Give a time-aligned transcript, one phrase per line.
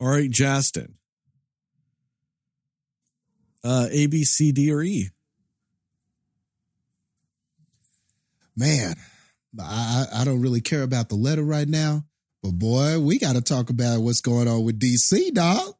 [0.00, 0.94] All right, Justin.
[3.64, 5.10] Uh, A, B, C, D, or E?
[8.56, 8.94] Man,
[9.60, 12.04] I, I don't really care about the letter right now,
[12.42, 15.74] but boy, we got to talk about what's going on with DC, dog.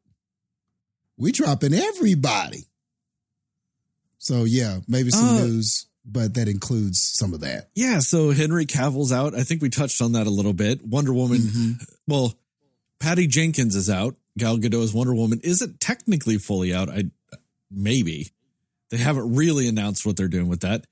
[1.17, 2.65] We dropping everybody.
[4.17, 7.69] So yeah, maybe some Uh, news, but that includes some of that.
[7.75, 9.35] Yeah, so Henry Cavill's out.
[9.35, 10.85] I think we touched on that a little bit.
[10.85, 11.85] Wonder Woman, Mhm.
[12.07, 12.33] well,
[12.99, 14.15] Patty Jenkins is out.
[14.37, 16.89] Gal Gadot's Wonder Woman isn't technically fully out.
[16.89, 17.05] I
[17.71, 18.31] maybe
[18.89, 20.85] they haven't really announced what they're doing with that,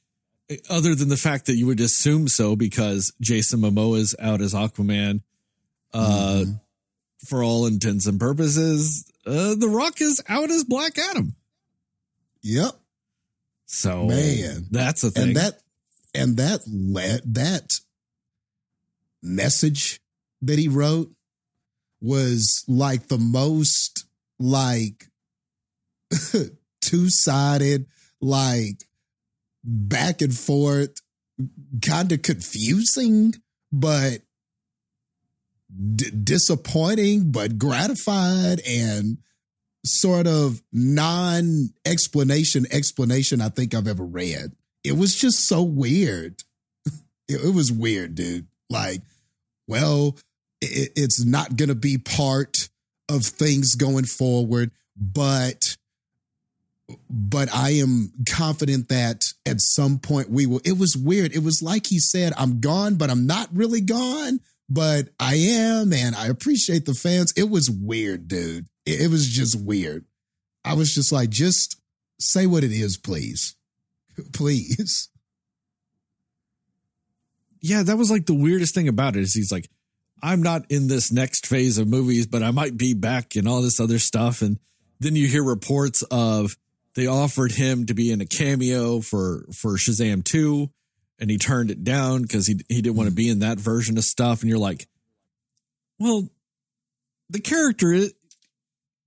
[0.70, 4.54] other than the fact that you would assume so because Jason Momoa is out as
[4.54, 5.22] Aquaman.
[5.94, 6.62] Uh, Mhm.
[7.26, 11.36] for all intents and purposes, uh, The Rock is out as Black Adam.
[12.44, 12.80] Yep.
[13.66, 14.68] So Man.
[14.70, 15.30] that's a thing.
[15.30, 15.60] and that
[16.14, 17.80] and that le- that
[19.22, 20.00] message
[20.42, 21.12] that he wrote
[22.02, 24.06] was like the most
[24.40, 25.08] like
[26.82, 27.86] two-sided
[28.22, 28.84] like
[29.64, 30.94] back and forth
[31.86, 33.34] kind of confusing
[33.72, 34.20] but
[35.96, 39.18] d- disappointing but gratified and
[39.86, 44.54] sort of non explanation explanation I think I've ever read.
[44.84, 46.44] It was just so weird.
[47.30, 48.48] It, it was weird, dude.
[48.70, 49.02] Like,
[49.68, 50.16] well,
[50.62, 52.70] it, it's not going to be part
[53.10, 55.78] of things going forward, but
[57.10, 60.62] but I am confident that at some point we will.
[60.64, 61.36] It was weird.
[61.36, 65.92] It was like he said, I'm gone, but I'm not really gone, but I am,
[65.92, 67.34] and I appreciate the fans.
[67.36, 68.68] It was weird, dude.
[68.86, 70.06] It, it was just weird.
[70.64, 71.80] I was just like, just
[72.20, 73.56] say what it is, please.
[74.34, 75.10] Please.
[77.62, 79.70] yeah, that was like the weirdest thing about it is he's like,
[80.22, 83.62] I'm not in this next phase of movies, but I might be back and all
[83.62, 84.42] this other stuff.
[84.42, 84.60] And
[85.00, 86.58] then you hear reports of
[86.96, 90.70] they offered him to be in a cameo for for Shazam 2
[91.20, 93.18] and he turned it down because he he didn't want to hmm.
[93.18, 94.42] be in that version of stuff.
[94.42, 94.88] And you're like,
[96.00, 96.30] well,
[97.30, 97.96] the character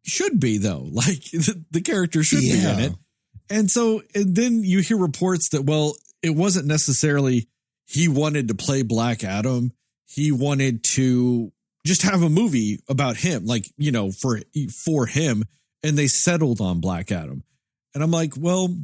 [0.03, 0.89] should be though.
[0.93, 2.93] Like the, the character should be in it.
[3.49, 7.49] And so and then you hear reports that, well, it wasn't necessarily
[7.87, 9.73] he wanted to play Black Adam.
[10.13, 11.53] He wanted to
[11.87, 14.41] just have a movie about him, like, you know, for
[14.85, 15.45] for him.
[15.83, 17.45] And they settled on Black Adam.
[17.95, 18.77] And I'm like, well,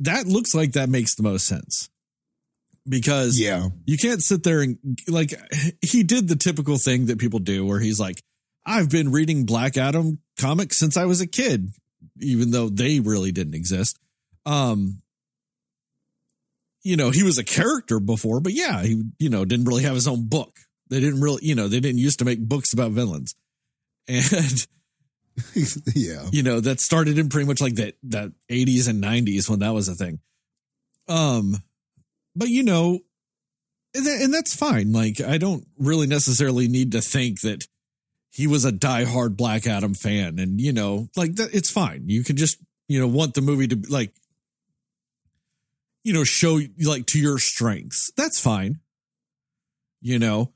[0.00, 1.90] that looks like that makes the most sense.
[2.88, 3.68] Because Yeah.
[3.86, 5.32] you can't sit there and like
[5.80, 8.22] he did the typical thing that people do where he's like,
[8.66, 11.70] I've been reading Black Adam comics since I was a kid,
[12.20, 13.98] even though they really didn't exist.
[14.44, 15.00] Um,
[16.84, 19.94] you know, he was a character before, but yeah, he, you know, didn't really have
[19.94, 20.58] his own book.
[20.90, 23.34] They didn't really, you know, they didn't used to make books about villains.
[24.06, 24.66] And,
[25.94, 26.26] yeah.
[26.30, 29.72] you know, that started in pretty much like that, that 80s and 90s when that
[29.72, 30.20] was a thing.
[31.08, 31.56] Um,
[32.36, 33.00] but you know,
[33.94, 34.92] and, that, and that's fine.
[34.92, 37.66] Like, I don't really necessarily need to think that
[38.30, 40.38] he was a diehard Black Adam fan.
[40.38, 42.08] And, you know, like that, it's fine.
[42.08, 42.58] You can just,
[42.88, 44.12] you know, want the movie to like,
[46.04, 48.12] you know, show like to your strengths.
[48.16, 48.78] That's fine.
[50.00, 50.52] You know,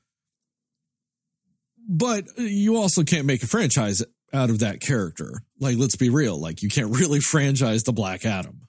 [1.89, 5.41] but uh, you also can't make a franchise out of that character.
[5.59, 6.39] Like, let's be real.
[6.39, 8.67] Like, you can't really franchise the Black Adam.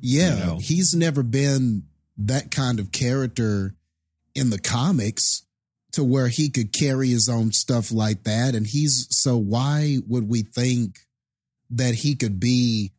[0.00, 0.34] Yeah.
[0.34, 0.58] You know?
[0.58, 1.84] He's never been
[2.18, 3.74] that kind of character
[4.34, 5.44] in the comics
[5.92, 8.54] to where he could carry his own stuff like that.
[8.54, 10.98] And he's so why would we think
[11.70, 12.92] that he could be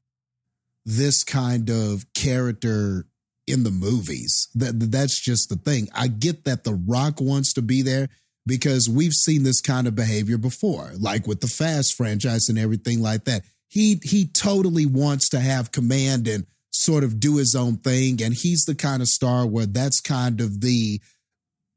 [0.90, 3.06] this kind of character
[3.48, 4.50] in the movies?
[4.56, 5.88] That that's just the thing.
[5.94, 8.10] I get that The Rock wants to be there
[8.46, 13.02] because we've seen this kind of behavior before, like with the Fast franchise and everything
[13.02, 13.44] like that.
[13.68, 18.34] He he totally wants to have command and sort of do his own thing, and
[18.34, 21.00] he's the kind of star where that's kind of the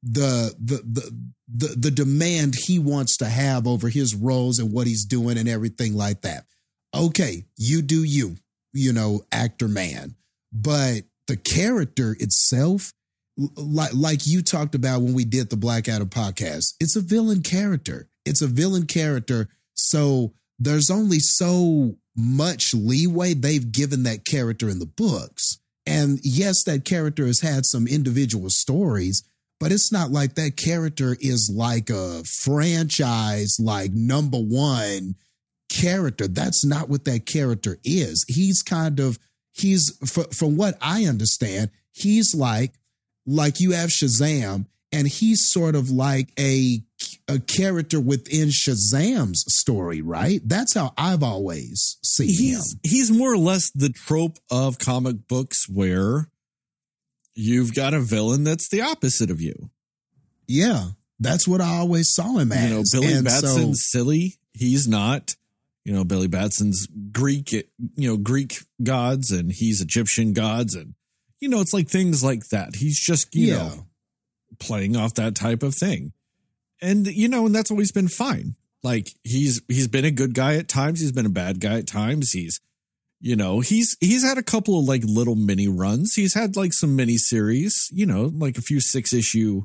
[0.03, 4.87] the the the the, the demand he wants to have over his roles and what
[4.87, 6.47] he's doing and everything like that.
[6.95, 8.37] Okay, you do you,
[8.73, 10.15] you know, actor man,
[10.53, 12.93] but the character itself
[13.57, 17.43] like like you talked about when we did the Black Adam podcast, it's a villain
[17.43, 18.09] character.
[18.25, 19.49] It's a villain character.
[19.75, 25.59] So there's only so much leeway they've given that character in the books.
[25.87, 29.25] And yes, that character has had some individual stories,
[29.59, 35.17] but it's not like that character is like a franchise, like number one
[35.73, 36.29] character.
[36.29, 38.25] That's not what that character is.
[38.29, 39.19] He's kind of,
[39.53, 42.75] he's, f- from what I understand, he's like,
[43.27, 46.83] like you have Shazam, and he's sort of like a
[47.27, 50.41] a character within Shazam's story, right?
[50.45, 52.81] That's how I've always seen he's, him.
[52.83, 56.29] He's more or less the trope of comic books where
[57.35, 59.71] you've got a villain that's the opposite of you.
[60.47, 62.69] Yeah, that's what I always saw him as.
[62.69, 64.35] You know, Billy And Batson's so- silly.
[64.53, 65.35] He's not.
[65.85, 67.65] You know, Billy Batson's Greek, you
[67.97, 70.75] know, Greek gods and he's Egyptian gods.
[70.75, 70.95] And,
[71.41, 72.77] you know, it's like things like that.
[72.77, 73.87] He's just, you yeah, know,
[74.61, 76.13] playing off that type of thing.
[76.81, 78.55] And, you know, and that's always been fine.
[78.85, 81.01] Like he's, he's been a good guy at times.
[81.01, 82.31] He's been a bad guy at times.
[82.31, 82.61] He's,
[83.21, 86.15] you know, he's, he's had a couple of like little mini runs.
[86.15, 89.63] He's had like some mini series, you know, like a few six issue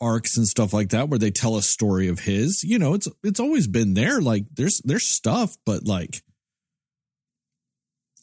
[0.00, 3.08] arcs and stuff like that where they tell a story of his you know it's
[3.22, 4.20] it's always been there.
[4.20, 6.22] Like there's there's stuff but like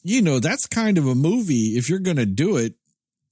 [0.02, 2.74] you know that's kind of a movie if you're going to do it.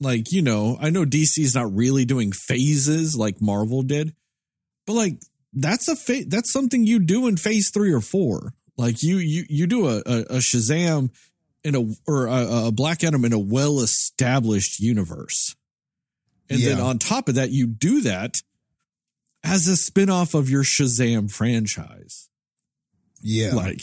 [0.00, 4.14] Like you know i know dc's not really doing phases like marvel did
[4.87, 5.20] but like
[5.52, 9.44] that's a fa- that's something you do in phase 3 or 4 like you you
[9.49, 11.11] you do a a, a shazam
[11.62, 15.55] in a or a, a black adam in a well established universe
[16.50, 18.37] and then on top of that, you do that
[19.43, 22.29] as a spin-off of your Shazam franchise.
[23.20, 23.81] yeah, Like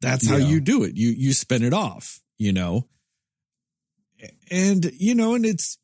[0.00, 0.96] that's how you do it.
[0.96, 2.88] You you spin it off, you know.
[4.50, 5.78] And you know, and it's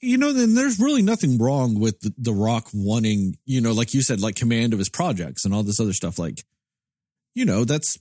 [0.00, 3.92] you know, then there's really nothing wrong with the, the Rock wanting, you know, like
[3.92, 6.18] you said, like command of his projects and all this other stuff.
[6.18, 6.44] Like,
[7.34, 7.98] you know, that's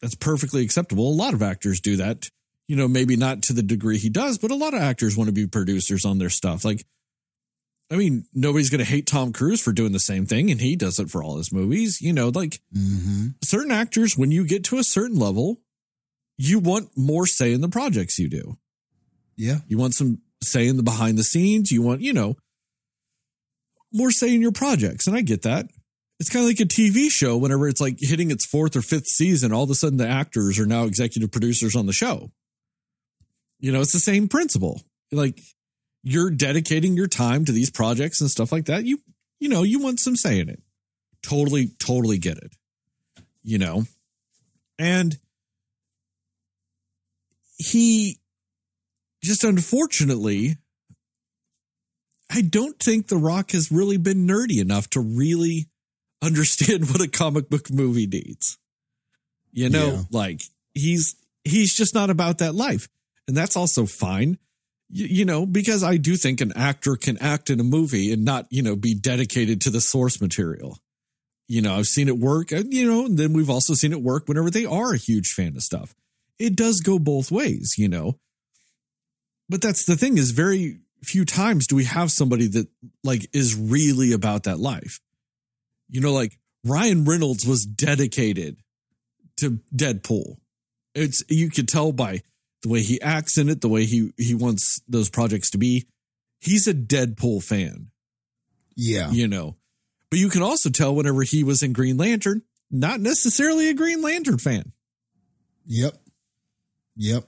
[0.00, 1.08] that's perfectly acceptable.
[1.08, 2.28] A lot of actors do that.
[2.68, 5.28] You know, maybe not to the degree he does, but a lot of actors want
[5.28, 6.64] to be producers on their stuff.
[6.64, 6.84] Like,
[7.90, 10.76] I mean, nobody's going to hate Tom Cruise for doing the same thing, and he
[10.76, 12.00] does it for all his movies.
[12.02, 15.60] You know, like hmm certain actors, when you get to a certain level,
[16.36, 18.58] you want more say in the projects you do.
[19.36, 21.72] yeah, You want some say in the behind the scenes.
[21.72, 22.36] You want, you know,
[23.92, 25.06] more say in your projects.
[25.06, 25.66] And I get that.
[26.20, 29.06] It's kind of like a TV show whenever it's like hitting its fourth or fifth
[29.06, 32.30] season, all of a sudden the actors are now executive producers on the show.
[33.60, 34.82] You know, it's the same principle.
[35.12, 35.40] Like
[36.02, 38.84] you're dedicating your time to these projects and stuff like that.
[38.84, 39.00] You,
[39.40, 40.62] you know, you want some say in it.
[41.22, 42.52] Totally, totally get it.
[43.42, 43.84] You know,
[44.78, 45.16] and
[47.56, 48.18] he
[49.22, 50.56] just unfortunately,
[52.30, 55.68] I don't think The Rock has really been nerdy enough to really
[56.22, 58.58] understand what a comic book movie needs.
[59.52, 60.02] You know, Yeah.
[60.10, 60.40] like
[60.74, 62.88] he's he's just not about that life.
[63.28, 64.38] And that's also fine.
[64.90, 68.46] You, know, because I do think an actor can act in a movie and not,
[68.48, 70.78] you know, be dedicated to the source material.
[71.46, 74.26] You know, I've seen it work, you know, and then we've also seen it work
[74.26, 75.94] whenever they are a huge fan of stuff.
[76.38, 78.18] It does go both ways, you know
[79.48, 82.68] but that's the thing is very few times do we have somebody that
[83.04, 85.00] like is really about that life
[85.88, 88.56] you know like ryan reynolds was dedicated
[89.36, 90.36] to deadpool
[90.94, 92.20] it's you could tell by
[92.62, 95.86] the way he acts in it the way he he wants those projects to be
[96.40, 97.90] he's a deadpool fan.
[98.76, 99.56] Yeah, you know
[100.10, 104.02] but you can also tell whenever he was in green lantern not necessarily a green
[104.02, 104.72] lantern fan.
[105.66, 105.96] Yep,
[106.96, 107.24] yep,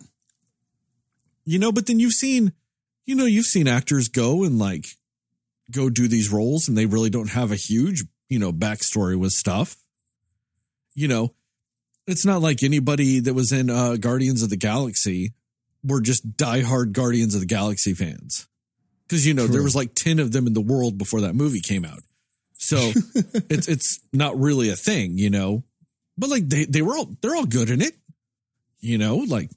[1.44, 2.52] you know but then you've seen
[3.04, 4.86] you know you've seen actors go and like
[5.70, 9.32] go do these roles and they really don't have a huge you know backstory with
[9.32, 9.76] stuff.
[10.94, 11.34] You know
[12.06, 15.32] it's not like anybody that was in uh guardians of the galaxy
[15.82, 18.48] were just diehard guardians of the galaxy fans
[19.06, 21.60] because you know there was like 10 of them in the world before that movie
[21.60, 22.02] came out
[22.54, 22.76] so
[23.48, 25.62] it's it's not really a thing you know
[26.18, 27.94] but like they they were all they're all good in it
[28.80, 29.50] you know like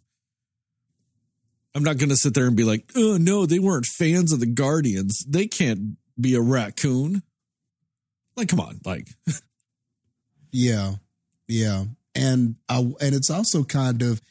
[1.75, 4.39] I'm not going to sit there and be like, oh, no, they weren't fans of
[4.39, 5.25] the Guardians.
[5.27, 7.23] They can't be a raccoon.
[8.35, 8.79] Like, come on.
[8.85, 9.07] Like,
[10.51, 10.93] yeah,
[11.47, 14.21] yeah, and I and it's also kind of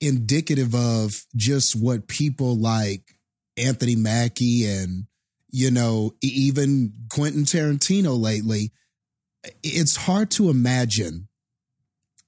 [0.00, 3.16] indicative of just what people like
[3.56, 5.06] Anthony Mackie and
[5.50, 8.72] you know even Quentin Tarantino lately.
[9.62, 11.28] It's hard to imagine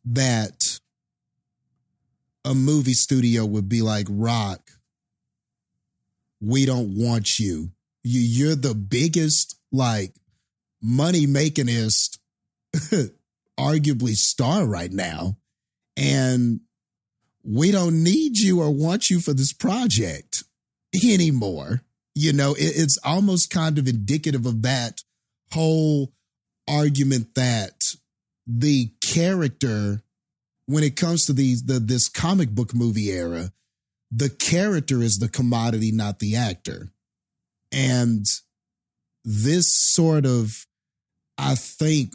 [0.04, 0.80] that
[2.44, 4.70] a movie studio would be like Rock.
[6.40, 7.70] We don't want you.
[8.02, 10.14] You you're the biggest like
[10.82, 12.18] money makingest
[13.60, 15.36] arguably star right now.
[15.96, 16.60] And
[17.42, 20.44] we don't need you or want you for this project
[21.04, 21.82] anymore.
[22.14, 25.02] You know it- it's almost kind of indicative of that
[25.52, 26.12] whole
[26.68, 27.82] argument that
[28.46, 30.02] the character
[30.66, 33.52] when it comes to these the this comic book movie era
[34.10, 36.90] the character is the commodity not the actor.
[37.72, 38.26] And
[39.24, 40.66] this sort of
[41.38, 42.14] I think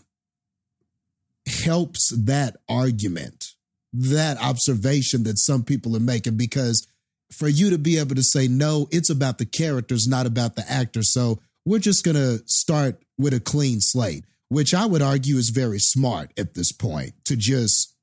[1.48, 3.52] helps that argument,
[3.94, 6.88] that observation that some people are making, because
[7.32, 10.70] for you to be able to say, no, it's about the characters, not about the
[10.70, 11.12] actors.
[11.12, 15.50] So we're just going to start with a clean slate, which I would argue is
[15.50, 17.94] very smart at this point to just,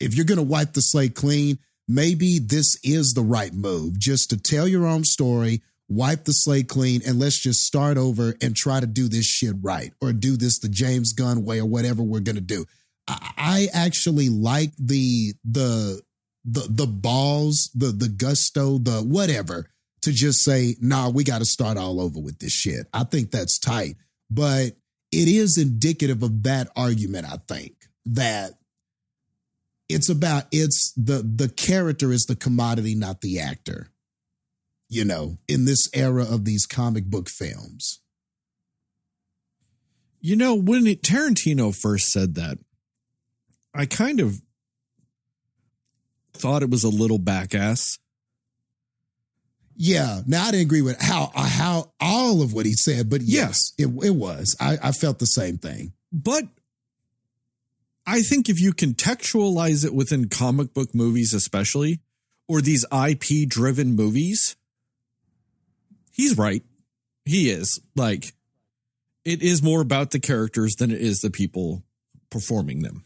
[0.00, 4.30] if you're going to wipe the slate clean, maybe this is the right move just
[4.30, 8.56] to tell your own story, wipe the slate clean, and let's just start over and
[8.56, 12.02] try to do this shit right or do this the James Gunn way or whatever
[12.02, 12.64] we're going to do.
[13.08, 16.00] I actually like the the
[16.44, 19.70] the the balls, the the gusto, the whatever
[20.02, 22.86] to just say, nah, we got to start all over with this shit.
[22.92, 23.96] I think that's tight.
[24.30, 24.72] But
[25.12, 27.74] it is indicative of that argument, I think,
[28.06, 28.52] that
[29.88, 33.88] it's about it's the the character is the commodity, not the actor.
[34.88, 38.00] You know, in this era of these comic book films.
[40.20, 42.58] You know, when it, Tarantino first said that,
[43.74, 44.40] I kind of
[46.34, 47.98] thought it was a little backass.
[49.76, 50.20] Yeah.
[50.26, 53.86] Now I didn't agree with how how all of what he said, but yes, it,
[54.02, 54.56] it was.
[54.60, 55.92] I, I felt the same thing.
[56.12, 56.44] But
[58.06, 62.00] I think if you contextualize it within comic book movies, especially,
[62.48, 64.56] or these IP driven movies,
[66.12, 66.62] he's right.
[67.24, 67.80] He is.
[67.94, 68.34] Like,
[69.24, 71.84] it is more about the characters than it is the people
[72.28, 73.04] performing them.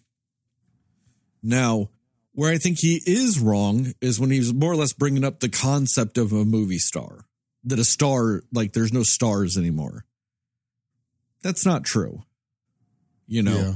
[1.46, 1.90] Now,
[2.32, 5.48] where I think he is wrong is when he's more or less bringing up the
[5.48, 7.26] concept of a movie star,
[7.64, 10.04] that a star, like there's no stars anymore.
[11.42, 12.24] That's not true.
[13.28, 13.72] You know, yeah.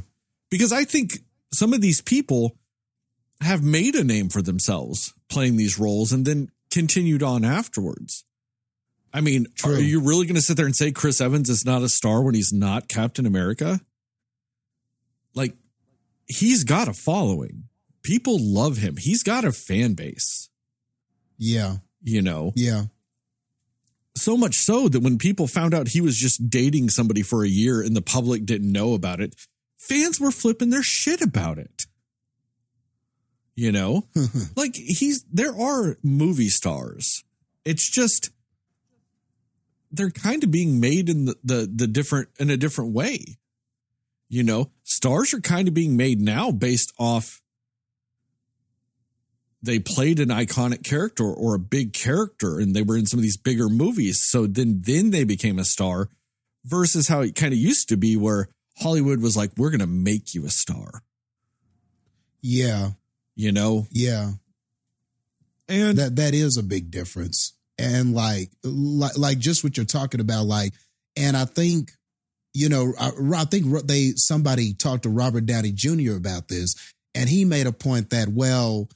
[0.51, 1.21] because I think
[1.53, 2.57] some of these people
[3.41, 8.25] have made a name for themselves playing these roles and then continued on afterwards.
[9.13, 9.77] I mean, True.
[9.77, 12.23] are you really going to sit there and say Chris Evans is not a star
[12.23, 13.81] when he's not Captain America?
[15.35, 15.57] Like,
[16.31, 17.65] he's got a following
[18.03, 18.97] people love him.
[18.97, 20.49] He's got a fan base.
[21.39, 21.77] Yeah.
[22.03, 22.53] You know?
[22.57, 22.85] Yeah.
[24.17, 27.49] So much so that when people found out he was just dating somebody for a
[27.49, 29.35] year and the public didn't know about it,
[29.79, 31.87] fans were flipping their shit about it.
[33.55, 34.09] You know?
[34.57, 37.25] like he's there are movie stars.
[37.65, 38.31] It's just
[39.93, 43.39] they're kind of being made in the, the, the different in a different way.
[44.31, 47.43] You know, stars are kind of being made now based off
[49.63, 53.23] they played an iconic character or a big character and they were in some of
[53.23, 54.25] these bigger movies.
[54.25, 56.09] So then then they became a star
[56.65, 59.87] versus how it kind of used to be where Hollywood was like, we're going to
[59.87, 61.03] make you a star.
[62.41, 62.91] Yeah.
[63.35, 63.87] You know?
[63.91, 64.33] Yeah.
[65.69, 67.55] And that that is a big difference.
[67.79, 70.73] And like like like just what you're talking about like
[71.17, 71.93] and I think
[72.55, 76.17] you know I, I think they somebody talked to Robert Downey Jr.
[76.17, 76.75] about this
[77.15, 78.89] and he made a point that well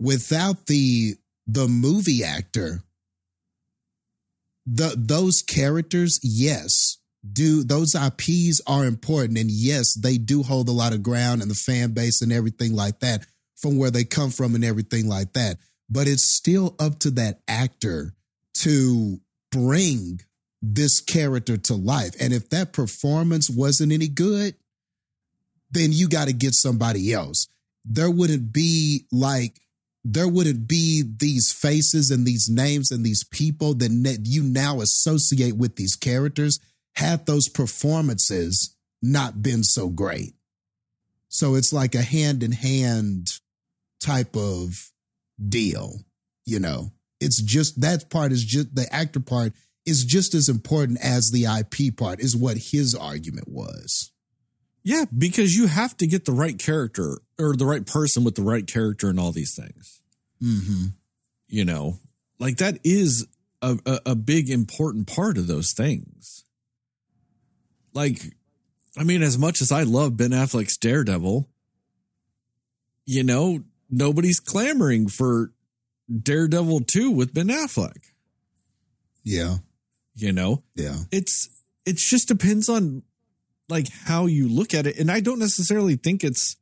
[0.00, 1.14] without the
[1.46, 2.82] the movie actor
[4.66, 6.98] the those characters yes
[7.32, 11.50] do those IPs are important and yes they do hold a lot of ground and
[11.50, 15.32] the fan base and everything like that from where they come from and everything like
[15.34, 15.58] that
[15.90, 18.14] but it's still up to that actor
[18.54, 19.20] to
[19.50, 20.20] bring
[20.62, 24.54] this character to life and if that performance wasn't any good
[25.70, 27.48] then you got to get somebody else
[27.84, 29.60] there wouldn't be like
[30.04, 35.56] there wouldn't be these faces and these names and these people that you now associate
[35.56, 36.58] with these characters
[36.94, 40.34] had those performances not been so great.
[41.28, 43.28] So it's like a hand in hand
[44.00, 44.90] type of
[45.48, 46.00] deal,
[46.46, 46.90] you know.
[47.20, 49.52] It's just that part is just the actor part
[49.86, 54.10] is just as important as the IP part, is what his argument was.
[54.82, 58.42] Yeah, because you have to get the right character or the right person with the
[58.42, 60.00] right character and all these things.
[60.42, 60.86] Mm-hmm.
[61.48, 61.98] You know,
[62.38, 63.26] like that is
[63.60, 66.44] a, a, a big important part of those things.
[67.92, 68.22] Like,
[68.96, 71.48] I mean, as much as I love Ben Affleck's Daredevil,
[73.04, 75.52] you know, nobody's clamoring for
[76.10, 77.98] Daredevil 2 with Ben Affleck.
[79.24, 79.56] Yeah.
[80.14, 80.62] You know?
[80.74, 80.96] Yeah.
[81.10, 81.48] It's
[81.86, 83.02] it just depends on
[83.68, 84.98] like how you look at it.
[84.98, 86.56] And I don't necessarily think it's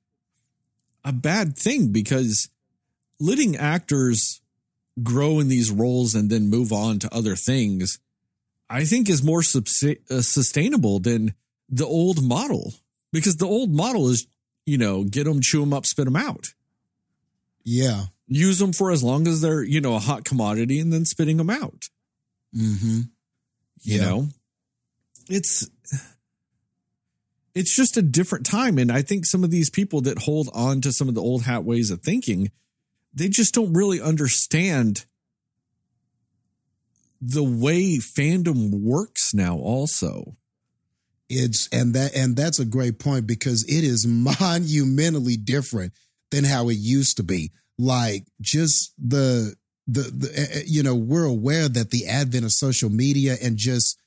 [1.05, 2.49] a bad thing because
[3.19, 4.41] letting actors
[5.03, 7.99] grow in these roles and then move on to other things,
[8.69, 11.35] I think is more uh, sustainable than
[11.69, 12.75] the old model
[13.13, 14.27] because the old model is,
[14.67, 16.49] you know, get them, chew them up, spit them out.
[17.65, 18.05] Yeah.
[18.27, 21.39] Use them for as long as they're, you know, a hot commodity and then spitting
[21.39, 21.89] them out.
[22.55, 23.01] Mm-hmm.
[23.83, 24.29] You know,
[25.29, 25.69] it's
[27.55, 28.79] it's just a different time.
[28.79, 31.43] And I think some of these people that hold on to some of the old
[31.43, 32.51] hat ways of thinking,
[33.13, 35.07] they just don't really understand
[37.21, 40.37] the way fandom works now, also.
[41.29, 44.07] It's and that and that's a great point because it is
[44.41, 45.93] monumentally different
[46.31, 47.53] than how it used to be.
[47.77, 49.55] Like just the
[49.89, 53.57] the, the eh, eh, you know we're aware that the advent of social media and
[53.57, 53.99] just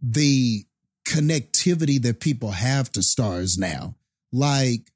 [0.00, 0.64] the
[1.06, 3.94] connectivity that people have to stars now.
[4.32, 4.90] Like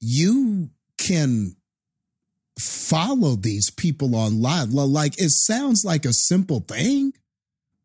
[0.00, 1.56] you can
[2.58, 4.72] follow these people online.
[4.72, 7.12] Like it sounds like a simple thing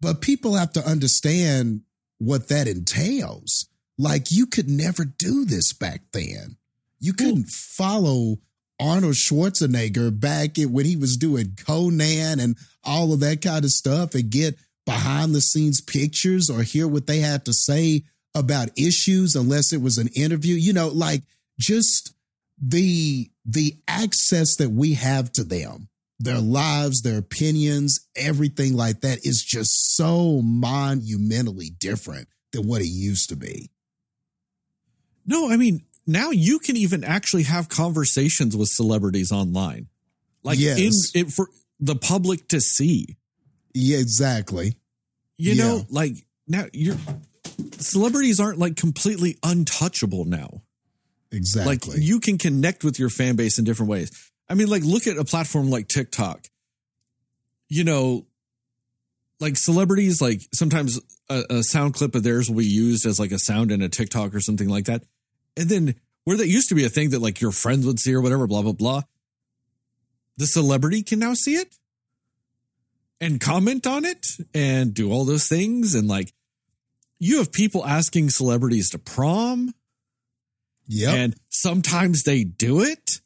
[0.01, 1.81] but people have to understand
[2.17, 3.67] what that entails.
[3.97, 6.57] Like you could never do this back then.
[6.99, 8.39] You couldn't follow
[8.81, 14.15] Arnold Schwarzenegger back when he was doing Conan and all of that kind of stuff
[14.15, 19.35] and get behind the scenes pictures or hear what they had to say about issues
[19.35, 20.55] unless it was an interview.
[20.55, 21.21] You know, like
[21.59, 22.13] just
[22.59, 29.25] the the access that we have to them, their lives, their opinions, everything like that
[29.25, 33.69] is just so monumentally different than what it used to be.
[35.25, 39.87] No, I mean, now you can even actually have conversations with celebrities online,
[40.43, 41.11] like yes.
[41.13, 41.47] in it for
[41.79, 43.17] the public to see.
[43.73, 44.75] Yeah, exactly.
[45.37, 45.63] You yeah.
[45.63, 46.13] know, like
[46.47, 46.97] now you're
[47.79, 50.61] celebrities aren't like completely untouchable now.
[51.31, 51.95] Exactly.
[51.95, 54.11] Like you can connect with your fan base in different ways.
[54.49, 56.47] I mean, like look at a platform like TikTok.
[57.69, 58.25] You know,
[59.39, 63.31] like celebrities, like sometimes a, a sound clip of theirs will be used as like
[63.31, 65.03] a sound in a TikTok or something like that.
[65.57, 68.13] And then where that used to be a thing that like your friends would see
[68.13, 69.01] or whatever, blah, blah, blah.
[70.37, 71.75] The celebrity can now see it
[73.19, 75.93] and comment on it and do all those things.
[75.93, 76.33] And like
[77.19, 79.73] you have people asking celebrities to prom.
[80.87, 81.11] Yeah.
[81.11, 83.19] And sometimes they do it.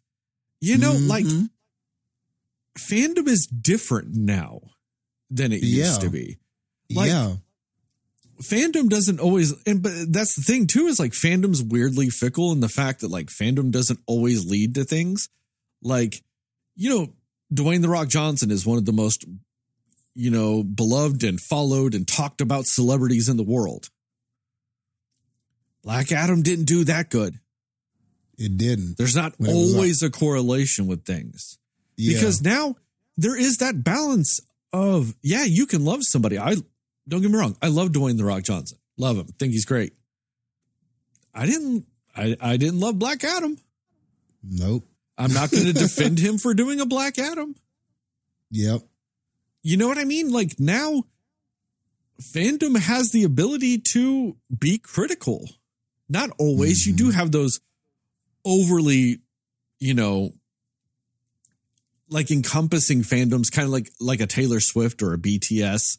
[0.62, 1.08] You know, mm-hmm.
[1.08, 1.26] like
[2.78, 4.62] fandom is different now
[5.30, 5.86] than it yeah.
[5.86, 6.38] used to be.
[6.90, 7.36] Like, yeah
[8.42, 12.60] fandom doesn't always and but that's the thing too is like fandom's weirdly fickle in
[12.60, 15.30] the fact that like fandom doesn't always lead to things.
[15.82, 16.24] Like
[16.76, 17.14] you know
[17.54, 19.26] Dwayne the Rock Johnson is one of the most
[20.14, 23.90] you know beloved and followed and talked about celebrities in the world.
[25.84, 27.40] Black Adam didn't do that good.
[28.38, 28.98] It didn't.
[28.98, 31.58] There's not always a correlation with things.
[31.96, 32.18] Yeah.
[32.18, 32.76] because now
[33.16, 34.42] there is that balance
[34.74, 36.38] of yeah you can love somebody.
[36.38, 36.56] I
[37.08, 37.56] don't get me wrong.
[37.62, 38.78] I love Dwayne the Rock Johnson.
[38.98, 39.28] Love him.
[39.40, 39.94] Think he's great.
[41.34, 41.86] I didn't.
[42.16, 43.58] I I didn't love Black Adam.
[44.44, 44.88] Nope.
[45.18, 47.56] I'm not going to defend him for doing a Black Adam.
[48.52, 48.82] Yep.
[49.64, 50.32] You know what I mean?
[50.32, 51.04] Like now,
[52.22, 55.50] fandom has the ability to be critical.
[56.08, 56.82] Not always.
[56.82, 56.90] Mm-hmm.
[56.90, 57.20] You do mm-hmm.
[57.20, 57.60] have those
[58.46, 59.20] overly,
[59.80, 60.34] you know,
[62.10, 65.98] like encompassing fandoms, kind of like like a Taylor Swift or a BTS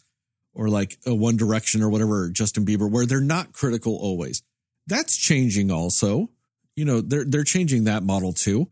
[0.57, 4.43] or like a One Direction or whatever, Justin Bieber, where they're not critical always.
[4.87, 6.31] That's changing also.
[6.75, 8.69] You know, they're they're changing that model too.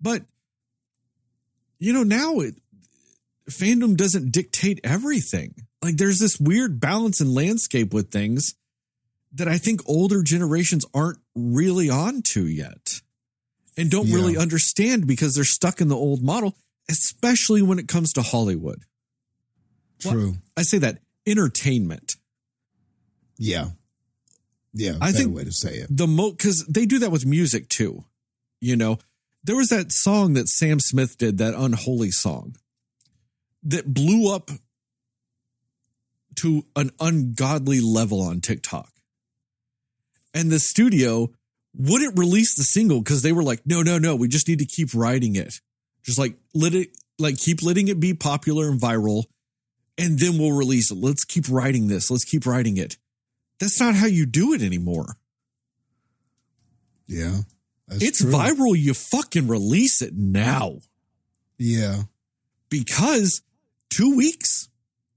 [0.00, 0.22] But
[1.78, 2.54] you know, now it
[3.50, 5.54] fandom doesn't dictate everything.
[5.82, 8.54] Like there's this weird balance and landscape with things
[9.32, 13.00] that I think older generations aren't really on to yet
[13.76, 14.16] and don't yeah.
[14.16, 16.56] really understand because they're stuck in the old model,
[16.90, 18.82] especially when it comes to Hollywood.
[20.00, 20.30] True.
[20.30, 20.98] Well, I say that
[21.30, 22.16] entertainment.
[23.38, 23.66] Yeah.
[24.72, 24.94] Yeah.
[25.00, 25.88] I think way to say it.
[25.90, 28.04] The mo because they do that with music too.
[28.60, 28.98] You know,
[29.44, 32.56] there was that song that Sam Smith did, that unholy song,
[33.62, 34.50] that blew up
[36.36, 38.90] to an ungodly level on TikTok.
[40.34, 41.30] And the studio
[41.74, 44.66] wouldn't release the single because they were like, no, no, no, we just need to
[44.66, 45.54] keep writing it.
[46.04, 49.24] Just like let it like keep letting it be popular and viral
[49.98, 50.96] and then we'll release it.
[50.96, 52.10] Let's keep writing this.
[52.10, 52.96] Let's keep writing it.
[53.58, 55.16] That's not how you do it anymore.
[57.06, 57.38] Yeah.
[57.90, 58.30] It's true.
[58.30, 58.78] viral.
[58.78, 60.78] You fucking release it now.
[61.58, 62.02] Yeah.
[62.70, 63.42] Because
[63.90, 64.68] two weeks,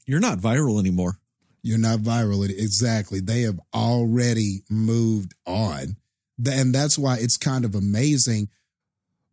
[0.06, 1.20] you're not viral anymore.
[1.62, 2.50] You're not viral.
[2.50, 3.20] Exactly.
[3.20, 5.98] They have already moved on.
[6.44, 8.50] And that's why it's kind of amazing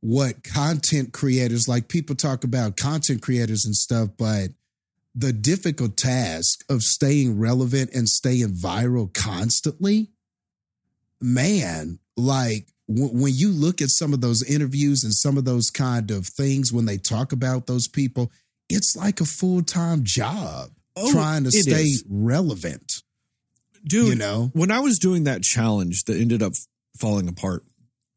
[0.01, 4.51] what content creators like people talk about content creators and stuff, but
[5.19, 10.13] the difficult task of staying relevant and staying viral constantly,
[11.21, 15.71] man, like w- when you look at some of those interviews and some of those
[15.71, 18.31] kind of things when they talk about those people,
[18.69, 22.05] it's like a full time job oh, trying to stay is.
[22.09, 23.03] relevant.
[23.85, 26.53] Dude, you know, when I was doing that challenge that ended up
[26.97, 27.65] falling apart,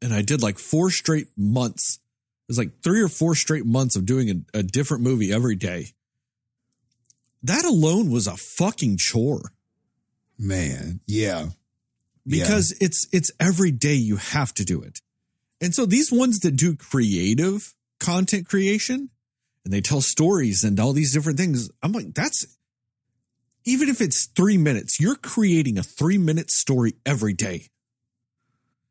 [0.04, 3.96] and I did like four straight months, it was like three or four straight months
[3.96, 5.94] of doing a, a different movie every day.
[7.44, 9.52] That alone was a fucking chore
[10.38, 11.00] man.
[11.08, 11.48] Yeah.
[12.26, 15.02] because it's it's every day you have to do it.
[15.60, 19.10] And so these ones that do creative content creation
[19.64, 22.58] and they tell stories and all these different things, I'm like, that's
[23.64, 27.68] even if it's three minutes, you're creating a three minute story every day.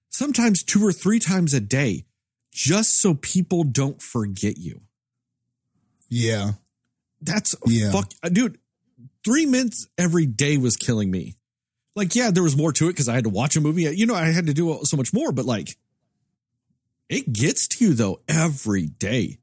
[0.09, 2.05] Sometimes two or three times a day,
[2.53, 4.83] just so people don't forget you.
[6.09, 6.53] Yeah.
[7.21, 7.93] That's Yeah.
[7.93, 8.59] fuck, uh, dude.
[9.25, 11.37] Three minutes every day was killing me.
[11.95, 13.83] Like, yeah, there was more to it because I had to watch a movie.
[13.83, 15.77] You know, I had to do so much more, but like,
[17.09, 19.39] it gets to you though every day.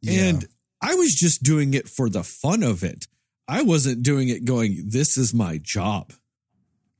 [0.00, 0.22] Yeah.
[0.28, 0.48] And
[0.80, 3.06] I was just doing it for the fun of it.
[3.46, 6.12] I wasn't doing it going, this is my job.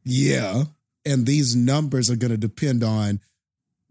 [0.05, 0.65] Yeah.
[1.07, 3.21] And these numbers are going to depend on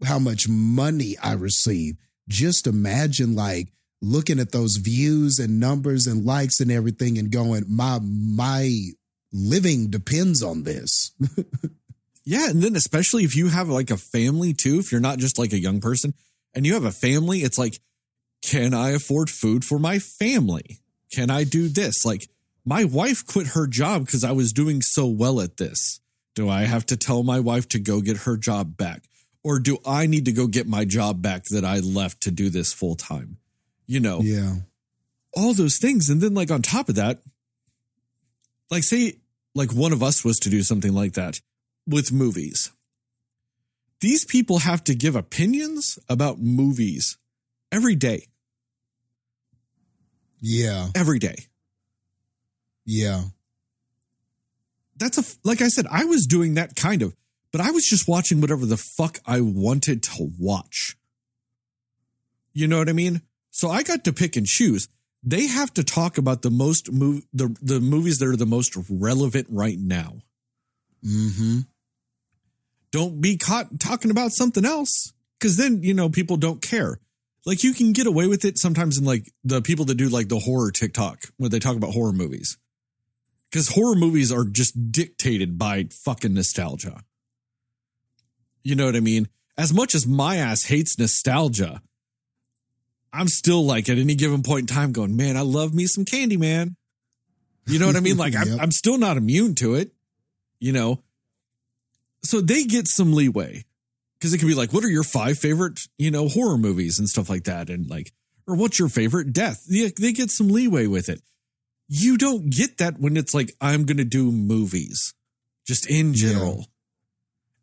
[0.04, 1.96] how much money I receive.
[2.28, 7.64] Just imagine like looking at those views and numbers and likes and everything and going,
[7.68, 8.70] my my
[9.32, 11.12] living depends on this.
[12.30, 12.48] Yeah.
[12.48, 15.52] And then, especially if you have like a family too, if you're not just like
[15.52, 16.14] a young person
[16.54, 17.80] and you have a family, it's like,
[18.40, 20.78] can I afford food for my family?
[21.12, 22.04] Can I do this?
[22.04, 22.28] Like,
[22.64, 25.98] my wife quit her job because I was doing so well at this.
[26.36, 29.08] Do I have to tell my wife to go get her job back?
[29.42, 32.48] Or do I need to go get my job back that I left to do
[32.48, 33.38] this full time?
[33.90, 34.58] You know, Yeah.
[35.32, 36.08] all those things.
[36.08, 37.20] And then, like, on top of that,
[38.70, 39.16] like, say,
[39.52, 41.40] like one of us was to do something like that
[41.88, 42.70] with movies.
[43.98, 47.18] These people have to give opinions about movies
[47.72, 48.28] every day,
[50.40, 50.90] Yeah.
[50.94, 51.46] every day.
[52.84, 53.24] Yeah.
[54.98, 57.16] That's a, like I said, I was doing that kind of,
[57.50, 60.96] but I was just watching whatever the fuck I wanted to watch.
[62.52, 63.22] You know what I mean?
[63.60, 64.88] So I got to pick and choose.
[65.22, 68.74] They have to talk about the most move the the movies that are the most
[68.88, 70.22] relevant right now.
[71.04, 71.58] Mm-hmm.
[72.90, 77.00] Don't be caught talking about something else because then you know people don't care.
[77.44, 80.28] Like you can get away with it sometimes in like the people that do like
[80.28, 82.56] the horror TikTok when they talk about horror movies.
[83.50, 87.04] Because horror movies are just dictated by fucking nostalgia.
[88.62, 89.28] You know what I mean?
[89.58, 91.82] As much as my ass hates nostalgia,
[93.12, 96.04] I'm still like at any given point in time going, man, I love me some
[96.04, 96.76] candy, man.
[97.66, 98.16] You know what I mean?
[98.16, 99.92] Like I'm, I'm still not immune to it,
[100.58, 101.02] you know?
[102.22, 103.64] So they get some leeway
[104.18, 107.08] because it can be like, what are your five favorite, you know, horror movies and
[107.08, 107.70] stuff like that?
[107.70, 108.12] And like,
[108.46, 109.64] or what's your favorite death?
[109.64, 111.22] They, they get some leeway with it.
[111.88, 115.14] You don't get that when it's like, I'm going to do movies
[115.66, 116.66] just in general.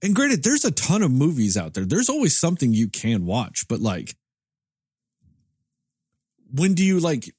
[0.04, 1.86] And granted, there's a ton of movies out there.
[1.86, 4.16] There's always something you can watch, but like,
[6.52, 7.34] when do you like,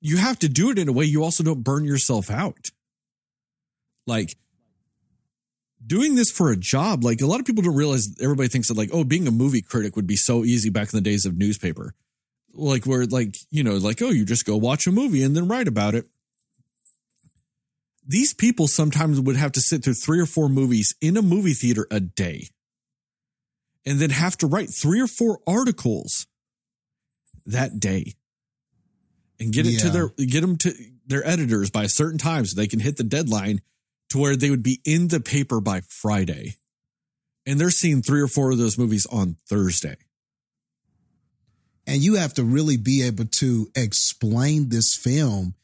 [0.00, 2.70] you have to do it in a way you also don't burn yourself out.
[4.06, 4.36] Like,
[5.84, 8.76] doing this for a job, like a lot of people don't realize everybody thinks that
[8.76, 11.36] like, oh, being a movie critic would be so easy back in the days of
[11.36, 11.94] newspaper.
[12.52, 15.48] Like where like, you know, like, oh, you just go watch a movie and then
[15.48, 16.06] write about it.
[18.06, 21.54] These people sometimes would have to sit through three or four movies in a movie
[21.54, 22.48] theater a day
[23.86, 26.26] and then have to write three or four articles
[27.46, 28.14] that day
[29.40, 30.72] and get it to their get them to
[31.06, 33.60] their editors by a certain time so they can hit the deadline
[34.10, 36.56] to where they would be in the paper by Friday.
[37.46, 39.96] And they're seeing three or four of those movies on Thursday.
[41.86, 45.54] And you have to really be able to explain this film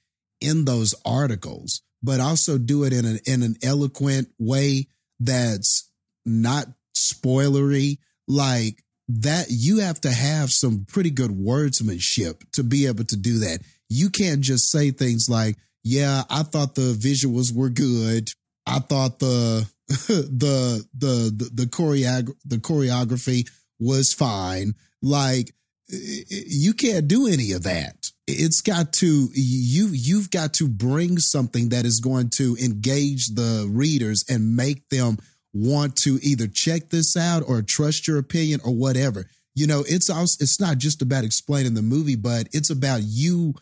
[0.40, 4.88] in those articles, but also do it in an in an eloquent way
[5.20, 5.90] that's
[6.24, 7.98] not spoilery.
[8.26, 13.38] Like that, you have to have some pretty good wordsmanship to be able to do
[13.40, 13.60] that.
[13.88, 18.30] You can't just say things like, "Yeah, I thought the visuals were good.
[18.66, 25.54] I thought the the the the the, choreog- the choreography was fine." Like
[25.88, 28.10] you can't do any of that.
[28.26, 33.68] It's got to you you've got to bring something that is going to engage the
[33.70, 35.18] readers and make them
[35.56, 39.28] want to either check this out or trust your opinion or whatever.
[39.54, 43.54] You know, it's also it's not just about explaining the movie, but it's about you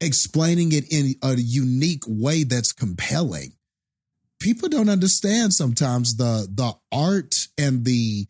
[0.00, 3.52] explaining it in a unique way that's compelling.
[4.40, 8.26] People don't understand sometimes the the art and the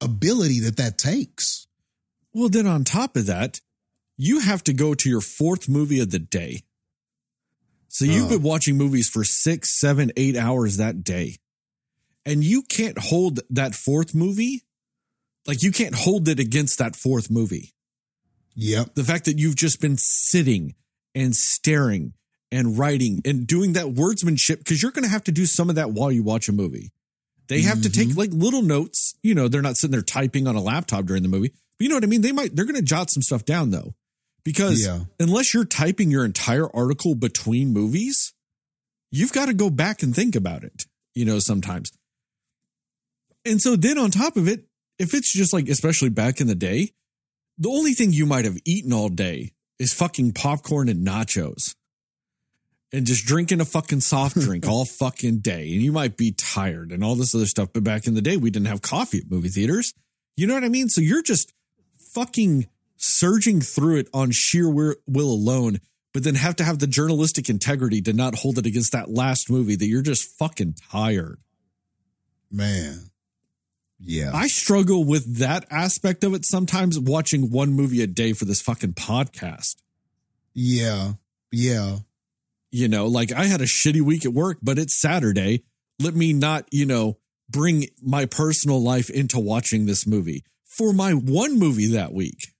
[0.00, 1.66] ability that that takes.
[2.32, 3.60] Well, then on top of that,
[4.16, 6.62] you have to go to your fourth movie of the day.
[7.88, 8.28] So you've Oh.
[8.30, 11.36] been watching movies for six, seven, eight hours that day.
[12.26, 14.62] And you can't hold that fourth movie.
[15.46, 17.72] Like you can't hold it against that fourth movie.
[18.56, 18.94] Yep.
[18.94, 20.74] The fact that you've just been sitting
[21.14, 22.12] and staring
[22.52, 25.76] and writing and doing that wordsmanship, because you're going to have to do some of
[25.76, 26.90] that while you watch a movie.
[27.48, 28.18] They have to take mm-hmm.
[28.18, 29.14] like little notes.
[29.22, 31.52] You know, they're not sitting there typing on a laptop during the movie.
[31.78, 32.20] But you know what I mean?
[32.20, 33.94] They might, they're going to jot some stuff down though.
[34.44, 35.00] Because Yeah.
[35.18, 38.32] unless you're typing your entire article between movies,
[39.10, 41.90] you've got to go back and think about it, you know, sometimes.
[43.44, 44.66] And so then on top of it,
[44.98, 46.90] if it's just like, especially back in the day,
[47.58, 51.74] the only thing you might have eaten all day is fucking popcorn and nachos
[52.92, 55.72] and just drinking a fucking soft drink all fucking day.
[55.72, 57.70] And you might be tired and all this other stuff.
[57.72, 59.94] But back in the day, we didn't have coffee at movie theaters.
[60.36, 60.88] You know what I mean?
[60.88, 61.52] So you're just
[61.98, 65.80] fucking surging through it on sheer will alone,
[66.12, 69.50] but then have to have the journalistic integrity to not hold it against that last
[69.50, 71.38] movie that you're just fucking tired.
[72.50, 73.09] Man.
[74.02, 74.30] Yeah.
[74.34, 78.60] I struggle with that aspect of it sometimes watching one movie a day for this
[78.62, 79.76] fucking podcast.
[80.54, 81.12] yeah.
[81.52, 81.98] Yeah.
[82.70, 85.64] You know, like I had a shitty week at work, but it's Saturday.
[85.98, 91.12] Let me not, you know, bring my personal life into watching this movie for my
[91.12, 92.54] one movie that week.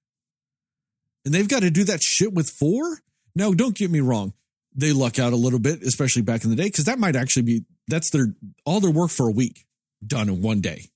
[1.24, 2.98] And they've got to do that shit with four?
[3.36, 4.32] Now, don't get me wrong.
[4.74, 7.42] They luck out a little bit, especially back in the day, because that might actually
[7.42, 9.64] be that's their all their work for a week
[10.04, 10.90] done in one day.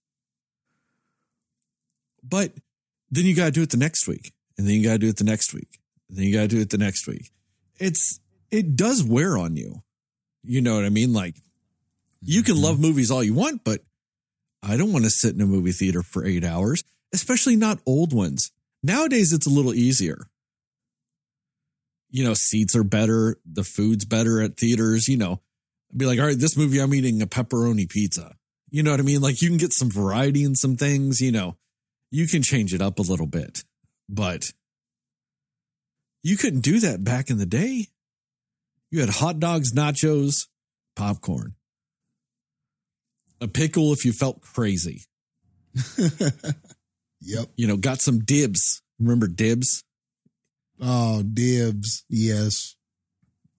[2.26, 2.52] But
[3.10, 5.08] then you got to do it the next week, and then you got to do
[5.08, 7.30] it the next week, and then you got to do it the next week.
[7.78, 9.82] It's it does wear on you.
[10.42, 11.12] You know what I mean?
[11.12, 11.36] Like
[12.22, 12.64] you can mm-hmm.
[12.64, 13.80] love movies all you want, but
[14.62, 16.82] I don't want to sit in a movie theater for eight hours,
[17.12, 18.50] especially not old ones.
[18.82, 20.26] Nowadays, it's a little easier.
[22.10, 25.08] You know, seats are better, the food's better at theaters.
[25.08, 25.40] You know,
[25.92, 28.36] I'd be like, all right, this movie, I'm eating a pepperoni pizza.
[28.70, 29.20] You know what I mean?
[29.20, 31.56] Like you can get some variety in some things, you know,
[32.14, 33.64] you can change it up a little bit,
[34.08, 34.52] but
[36.22, 37.88] you couldn't do that back in the day.
[38.90, 40.46] You had hot dogs, nachos,
[40.94, 41.54] popcorn,
[43.40, 45.02] a pickle if you felt crazy.
[47.26, 47.46] Yep.
[47.56, 48.82] You know, got some dibs.
[49.00, 49.82] Remember dibs?
[50.78, 52.04] Oh, dibs.
[52.10, 52.76] Yes.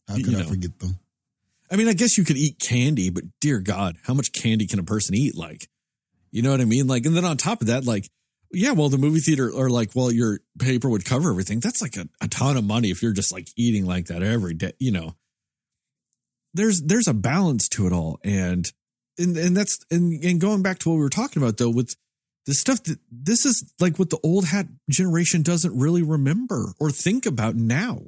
[0.07, 0.99] How could You I forget them?
[1.71, 4.77] I mean, I guess you could eat candy, but dear God, how much candy can
[4.77, 5.35] a person eat?
[5.35, 5.67] Like,
[6.31, 6.85] you know what I mean?
[6.85, 8.07] Like, and then on top of that, like,
[8.55, 11.59] yeah, well, the movie theater or like, well, your paper would cover everything.
[11.59, 14.53] That's like a, a ton of money if you're just like eating like that every
[14.53, 15.15] day, you know.
[16.53, 18.19] There's there's a balance to it all.
[18.23, 18.71] And
[19.17, 21.95] and and that's and, and going back to what we were talking about though, with
[22.45, 26.91] the stuff that this is like what the old hat generation doesn't really remember or
[26.91, 28.01] think about now.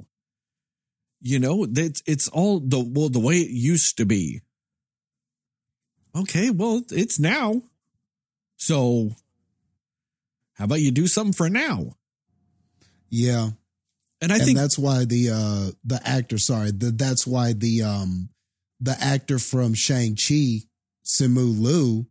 [1.20, 4.42] You know, it's it's all the well the way it used to be.
[6.16, 7.62] Okay, well, it's now.
[8.56, 9.10] So
[10.58, 11.94] how about you do something for now?
[13.10, 13.50] Yeah.
[14.20, 17.84] And I and think that's why the uh the actor, sorry, the, that's why the
[17.84, 18.30] um
[18.80, 20.62] the actor from Shang-Chi,
[21.04, 22.06] Simu Liu,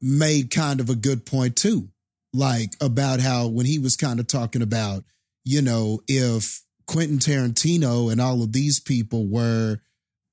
[0.00, 1.88] made kind of a good point too.
[2.32, 5.04] Like about how when he was kind of talking about,
[5.44, 9.78] you know, if Quentin Tarantino and all of these people were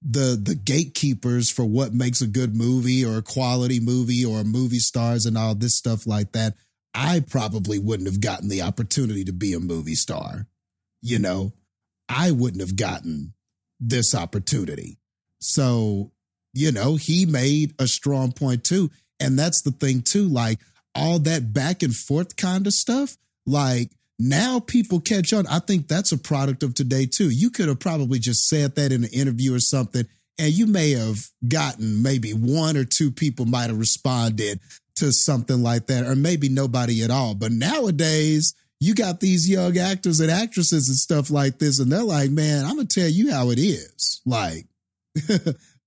[0.01, 4.79] the the gatekeepers for what makes a good movie or a quality movie or movie
[4.79, 6.53] stars and all this stuff like that,
[6.93, 10.47] I probably wouldn't have gotten the opportunity to be a movie star.
[11.01, 11.53] You know,
[12.09, 13.33] I wouldn't have gotten
[13.79, 14.97] this opportunity.
[15.39, 16.11] So,
[16.53, 18.89] you know, he made a strong point too.
[19.19, 20.59] And that's the thing too, like
[20.95, 25.45] all that back and forth kind of stuff, like now people catch on.
[25.47, 27.29] I think that's a product of today too.
[27.29, 30.07] You could have probably just said that in an interview or something,
[30.39, 34.59] and you may have gotten maybe one or two people might have responded
[34.97, 37.35] to something like that, or maybe nobody at all.
[37.35, 42.03] But nowadays, you got these young actors and actresses and stuff like this, and they're
[42.03, 44.21] like, man, I'm gonna tell you how it is.
[44.25, 44.67] Like,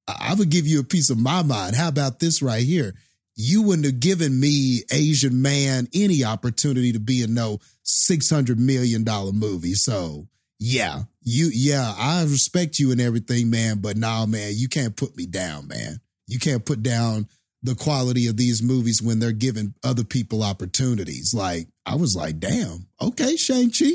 [0.09, 1.77] I would give you a piece of my mind.
[1.77, 2.95] How about this right here?
[3.37, 9.05] You wouldn't have given me, Asian man, any opportunity to be in no $600 million
[9.33, 9.75] movie.
[9.75, 10.27] So,
[10.59, 15.17] yeah, you, yeah, I respect you and everything, man, but nah, man, you can't put
[15.17, 16.01] me down, man.
[16.27, 17.29] You can't put down
[17.63, 21.35] the quality of these movies when they're giving other people opportunities.
[21.35, 23.93] Like, I was like, damn, okay, Shang-Chi.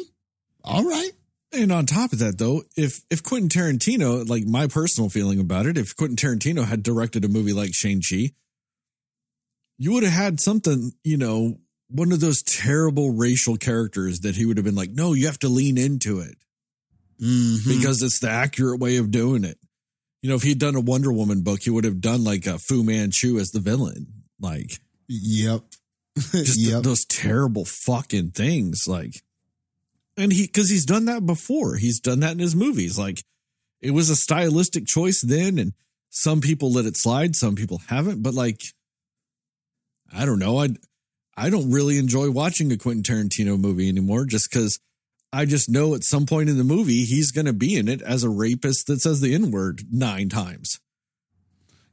[0.63, 1.12] All right.
[1.51, 5.65] And on top of that, though, if if Quentin Tarantino, like my personal feeling about
[5.67, 8.32] it, if Quentin Tarantino had directed a movie like Shang Chi,
[9.78, 11.56] you would have had something, you know,
[11.88, 15.39] one of those terrible racial characters that he would have been like, no, you have
[15.39, 16.36] to lean into it.
[17.21, 17.65] Mhm.
[17.65, 19.58] because it's the accurate way of doing it.
[20.21, 22.58] You know, if he'd done a Wonder Woman book, he would have done like a
[22.58, 24.08] Fu Manchu as the villain.
[24.39, 25.62] Like yep.
[26.17, 26.84] just yep.
[26.84, 28.88] those terrible fucking things.
[28.88, 29.21] Like,
[30.17, 31.75] and he, cause he's done that before.
[31.75, 32.97] He's done that in his movies.
[32.97, 33.23] Like,
[33.82, 35.73] it was a stylistic choice then, and
[36.10, 38.23] some people let it slide, some people haven't.
[38.23, 38.62] But like,
[40.13, 40.60] I don't know.
[40.60, 40.69] I,
[41.36, 44.80] I don't really enjoy watching a Quentin Tarantino movie anymore just because
[45.36, 48.02] I just know at some point in the movie he's going to be in it
[48.02, 50.80] as a rapist that says the N word nine times.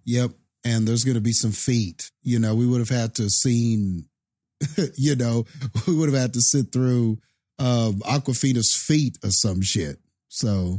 [0.05, 0.31] Yep.
[0.65, 2.13] And there's going to be some feet.
[2.23, 4.07] You know, we would have had to seen,
[4.97, 5.45] you know,
[5.89, 7.19] we would have had to sit through
[7.59, 9.99] um, Awkwafina's feet or some shit.
[10.29, 10.79] So,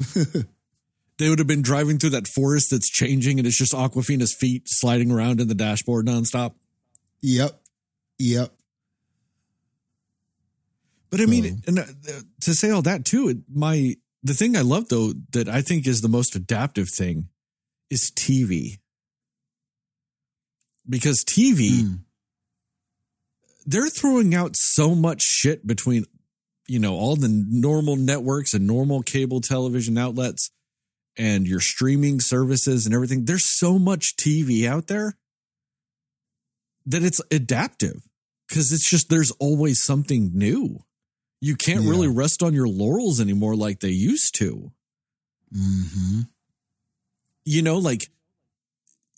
[1.20, 4.62] They would have been driving through that forest that's changing and it's just Awkwafina's feet
[4.64, 6.54] sliding around in the dashboard nonstop.
[7.20, 7.60] yep.
[8.18, 8.52] Yep.
[11.10, 11.86] But I mean, So- and uh,
[12.42, 16.00] to say all that too, my the thing I love though that I think is
[16.00, 17.28] the most adaptive thing
[17.90, 18.78] is TV.
[20.88, 22.04] Because TV, Mm.
[23.66, 26.06] they're throwing out so much shit between,
[26.66, 30.50] you know, all the normal networks and normal cable television outlets
[31.16, 33.24] and your streaming services and everything.
[33.24, 35.16] There's so much TV out there
[36.86, 38.08] that it's adaptive
[38.48, 40.84] because it's just there's always something new.
[41.40, 41.90] You can't Yeah.
[41.90, 44.72] really rest on your laurels anymore like they used to.
[45.52, 46.20] hmm
[47.44, 48.10] You know, like,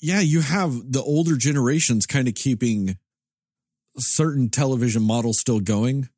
[0.00, 2.96] yeah, you have the older generations kind of keeping
[3.98, 6.08] certain television models still going.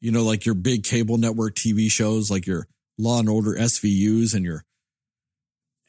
[0.00, 4.34] You know, like your big cable network TV shows, like your Law and Order SVUs
[4.34, 4.64] and your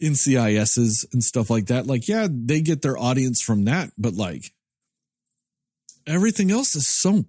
[0.02, 1.88] NCISs and stuff like that.
[1.88, 4.54] Like, yeah, they get their audience from that, but like
[6.06, 7.26] everything else is so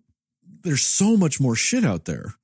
[0.63, 2.35] there's so much more shit out there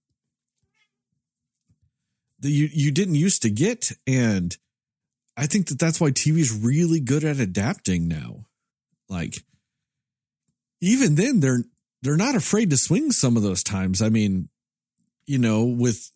[2.41, 4.57] that you you didn't used to get and
[5.37, 8.47] I think that that's why TV is really good at adapting now.
[9.09, 9.35] Like
[10.81, 11.65] even then they're
[12.03, 14.03] they're not afraid to swing some of those times.
[14.03, 14.49] I mean,
[15.27, 16.11] you know, with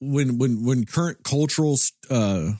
[0.00, 1.76] when when when current cultural
[2.10, 2.52] uh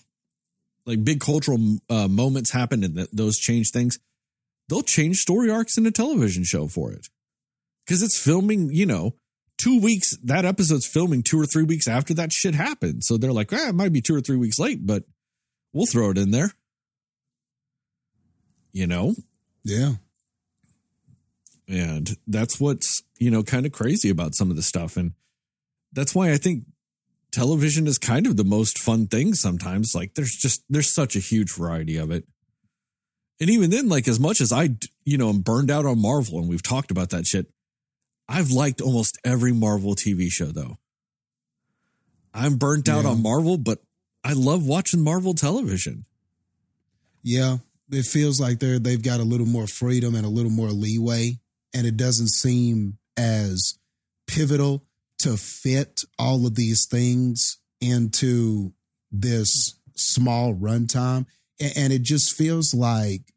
[0.87, 3.99] like big cultural uh, moments happen and th- those change things,
[4.69, 7.09] they'll change story arcs in a television show for it.
[7.87, 9.17] Cuz it's filming, you know,
[9.59, 13.05] 2 weeks that episode's filming 2 or 3 weeks after that shit happened.
[13.05, 15.05] So they're like, "Ah, it might be 2 or 3 weeks late, but
[15.73, 16.55] we'll throw it in there."
[18.73, 19.15] You know?
[19.63, 19.95] Yeah.
[21.69, 24.97] And that's what's, you know, kind of crazy about some of the stuff.
[24.97, 25.13] And
[25.93, 26.65] that's why I think
[27.33, 29.95] television is kind of the most fun thing sometimes.
[29.95, 32.27] Like there's just, there's such a huge variety of it.
[33.41, 36.39] And even then, like as much as I, you know, I'm burned out on Marvel
[36.39, 37.51] and we've talked about that shit,
[38.29, 40.79] I've liked almost every Marvel TV show though.
[42.33, 43.11] I'm burnt out Yeah.
[43.11, 43.83] on Marvel, but
[44.25, 46.07] I love watching Marvel television.
[47.23, 47.59] Yeah.
[47.91, 51.39] It feels like they're they've got a little more freedom and a little more leeway.
[51.75, 53.79] And it doesn't seem as
[54.27, 54.85] pivotal
[55.19, 58.73] to fit all of these things into
[59.13, 61.27] this small runtime.
[61.61, 63.34] A- And it just feels like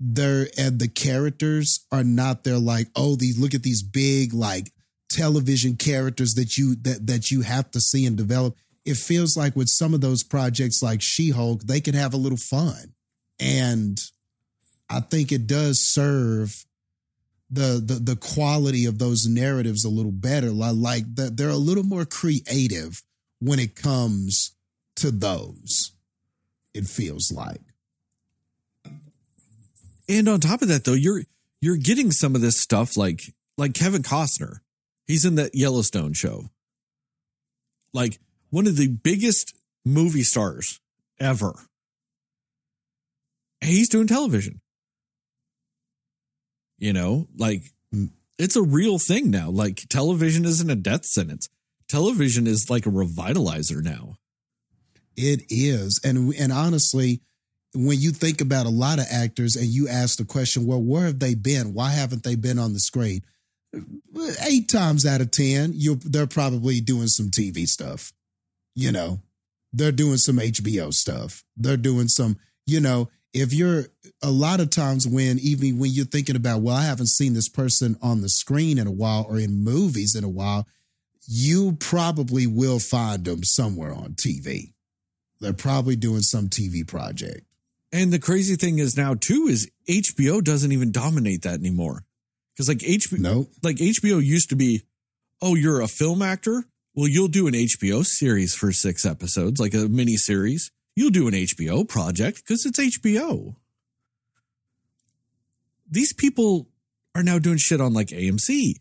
[0.00, 4.72] they're and the characters are not they're like, oh, these look at these big like
[5.10, 8.56] television characters that you that that you have to see and develop.
[8.86, 12.38] It feels like with some of those projects like She-Hulk, they can have a little
[12.38, 12.94] fun.
[13.38, 14.00] And
[14.88, 16.64] I think it does serve
[17.50, 20.50] the the the quality of those narratives a little better.
[20.50, 23.02] Like, that they're a little more creative
[23.38, 24.52] when it comes
[24.96, 25.92] to those.
[26.72, 27.60] It feels like.
[30.10, 31.22] And on top of that, though, you're
[31.60, 33.20] you're getting some of this stuff like
[33.56, 34.56] like Kevin Costner.
[35.06, 36.50] He's in that Yellowstone show.
[37.94, 38.18] Like
[38.50, 40.80] one of the biggest movie stars
[41.20, 41.54] ever.
[43.62, 44.60] And he's doing television.
[46.78, 47.62] You know, like
[48.36, 49.48] it's a real thing now.
[49.48, 51.48] Like television isn't a death sentence.
[51.88, 54.16] Television is like a revitalizer now.
[55.16, 56.00] It is.
[56.02, 57.20] And and honestly,
[57.74, 61.06] when you think about a lot of actors and you ask the question, well, where
[61.06, 61.74] have they been?
[61.74, 63.22] Why haven't they been on the screen?
[64.42, 68.12] Eight times out of ten, you they're probably doing some TV stuff.
[68.74, 69.20] You know,
[69.72, 71.44] they're doing some HBO stuff.
[71.56, 73.86] They're doing some, you know, if you're
[74.22, 77.48] a lot of times when even when you're thinking about, well, I haven't seen this
[77.48, 80.66] person on the screen in a while or in movies in a while,
[81.28, 84.72] you probably will find them somewhere on TV.
[85.40, 87.44] They're probably doing some TV project.
[87.92, 92.04] And the crazy thing is now too is HBO doesn't even dominate that anymore.
[92.54, 93.50] Because like HBO, Nope.
[93.62, 94.82] like HBO used to be,
[95.42, 96.64] oh, you're a film actor.
[96.94, 100.70] Well, you'll do an HBO series for six episodes, like a mini series.
[100.96, 103.54] You'll do an HBO project because it's HBO.
[105.90, 106.68] These people
[107.14, 108.74] are now doing shit on like AMC.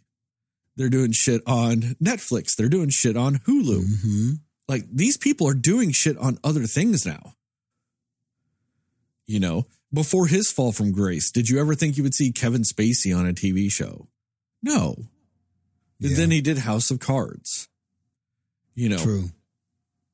[0.76, 2.56] They're doing shit on Netflix.
[2.56, 3.82] They're doing shit on Hulu.
[3.84, 4.30] Mm-hmm.
[4.68, 7.34] Like these people are doing shit on other things now.
[9.30, 12.64] You know, before his fall from grace, did you ever think you would see Kevin
[12.64, 14.08] Spacey on a TV show?
[14.64, 14.96] No.
[16.00, 16.18] Yeah.
[16.18, 17.68] Then he did House of Cards.
[18.74, 19.26] You know, True.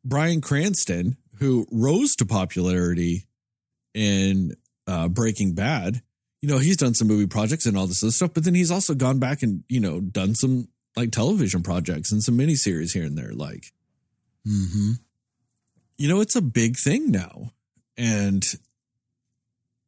[0.04, 3.26] Bryan Cranston, who rose to popularity
[3.94, 6.02] in uh, Breaking Bad,
[6.42, 8.70] you know, he's done some movie projects and all this other stuff, but then he's
[8.72, 13.06] also gone back and, you know, done some like television projects and some miniseries here
[13.06, 13.32] and there.
[13.34, 13.72] Like,
[14.46, 14.92] Mm-hmm.
[15.98, 17.52] you know, it's a big thing now.
[17.98, 18.44] And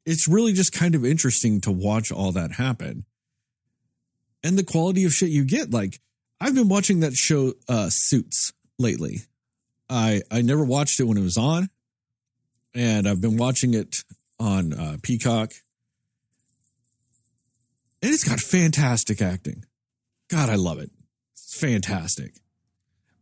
[0.07, 3.05] it's really just kind of interesting to watch all that happen.
[4.41, 5.71] And the quality of shit you get.
[5.71, 5.99] Like,
[6.39, 9.19] I've been watching that show uh Suits lately.
[9.89, 11.69] I I never watched it when it was on.
[12.73, 14.03] And I've been watching it
[14.39, 15.51] on uh, Peacock.
[18.01, 19.65] And it's got fantastic acting.
[20.29, 20.91] God, I love it.
[21.33, 22.33] It's fantastic.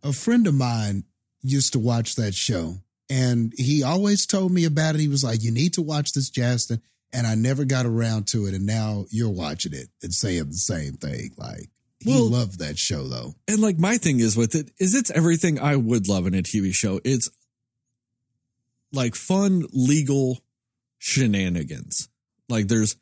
[0.04, 1.06] A friend of mine
[1.42, 5.02] used to watch that show, and he always told me about it.
[5.02, 6.82] He was like, "You need to watch this, Justin."
[7.14, 10.54] And I never got around to it, and now you're watching it and saying the
[10.58, 11.32] same thing.
[11.38, 13.36] Like he Well- loved that show, though.
[13.48, 16.42] And like my thing is with it is it's everything I would love in a
[16.44, 17.00] TV show.
[17.04, 17.30] It's
[18.92, 20.44] like fun legal
[20.98, 22.10] shenanigans.
[22.50, 22.96] Like there's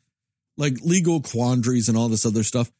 [0.56, 2.70] like legal quandaries and all this other stuff.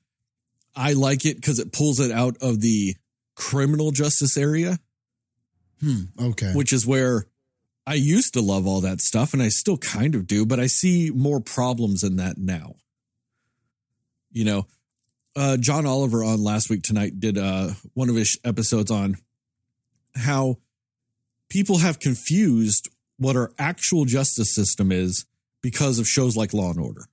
[0.76, 2.96] I like it because it pulls it out of the
[3.34, 4.78] criminal justice area,
[5.80, 6.02] Hmm.
[6.20, 6.52] Okay.
[6.54, 7.26] which is where
[7.86, 10.66] I used to love all that stuff and I still kind of do, but I
[10.66, 12.76] see more problems in that now.
[14.32, 14.66] You know,
[15.36, 19.16] uh, John Oliver on last week tonight did uh, one of his episodes on
[20.16, 20.58] how
[21.50, 25.26] people have confused what our actual justice system is
[25.60, 27.06] because of shows like Law and Order.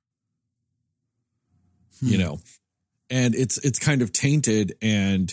[2.01, 2.23] You Hmm.
[2.23, 2.39] know,
[3.09, 5.31] and it's it's kind of tainted and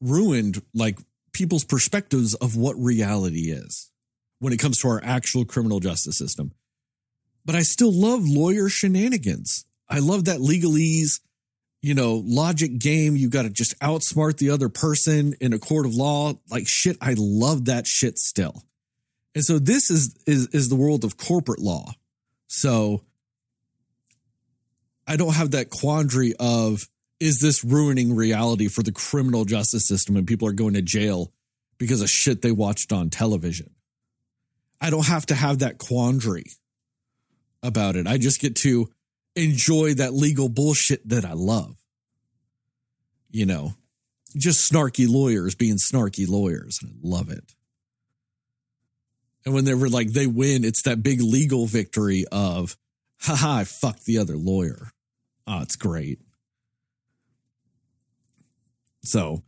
[0.00, 0.98] ruined like
[1.32, 3.90] people's perspectives of what reality is
[4.38, 6.52] when it comes to our actual criminal justice system.
[7.44, 9.64] But I still love lawyer shenanigans.
[9.88, 11.20] I love that legalese,
[11.80, 13.16] you know, logic game.
[13.16, 16.34] You got to just outsmart the other person in a court of law.
[16.50, 18.64] Like shit, I love that shit still.
[19.34, 21.92] And so this is is is the world of corporate law.
[22.48, 23.02] So
[25.06, 26.86] I don't have that quandary of
[27.22, 31.32] is this ruining reality for the criminal justice system and people are going to jail
[31.78, 33.70] because of shit they watched on television.
[34.80, 36.46] I don't have to have that quandary
[37.62, 38.08] about it.
[38.08, 38.90] I just get to
[39.36, 41.76] enjoy that legal bullshit that I love.
[43.30, 43.74] You know,
[44.36, 46.80] just snarky lawyers being snarky lawyers.
[46.82, 47.54] And I love it.
[49.44, 52.76] And when they were like, they win, it's that big legal victory of,
[53.20, 54.90] haha, I fucked the other lawyer.
[55.46, 56.18] Oh, it's great.
[59.04, 59.42] So,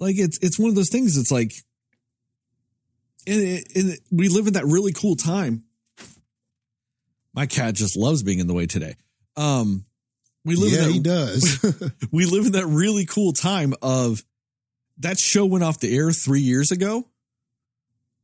[0.00, 1.16] like, it's it's one of those things.
[1.16, 1.52] It's like,
[3.26, 5.64] and, and we live in that really cool time.
[7.34, 8.94] My cat just loves being in the way today.
[9.36, 9.86] Um,
[10.44, 11.92] we live yeah, in he that, does.
[12.12, 14.22] we live in that really cool time of
[14.98, 17.08] that show went off the air three years ago,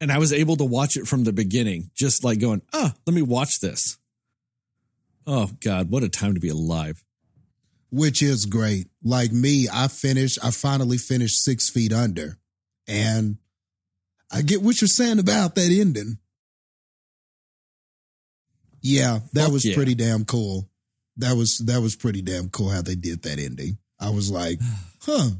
[0.01, 3.15] and I was able to watch it from the beginning, just like going, oh, let
[3.15, 3.99] me watch this.
[5.27, 7.05] Oh God, what a time to be alive!
[7.91, 8.89] Which is great.
[9.03, 12.39] Like me, I finished, I finally finished Six Feet Under.
[12.87, 13.39] And
[14.31, 16.19] I get what you're saying about that ending.
[18.81, 19.75] Yeah, that Fuck was yeah.
[19.75, 20.69] pretty damn cool.
[21.17, 23.79] That was that was pretty damn cool how they did that ending.
[24.01, 24.61] I was like,
[25.03, 25.31] huh.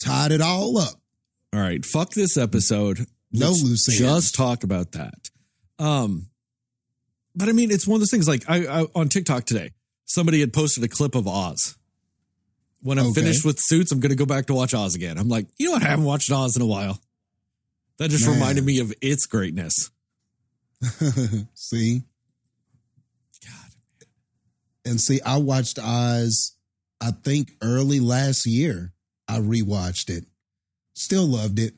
[0.00, 0.94] Tied it all up.
[1.52, 3.06] All right, fuck this episode.
[3.32, 3.98] No Let's.
[3.98, 5.30] Just talk about that.
[5.78, 6.28] Um,
[7.34, 8.28] but I mean, it's one of those things.
[8.28, 9.70] Like I, I on TikTok today,
[10.08, 11.76] somebody had posted a clip of Oz.
[12.82, 13.20] When I'm Okay.
[13.22, 15.18] finished with Suits, I'm going to go back to watch Oz again.
[15.18, 15.82] I'm like, you know what?
[15.84, 17.00] I haven't watched Oz in a while.
[17.98, 18.34] That just Man.
[18.34, 19.90] reminded me of its greatness.
[21.54, 22.02] see?
[23.44, 23.70] God,
[24.84, 26.52] And see, I watched Oz,
[27.00, 28.92] I think early last year.
[29.26, 30.24] I rewatched it.
[30.94, 31.74] Still loved it.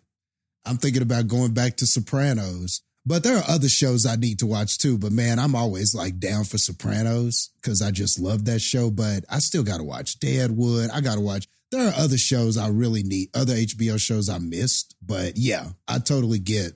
[0.64, 2.82] I'm thinking about going back to Sopranos.
[3.06, 4.98] But there are other shows I need to watch too.
[4.98, 8.90] But man, I'm always like down for Sopranos because I just love that show.
[8.90, 10.90] But I still got to watch Deadwood.
[10.90, 11.48] I got to watch.
[11.70, 14.96] There are other shows I really need, other HBO shows I missed.
[15.00, 16.72] But yeah, I totally get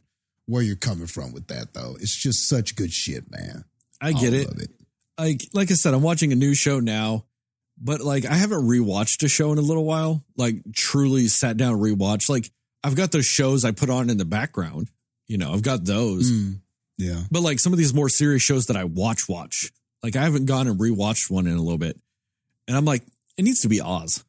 [0.47, 1.97] where you're coming from with that though.
[2.01, 3.65] It's just such good shit, man.
[4.01, 4.49] I get it.
[4.59, 4.71] it.
[5.19, 7.25] like like I said, I'm watching a new show now.
[7.79, 10.25] but like I haven't rewatched a show in a little while.
[10.37, 12.29] Like truly sat down and rewatched.
[12.29, 12.51] Like
[12.83, 14.91] I've got those shows I put on in the background.
[15.27, 16.31] You know, I've got those.
[16.31, 16.61] Mm,
[16.99, 17.23] yeah.
[17.31, 19.73] But like some of these more serious shows that I watch, watch.
[20.03, 21.99] Like I haven't gone and rewatched one in a little bit.
[22.69, 23.03] And I'm like,
[23.37, 24.25] it needs to be Oz.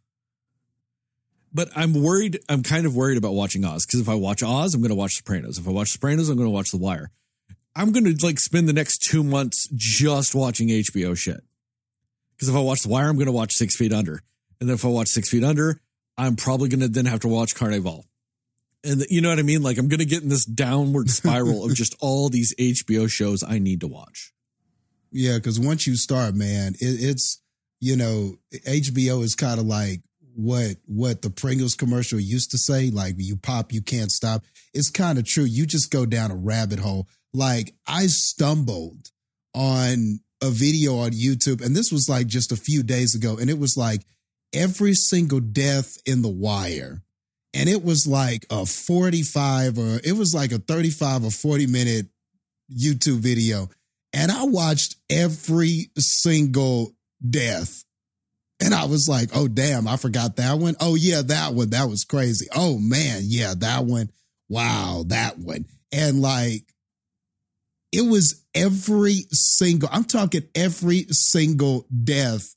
[1.54, 2.39] But I'm worried.
[2.50, 4.96] I'm kind of worried about watching Oz because if I watch Oz, I'm going to
[4.96, 5.58] watch Sopranos.
[5.58, 7.12] If I watch Sopranos, I'm going to watch The Wire.
[7.76, 11.41] I'm going to like spend the next two months just watching HBO shit.
[12.36, 14.22] Because if I watch The Wire, I'm going to watch Six Feet Under.
[14.60, 15.80] And then if I watch Six Feet Under,
[16.18, 18.04] I'm probably going to then have to watch Carnivàle.
[18.86, 19.63] And you know what I mean?
[19.63, 23.43] Like I'm going to get in this downward spiral of just all these HBO shows
[23.43, 24.33] I need to watch.
[25.11, 27.41] Yeah, because once you start, man, it, it's
[27.79, 30.01] you know HBO is kind of like
[30.36, 34.43] what what the Pringles commercial used to say, like you pop, you can't stop.
[34.73, 35.45] It's kind of true.
[35.45, 37.07] You just go down a rabbit hole.
[37.33, 39.09] Like I stumbled
[39.53, 43.49] on a video on YouTube, and this was like just a few days ago, and
[43.49, 44.05] it was like
[44.53, 47.01] every single death in the wire.
[47.56, 52.08] And it was like a 45 or it was like a 35 or 40 minute
[52.72, 53.70] YouTube video.
[54.14, 56.93] And I watched every single
[57.28, 57.86] death
[58.62, 60.76] and I was like, oh, damn, I forgot that one.
[60.80, 61.72] Oh, yeah, that one.
[61.72, 62.47] That was crazy.
[62.56, 63.22] Oh, man.
[63.24, 64.10] Yeah, that one.
[64.47, 65.66] Wow, that one.
[65.91, 66.64] And like,
[67.91, 72.56] it was every single, I'm talking every single death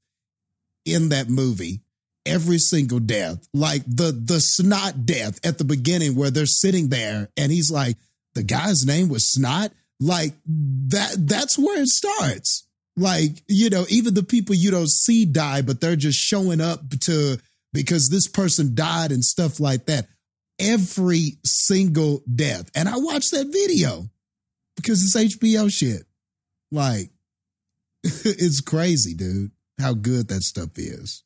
[0.84, 1.80] in that movie.
[2.28, 7.28] Every single death, like the the snot death at the beginning, where they're sitting there,
[7.36, 7.96] and he's like,
[8.34, 9.72] the guy's name was Snot.
[10.00, 11.16] Like that.
[11.18, 12.68] That's where it starts
[12.98, 16.80] like, you know, even the people you don't see die, but they're just showing up
[17.02, 17.38] to
[17.72, 20.06] because this person died and stuff like that.
[20.58, 22.70] Every single death.
[22.74, 24.10] And I watched that video
[24.76, 26.02] because it's HBO shit.
[26.72, 27.10] Like,
[28.02, 31.22] it's crazy, dude, how good that stuff is,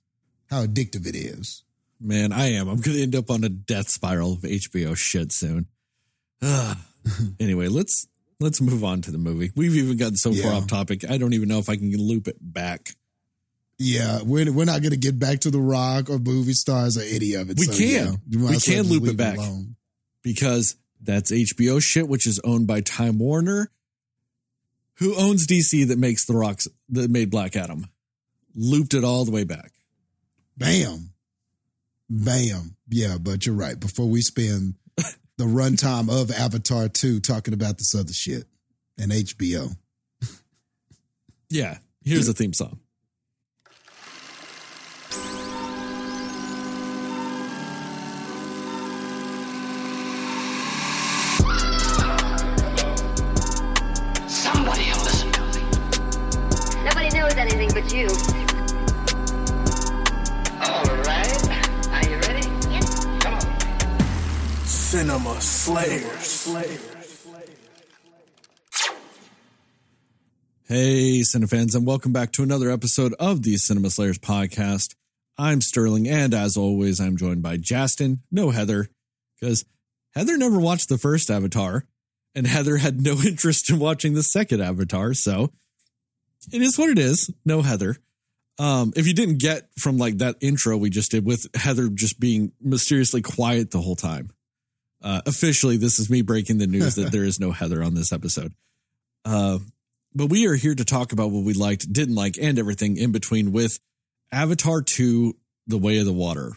[0.53, 1.65] how addictive it is.
[1.99, 2.69] Man, I am.
[2.69, 5.67] I'm going to end up on a death spiral of HBO shit soon.
[7.41, 8.07] anyway, let's
[8.39, 9.51] let's move on to the movie.
[9.57, 10.43] We've even gotten so yeah.
[10.43, 11.09] far off topic.
[11.09, 12.91] I don't even know if I can loop it back.
[13.79, 17.03] Yeah, we're we're not going to get back to the Rock or movie stars or
[17.03, 17.59] any of it.
[17.59, 18.19] We so, can.
[18.29, 19.77] Yeah, we can loop it back alone.
[20.23, 23.71] because that's HBO shit, which is owned by Time Warner,
[24.97, 27.87] who owns DC that makes the Rocks that made Black Adam.
[28.55, 29.73] Looped it all the way back.
[30.57, 31.13] Bam,
[32.09, 32.77] bam.
[32.89, 33.79] Yeah, but you're right.
[33.79, 34.75] Before we spend
[35.39, 38.45] the runtime of Avatar 2 talking about this other shit
[38.99, 39.75] and HBO.
[41.51, 42.79] yeah, here's the theme song.
[54.29, 56.85] Somebody will listen to me.
[56.85, 58.42] Nobody knows anything but you.
[64.93, 66.47] Cinema Slayers.
[70.65, 74.95] Hey, Cinefans, and welcome back to another episode of the Cinema Slayers podcast.
[75.39, 78.91] I'm Sterling, and as always, I'm joined by Justin, no Heather,
[79.41, 79.65] because
[80.15, 81.87] Heather never watched the first Avatar,
[82.35, 85.53] and Heather had no interest in watching the second Avatar, so
[86.53, 87.33] it is what it is.
[87.47, 87.97] No Heather.
[88.59, 92.21] Um, if you didn't get from like that intro we just did with Heather just
[92.21, 94.33] being mysteriously quiet the whole time,
[95.03, 98.13] uh, officially, this is me breaking the news that there is no Heather on this
[98.13, 98.53] episode.
[99.25, 99.59] Uh,
[100.15, 103.13] but we are here to talk about what we liked, didn't like, and everything in
[103.13, 103.79] between with
[104.31, 105.35] Avatar 2,
[105.67, 106.53] The Way of the Water,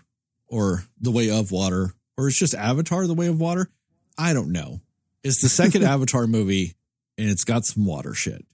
[0.48, 3.70] or The Way of Water, or it's just Avatar, The Way of Water.
[4.18, 4.82] I don't know.
[5.24, 6.76] It's the second Avatar movie,
[7.18, 8.46] and it's got some water shit.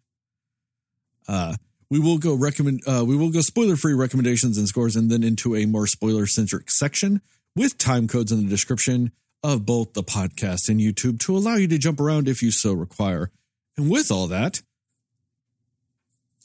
[1.27, 1.55] Uh,
[1.89, 2.81] we will go recommend.
[2.87, 6.25] Uh, we will go spoiler free recommendations and scores, and then into a more spoiler
[6.25, 7.21] centric section
[7.55, 9.11] with time codes in the description
[9.43, 12.73] of both the podcast and YouTube to allow you to jump around if you so
[12.73, 13.31] require.
[13.77, 14.61] And with all that,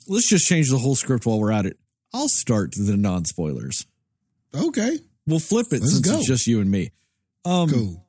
[0.09, 1.79] let's just change the whole script while we're at it.
[2.15, 3.87] I'll start the non spoilers.
[4.55, 4.99] Okay.
[5.27, 6.19] We'll flip it let's since go.
[6.19, 6.93] it's just you and me.
[7.45, 8.07] Um, cool.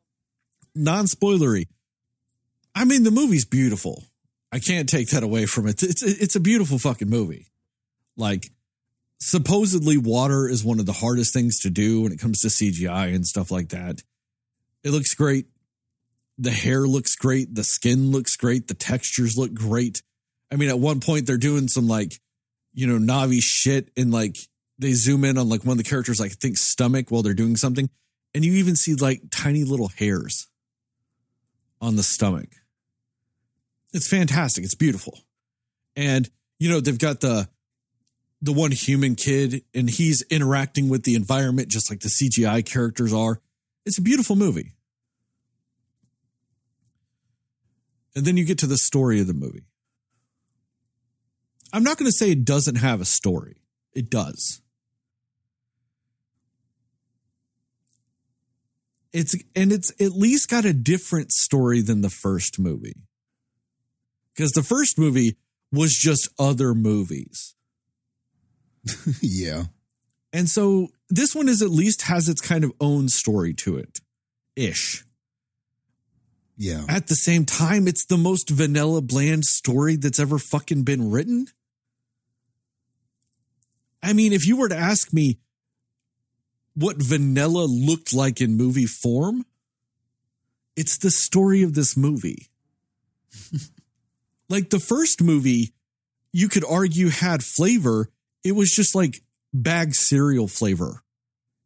[0.76, 1.68] Non spoilery.
[2.76, 4.04] I mean, the movie's beautiful.
[4.52, 5.84] I can't take that away from it.
[5.84, 7.48] It's it's a beautiful fucking movie.
[8.16, 8.52] Like
[9.20, 13.14] supposedly water is one of the hardest things to do when it comes to CGI
[13.14, 14.04] and stuff like that.
[14.84, 15.48] It looks great.
[16.38, 17.56] The hair looks great.
[17.56, 18.68] The skin looks great.
[18.68, 20.02] The textures look great.
[20.52, 22.20] I mean, at one point they're doing some like,
[22.74, 24.38] you know, Na'vi shit and like
[24.78, 27.34] they zoom in on like one of the characters, like I think stomach while they're
[27.34, 27.90] doing something.
[28.34, 30.48] And you even see like tiny little hairs
[31.82, 32.50] on the stomach.
[33.94, 34.64] It's fantastic.
[34.64, 35.20] It's beautiful.
[35.96, 37.50] And, you know, they've got the,
[38.42, 43.12] the one human kid and he's interacting with the environment just like the CGI characters
[43.14, 43.42] are.
[43.88, 44.74] It's a beautiful movie.
[48.18, 49.64] And then you get to the story of the movie.
[51.72, 53.62] I'm not going to say it doesn't have a story.
[53.94, 54.62] It does.
[59.14, 62.98] It's and it's at least got a different story than the first movie.
[64.36, 65.38] Because the first movie
[65.72, 67.56] was just other movies.
[69.22, 69.64] yeah.
[70.34, 74.00] And so this one is at least has its kind of own story to it
[74.56, 75.04] ish.
[76.58, 76.84] Yeah.
[76.90, 81.48] At the same time, it's the most vanilla, bland story that's ever fucking been written.
[84.02, 85.40] I mean, if you were to ask me
[86.74, 89.46] what vanilla looked like in movie form,
[90.76, 92.48] it's the story of this movie.
[94.50, 95.74] like the first movie,
[96.34, 98.10] you could argue had flavor.
[98.44, 99.22] It was just like
[99.54, 101.04] bag cereal flavor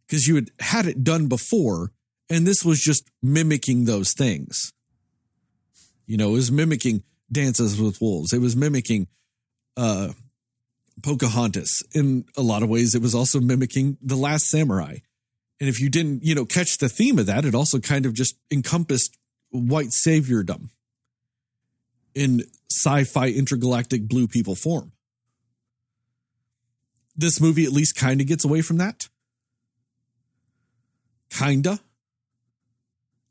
[0.07, 1.91] because you had had it done before.
[2.29, 4.71] And this was just mimicking those things.
[6.05, 8.33] You know, it was mimicking Dances with Wolves.
[8.33, 9.07] It was mimicking
[9.75, 10.09] uh,
[11.03, 11.83] Pocahontas.
[11.93, 14.97] In a lot of ways, it was also mimicking The Last Samurai.
[15.59, 18.13] And if you didn't, you know, catch the theme of that, it also kind of
[18.13, 19.17] just encompassed
[19.51, 20.69] white saviordom
[22.15, 24.91] in sci-fi intergalactic blue people form.
[27.21, 29.07] This movie at least kind of gets away from that.
[31.29, 31.79] Kinda.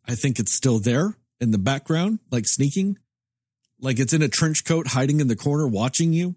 [0.06, 2.98] I think it's still there in the background, like sneaking,
[3.80, 6.36] like it's in a trench coat hiding in the corner watching you,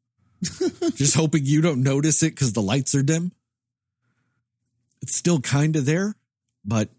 [0.42, 3.30] just hoping you don't notice it because the lights are dim.
[5.00, 6.16] It's still kind of there,
[6.64, 6.90] but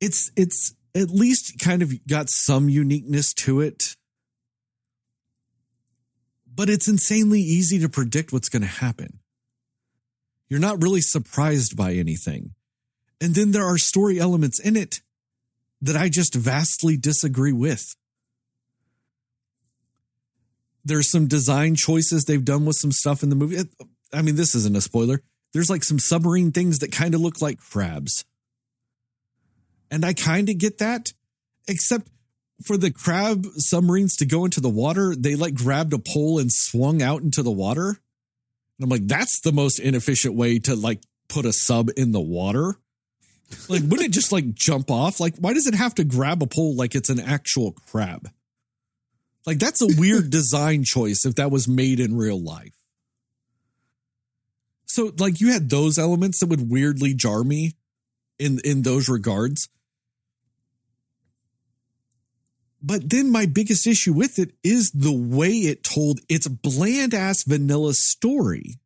[0.00, 3.94] it's it's at least kind of got some uniqueness to it.
[6.60, 9.20] But it's insanely easy to predict what's going to happen.
[10.50, 12.50] You're not really surprised by anything.
[13.18, 15.00] And then there are story elements in it
[15.80, 17.96] that I just vastly disagree with.
[20.84, 23.62] There's some design choices they've done with some stuff in the movie.
[24.12, 25.22] I mean, this isn't a spoiler.
[25.54, 28.26] There's like some submarine things that kind of look like crabs.
[29.90, 31.14] And I kind of get that,
[31.66, 32.08] except
[32.64, 36.50] for the crab submarines to go into the water, they like grabbed a pole and
[36.52, 37.88] swung out into the water.
[37.88, 42.20] And I'm like, that's the most inefficient way to like put a sub in the
[42.20, 42.76] water.
[43.68, 45.20] Like, wouldn't it just like jump off?
[45.20, 48.30] Like, why does it have to grab a pole like it's an actual crab?
[49.46, 52.74] Like, that's a weird design choice if that was made in real life.
[54.86, 57.74] So, like, you had those elements that would weirdly jar me
[58.38, 59.68] in in those regards.
[62.82, 67.42] But then my biggest issue with it is the way it told its bland ass
[67.44, 68.80] vanilla story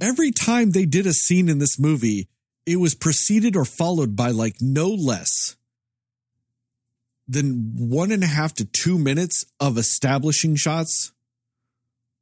[0.00, 2.28] every time they did a scene in this movie,
[2.66, 5.56] it was preceded or followed by like no less
[7.26, 11.12] than one and a half to two minutes of establishing shots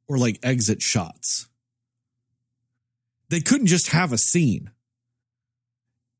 [0.07, 1.47] or like exit shots.
[3.29, 4.71] They couldn't just have a scene.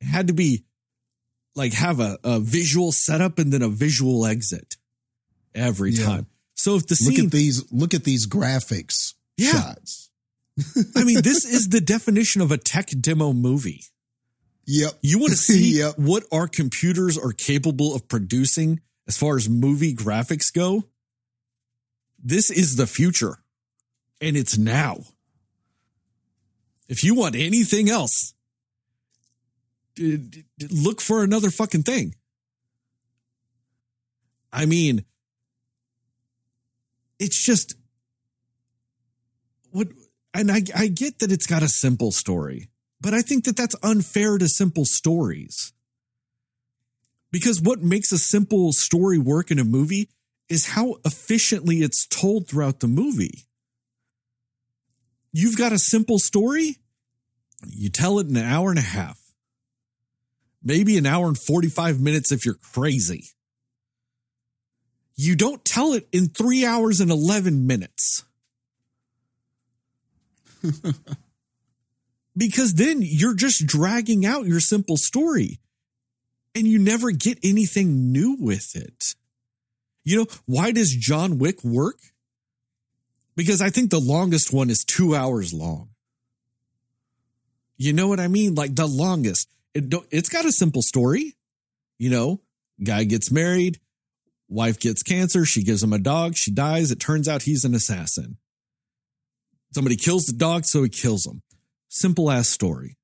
[0.01, 0.65] It had to be
[1.58, 4.78] like have a, a visual setup and then a visual exit
[5.53, 6.05] every Yeah.
[6.05, 6.28] time.
[6.53, 9.51] So if the Look at these look at these graphics Yeah.
[9.51, 10.10] shots.
[10.95, 13.84] I mean, this is the definition of a tech demo movie.
[14.66, 14.99] Yep.
[15.01, 15.97] You want to see Yep.
[15.99, 20.86] what our computers are capable of producing as far as movie graphics go?
[22.24, 23.38] This is the future,
[24.20, 25.03] and it's now.
[26.88, 28.34] If you want anything else,
[29.99, 32.15] look for another fucking thing.
[34.51, 35.05] I mean,
[37.19, 37.75] it's just
[39.71, 39.87] what,
[40.33, 42.69] and I, I get that it's got a simple story,
[43.01, 45.73] but I think that that's unfair to simple stories.
[47.31, 50.09] Because what makes a simple story work in a movie
[50.49, 53.45] is how efficiently it's told throughout the movie.
[55.33, 56.77] You've got a simple story,
[57.65, 59.19] you tell it in an hour and a half,
[60.68, 63.24] maybe an hour and 45 minutes if you're crazy.
[65.15, 68.26] You don't tell it in three hours and 11 minutes.
[72.38, 75.59] because then you're just dragging out your simple story
[76.53, 79.15] and you never get anything new with it.
[80.03, 81.99] You know, why does John Wick work?
[83.36, 85.89] Because I think the longest one is two hours long.
[87.78, 88.55] You know what I mean?
[88.55, 89.47] Like the longest.
[89.74, 91.36] It it's got a simple story.
[91.99, 92.41] You know,
[92.84, 93.80] guy gets married,
[94.49, 95.45] Wife gets cancer.
[95.45, 96.36] She gives him a dog.
[96.36, 96.91] She dies.
[96.91, 98.38] It turns out he's an assassin.
[99.74, 101.41] Somebody kills the dog, so he kills him.
[101.89, 102.97] Simple ass story.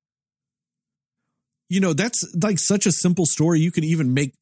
[1.68, 3.60] You know, that's like such a simple story.
[3.60, 4.34] You can even make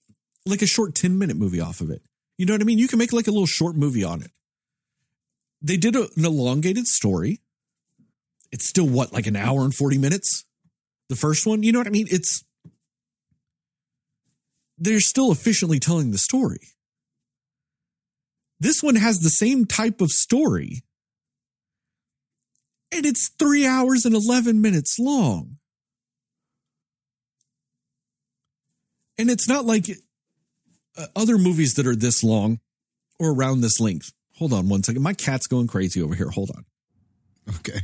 [0.46, 2.02] like a short 10 minute movie off of it.
[2.38, 2.78] You know what I mean?
[2.78, 4.30] You can make like a little short movie on it.
[5.60, 7.40] They did a, an elongated story.
[8.50, 10.44] It's still what, like an hour and 40 minutes?
[11.08, 11.62] The first one?
[11.62, 12.06] You know what I mean?
[12.10, 12.44] It's,
[14.78, 16.60] they're still efficiently telling the story.
[18.58, 20.82] This one has the same type of story,
[22.92, 25.58] and it's three hours and 11 minutes long.
[29.18, 29.88] And it's not like
[30.96, 32.60] uh, other movies that are this long
[33.18, 34.12] or around this length.
[34.38, 35.02] Hold on one second.
[35.02, 36.30] My cat's going crazy over here.
[36.30, 36.64] Hold on.
[37.56, 37.80] Okay.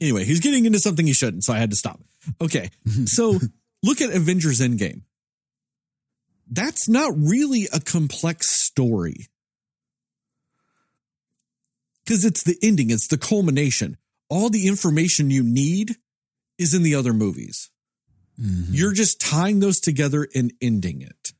[0.00, 2.00] Anyway, he's getting into something he shouldn't, so I had to stop.
[2.40, 2.70] Okay.
[3.06, 3.38] So
[3.82, 5.02] look at Avengers Endgame.
[6.50, 9.28] That's not really a complex story.
[12.04, 13.96] Because it's the ending, it's the culmination.
[14.30, 15.96] All the information you need
[16.58, 17.70] is in the other movies.
[18.40, 18.74] Mm-hmm.
[18.74, 21.32] You're just tying those together and ending it.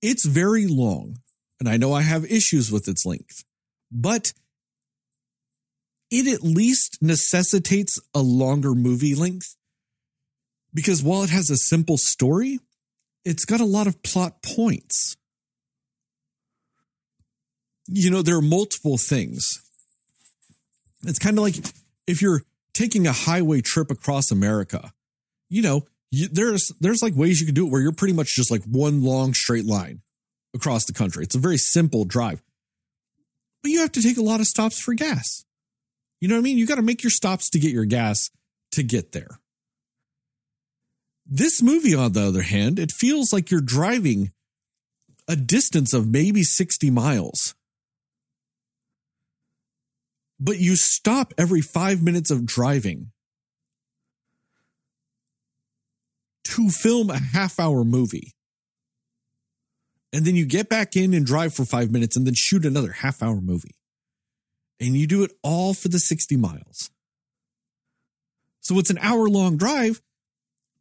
[0.00, 1.18] It's very long,
[1.58, 3.44] and I know I have issues with its length,
[3.90, 4.32] but
[6.10, 9.56] it at least necessitates a longer movie length
[10.74, 12.60] because while it has a simple story,
[13.24, 15.16] it's got a lot of plot points.
[17.86, 19.62] You know, there are multiple things.
[21.04, 21.56] It's kind of like
[22.06, 22.42] if you're
[22.74, 24.92] taking a highway trip across America,
[25.48, 28.34] you know, you, there's there's like ways you can do it where you're pretty much
[28.34, 30.00] just like one long straight line
[30.54, 31.24] across the country.
[31.24, 32.42] It's a very simple drive.
[33.62, 35.44] But you have to take a lot of stops for gas.
[36.20, 36.58] You know what I mean?
[36.58, 38.30] You got to make your stops to get your gas
[38.72, 39.40] to get there.
[41.26, 44.30] This movie, on the other hand, it feels like you're driving
[45.28, 47.54] a distance of maybe 60 miles.
[50.40, 53.10] But you stop every five minutes of driving
[56.44, 58.32] to film a half hour movie.
[60.12, 62.92] And then you get back in and drive for five minutes and then shoot another
[62.92, 63.77] half hour movie.
[64.80, 66.90] And you do it all for the 60 miles.
[68.60, 70.00] So it's an hour long drive,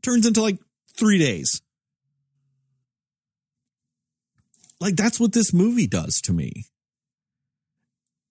[0.04, 0.60] turns into like
[0.98, 1.62] three days.
[4.80, 6.66] Like that's what this movie does to me.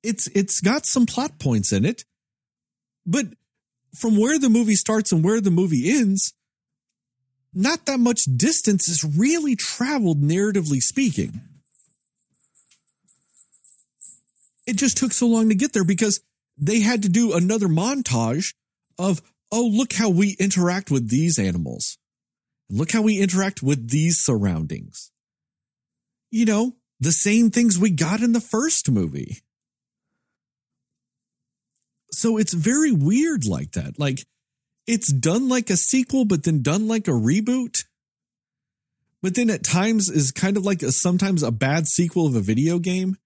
[0.02, 2.04] It's it's got some plot points in it,
[3.04, 3.26] but
[3.94, 6.34] from where the movie starts and where the movie ends,
[7.52, 11.40] not that much distance is really traveled, narratively speaking.
[14.66, 16.20] It just took so long to get there because
[16.58, 18.54] they had to do another montage
[18.98, 21.98] of, oh, look how we interact with these animals.
[22.68, 25.12] Look how we interact with these surroundings.
[26.30, 29.38] You know, the same things we got in the first movie.
[32.10, 33.98] So it's very weird like that.
[33.98, 34.26] Like,
[34.86, 37.84] it's done like a sequel, but then done like a reboot.
[39.22, 42.40] But then at times is kind of like a, sometimes a bad sequel of a
[42.40, 43.16] video game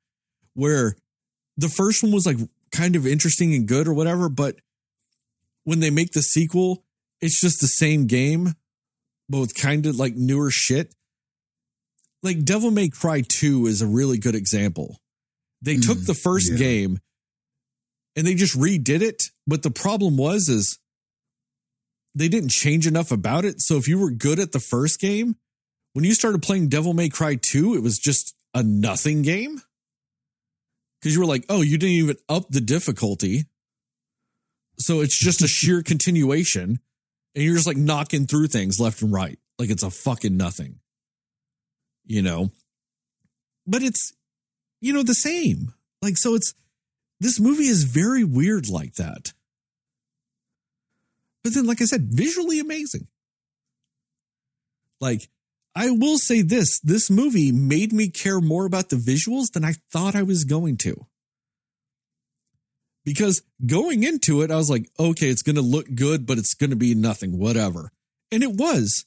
[0.55, 0.97] where
[1.61, 2.38] the first one was like
[2.72, 4.56] kind of interesting and good or whatever, but
[5.64, 6.84] when they make the sequel,
[7.20, 8.54] it's just the same game,
[9.28, 10.94] but with kind of like newer shit.
[12.22, 14.98] Like Devil May Cry 2 is a really good example.
[15.62, 16.58] They took Mm, the first yeah.
[16.58, 16.98] game
[18.16, 20.78] and they just redid it, but the problem was is
[22.14, 23.61] they didn't change enough about it.
[23.61, 25.36] So if you were good at the first game,
[25.92, 29.61] when you started playing Devil May Cry 2, it was just a nothing game.
[31.01, 33.44] Because you were like, oh, you didn't even up the difficulty.
[34.78, 36.80] So it's just a sheer continuation.
[37.34, 39.38] And you're just like knocking through things left and right.
[39.59, 40.80] Like it's a fucking nothing.
[42.07, 42.51] You know?
[43.66, 44.12] But it's,
[44.80, 45.72] you know, the same.
[46.03, 46.55] Like, so it's,
[47.20, 49.32] this movie is very weird like that.
[51.44, 53.07] But then, like I said, visually amazing.
[55.01, 55.28] Like,
[55.74, 59.74] I will say this this movie made me care more about the visuals than I
[59.92, 61.06] thought I was going to.
[63.04, 66.54] Because going into it, I was like, okay, it's going to look good, but it's
[66.54, 67.92] going to be nothing, whatever.
[68.30, 69.06] And it was.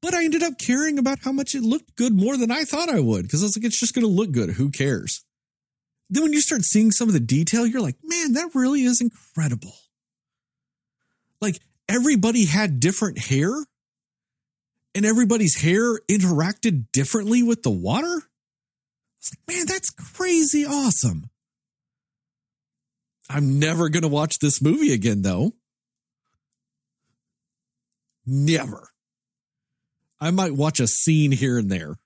[0.00, 2.88] But I ended up caring about how much it looked good more than I thought
[2.88, 3.22] I would.
[3.22, 4.52] Because I was like, it's just going to look good.
[4.52, 5.24] Who cares?
[6.08, 9.00] Then when you start seeing some of the detail, you're like, man, that really is
[9.00, 9.74] incredible.
[11.40, 13.52] Like everybody had different hair
[14.94, 18.22] and everybody's hair interacted differently with the water.
[19.18, 21.30] It's like, man, that's crazy awesome.
[23.28, 25.52] I'm never going to watch this movie again, though.
[28.26, 28.88] Never.
[30.20, 31.96] I might watch a scene here and there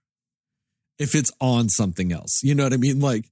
[0.98, 2.40] if it's on something else.
[2.42, 3.00] You know what I mean?
[3.00, 3.28] Like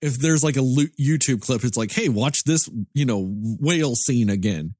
[0.00, 3.26] if there's like a YouTube clip, it's like, hey, watch this, you know,
[3.60, 4.75] whale scene again.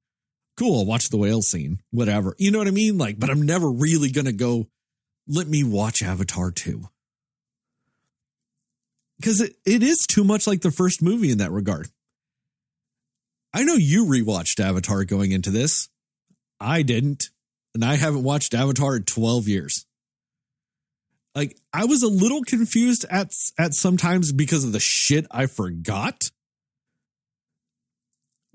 [0.57, 2.35] Cool, I'll watch the whale scene, whatever.
[2.39, 2.97] You know what I mean?
[2.97, 4.67] Like, but I'm never really going to go,
[5.27, 6.89] let me watch Avatar 2.
[9.19, 11.89] Because it, it is too much like the first movie in that regard.
[13.53, 15.89] I know you rewatched Avatar going into this.
[16.59, 17.29] I didn't.
[17.73, 19.85] And I haven't watched Avatar in 12 years.
[21.35, 26.31] Like I was a little confused at at sometimes because of the shit I forgot.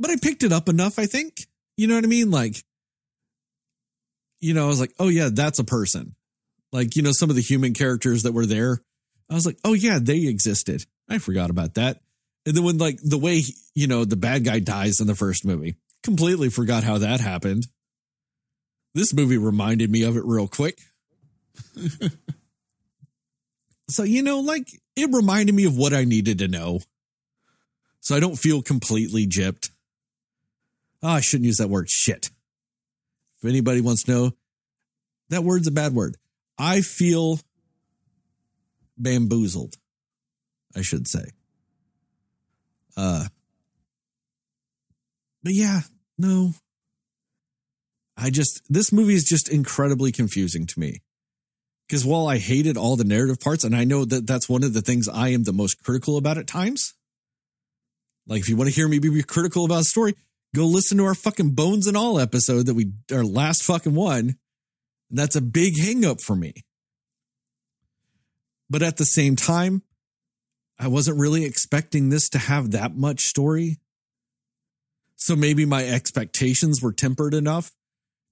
[0.00, 1.46] But I picked it up enough, I think.
[1.82, 2.30] You know what I mean?
[2.30, 2.62] Like
[4.38, 6.14] you know, I was like, "Oh yeah, that's a person."
[6.70, 8.80] Like, you know, some of the human characters that were there,
[9.28, 12.00] I was like, "Oh yeah, they existed." I forgot about that.
[12.46, 13.42] And then when like the way,
[13.74, 15.74] you know, the bad guy dies in the first movie,
[16.04, 17.66] completely forgot how that happened.
[18.94, 20.78] This movie reminded me of it real quick.
[23.88, 26.78] so, you know, like it reminded me of what I needed to know.
[27.98, 29.71] So I don't feel completely gypped.
[31.02, 32.30] Oh, I shouldn't use that word shit.
[33.38, 34.32] If anybody wants to know,
[35.30, 36.16] that word's a bad word.
[36.58, 37.40] I feel
[38.96, 39.74] bamboozled,
[40.76, 41.24] I should say.
[42.96, 43.26] Uh,
[45.42, 45.80] but yeah,
[46.18, 46.52] no.
[48.16, 51.00] I just, this movie is just incredibly confusing to me.
[51.88, 54.72] Because while I hated all the narrative parts, and I know that that's one of
[54.72, 56.94] the things I am the most critical about at times.
[58.26, 60.14] Like, if you want to hear me be critical about a story,
[60.54, 64.36] go listen to our fucking Bones and All episode that we, our last fucking one.
[65.10, 66.54] That's a big hangup for me.
[68.70, 69.82] But at the same time,
[70.78, 73.78] I wasn't really expecting this to have that much story.
[75.16, 77.72] So maybe my expectations were tempered enough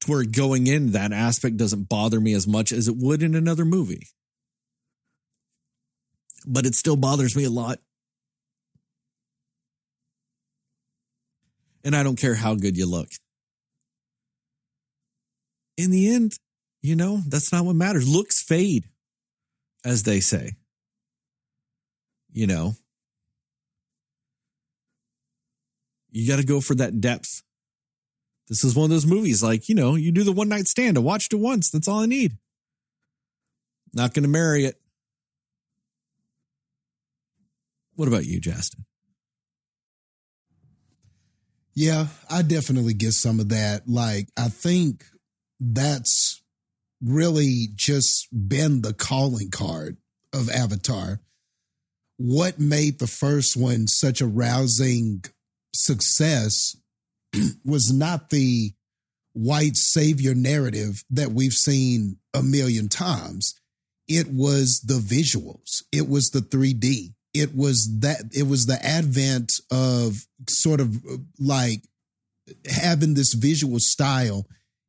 [0.01, 3.35] to where going in, that aspect doesn't bother me as much as it would in
[3.35, 4.09] another movie.
[6.47, 7.81] But it still bothers me a lot.
[11.85, 13.09] And I don't care how good you look.
[15.77, 16.35] In the end,
[16.83, 18.09] you know, that's not what matters.
[18.09, 18.85] Looks fade,
[19.85, 20.53] as they say.
[22.33, 22.75] You know,
[26.11, 27.43] you got to go for that depth
[28.51, 30.99] this is one of those movies like, you know, you do the one night stand.
[30.99, 31.71] I watched it once.
[31.71, 32.37] That's all I need.
[33.95, 34.75] Not going to marry it.
[37.95, 38.87] What about you, Justin?
[41.81, 43.89] Yeah, I definitely get some of that.
[43.89, 45.03] Like, I think
[45.59, 46.43] that's
[47.03, 49.97] really just been the calling card
[50.35, 51.21] of Avatar.
[52.19, 55.25] What made the first one such a rousing
[55.75, 56.77] success
[57.65, 58.73] was not the
[59.33, 63.55] white savior narrative that we've seen a million times.
[64.07, 65.83] It was the visuals.
[65.93, 67.15] It was the 3D.
[67.33, 70.97] It was that it was the advent of sort of
[71.39, 71.83] like
[72.69, 74.47] having this visual style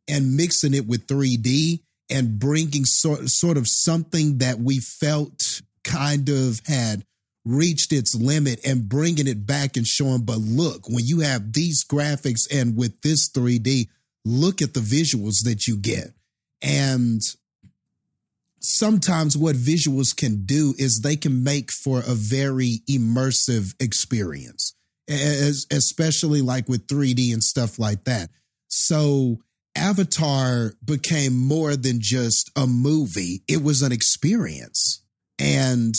[0.07, 6.29] and mixing it with 3D and bringing sort, sort of something that we felt kind
[6.29, 7.05] of had
[7.45, 11.83] reached its limit and bringing it back and showing, but look, when you have these
[11.83, 13.87] graphics and with this 3D,
[14.25, 16.13] look at the visuals that you get.
[16.61, 17.21] And
[18.61, 24.75] sometimes what visuals can do is they can make for a very immersive experience,
[25.09, 28.29] as, especially like with 3D and stuff like that.
[28.67, 29.39] So
[29.75, 35.03] Avatar became more than just a movie, it was an experience.
[35.39, 35.95] And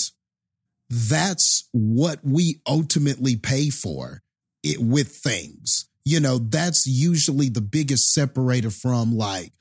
[0.89, 4.23] that's what we ultimately pay for
[4.63, 5.89] it with things.
[6.05, 9.53] You know, that's usually the biggest separator from like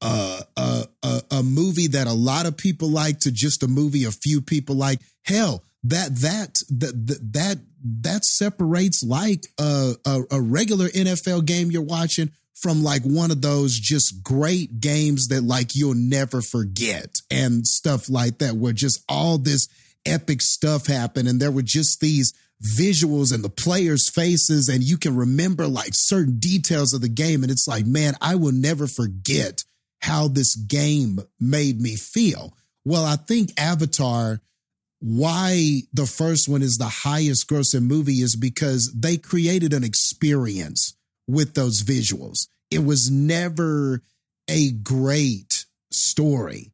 [0.00, 4.04] uh, a, a, a movie that a lot of people like to just a movie
[4.04, 5.00] a few people like.
[5.24, 7.58] Hell, that that that that
[8.02, 13.40] that separates like a, a, a regular NFL game you're watching from like one of
[13.40, 19.02] those just great games that like you'll never forget and stuff like that, where just
[19.08, 19.68] all this
[20.06, 22.32] epic stuff happened And there were just these
[22.62, 27.42] visuals and the players' faces, and you can remember like certain details of the game.
[27.42, 29.64] And it's like, man, I will never forget
[30.00, 32.56] how this game made me feel.
[32.84, 34.40] Well, I think Avatar,
[35.00, 40.94] why the first one is the highest grossing movie is because they created an experience
[41.26, 42.48] with those visuals.
[42.70, 44.02] It was never
[44.48, 46.72] a great story.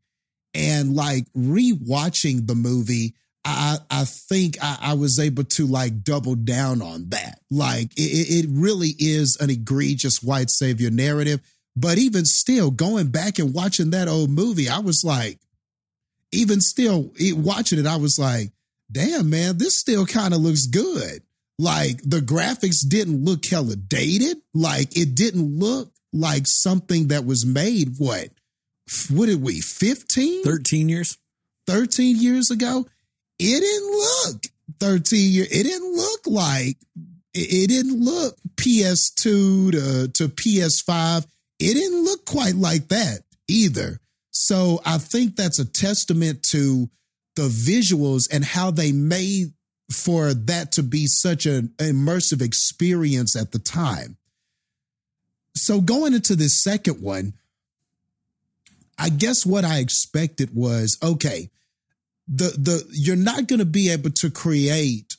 [0.54, 3.14] And like rewatching the movie,
[3.44, 7.38] I, I think I, I, was able to like double down on that.
[7.50, 11.40] Like it, it really is an egregious white savior narrative,
[11.76, 15.38] But even still, going back and watching that old movie, I was like,
[16.32, 18.50] even still watching it, I was like,
[18.90, 21.22] damn, man, this still kind of looks good.
[21.58, 24.38] Like the graphics didn't look hella dated.
[24.54, 28.30] Like it didn't look like something that was made, what?
[29.10, 30.44] What did we, 15?
[30.44, 31.18] 13 years?
[31.66, 32.86] 13 years ago?
[33.38, 34.42] It didn't look
[34.80, 35.48] 13 years.
[35.50, 36.78] It didn't look like,
[37.34, 41.26] it, didn't look PS2 to, to PS5.
[41.58, 44.00] It didn't look quite like that either.
[44.30, 46.90] So I think that's a testament to
[47.36, 49.52] the visuals and how they made
[49.92, 54.16] for that to be such an immersive experience at the time.
[55.54, 57.34] So going into this second one,
[58.98, 61.50] I guess what I expected was okay,
[62.28, 65.16] the the you're not going to be able to create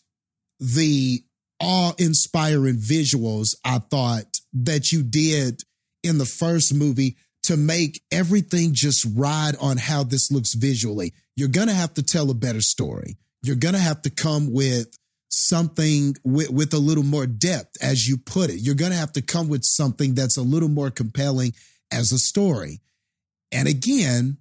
[0.59, 1.23] the
[1.59, 5.61] awe-inspiring visuals I thought that you did
[6.07, 11.13] in the first movie to make everything just ride on how this looks visually.
[11.35, 13.17] You're going to have to tell a better story.
[13.43, 14.97] You're going to have to come with
[15.29, 18.59] something with, with a little more depth, as you put it.
[18.59, 21.53] You're going to have to come with something that's a little more compelling
[21.91, 22.81] as a story.
[23.51, 24.37] And again,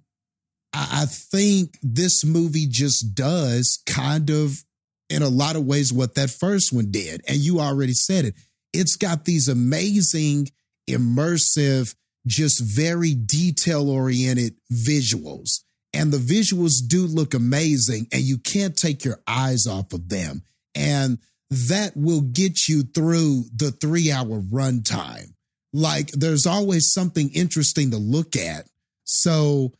[0.73, 4.63] I, I think this movie just does kind of,
[5.09, 7.21] in a lot of ways, what that first one did.
[7.27, 8.35] And you already said it.
[8.73, 10.49] It's got these amazing,
[10.87, 15.61] immersive, just very detail oriented visuals.
[15.93, 20.43] And the visuals do look amazing, and you can't take your eyes off of them.
[20.75, 21.19] And
[21.49, 25.33] that will get you through the three hour runtime.
[25.73, 28.65] Like there's always something interesting to look at.
[29.05, 29.73] So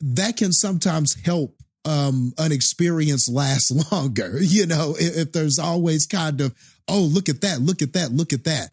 [0.00, 6.06] that can sometimes help um, an experience last longer, you know, if, if there's always
[6.06, 6.54] kind of,
[6.86, 8.70] oh, look at that, look at that, look at that.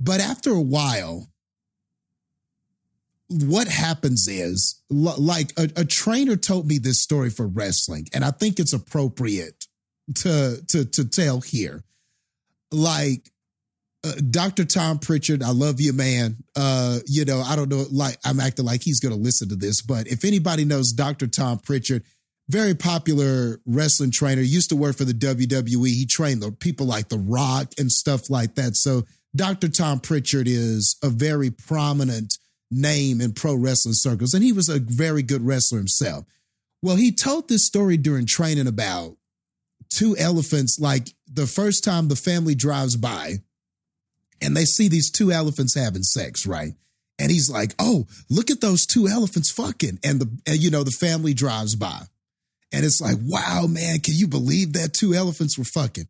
[0.00, 1.28] But after a while,
[3.28, 8.30] what happens is like a, a, trainer told me this story for wrestling and i
[8.30, 9.66] think it's appropriate
[10.14, 11.84] to to to tell here.
[12.72, 13.30] Like
[14.04, 16.36] uh, dr tom prichard i love you man.
[16.56, 19.82] Uh you know i don't know like i'm acting like he's gonna listen to this
[19.82, 22.04] but if anybody knows dr tom prichard
[22.48, 27.08] very popular wrestling trainer used to work for the wwe he trained the people like
[27.08, 28.74] the rock and stuff like that.
[28.76, 29.02] So
[29.36, 32.38] dr tom prichard is a very prominent
[32.70, 36.24] name in pro wrestling circles, and he was a very good wrestler himself.
[36.82, 39.16] Well, he told this story during training about
[39.88, 43.38] two elephants, like the first time the family drives by
[44.40, 46.74] and they see these two elephants having sex, right?
[47.18, 50.84] And he's like, "Oh, look at those two elephants fucking." And the and, you know,
[50.84, 52.02] the family drives by.
[52.70, 56.06] And it's like, "Wow, man, can you believe that two elephants were fucking?"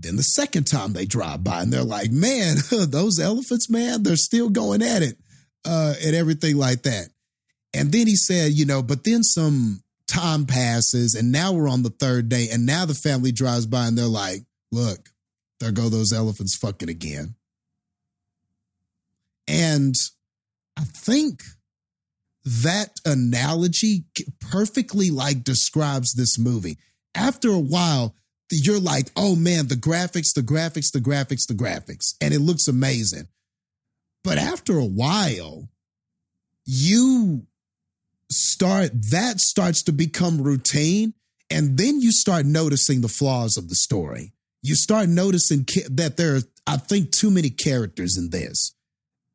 [0.00, 4.16] Then the second time they drive by and they're like, "Man, those elephants, man, they're
[4.16, 5.18] still going at it."
[5.64, 7.08] uh, and everything like that.
[7.74, 11.82] And then he said, you know, but then some time passes and now we're on
[11.82, 14.40] the third day and now the family drives by and they're like,
[14.72, 15.10] look,
[15.60, 17.34] there go those elephants fucking again.
[19.46, 19.94] And
[20.76, 21.42] I think
[22.44, 24.04] that analogy
[24.40, 26.78] perfectly like describes this movie.
[27.14, 28.14] After a while,
[28.50, 32.68] you're like, oh man, the graphics, the graphics, the graphics, the graphics, and it looks
[32.68, 33.28] amazing.
[34.24, 35.68] But after a while,
[36.64, 37.46] you
[38.30, 41.14] start, that starts to become routine.
[41.50, 44.32] And then you start noticing the flaws of the story.
[44.62, 48.74] You start noticing that there are, I think, too many characters in this.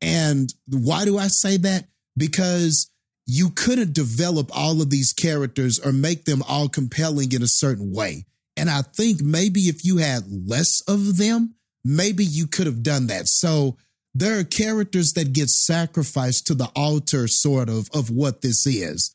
[0.00, 1.88] And why do I say that?
[2.16, 2.90] Because
[3.26, 7.92] you couldn't develop all of these characters or make them all compelling in a certain
[7.92, 8.26] way.
[8.56, 13.08] And I think maybe if you had less of them, maybe you could have done
[13.08, 13.28] that.
[13.28, 13.76] So
[14.14, 19.14] there are characters that get sacrificed to the altar, sort of, of what this is.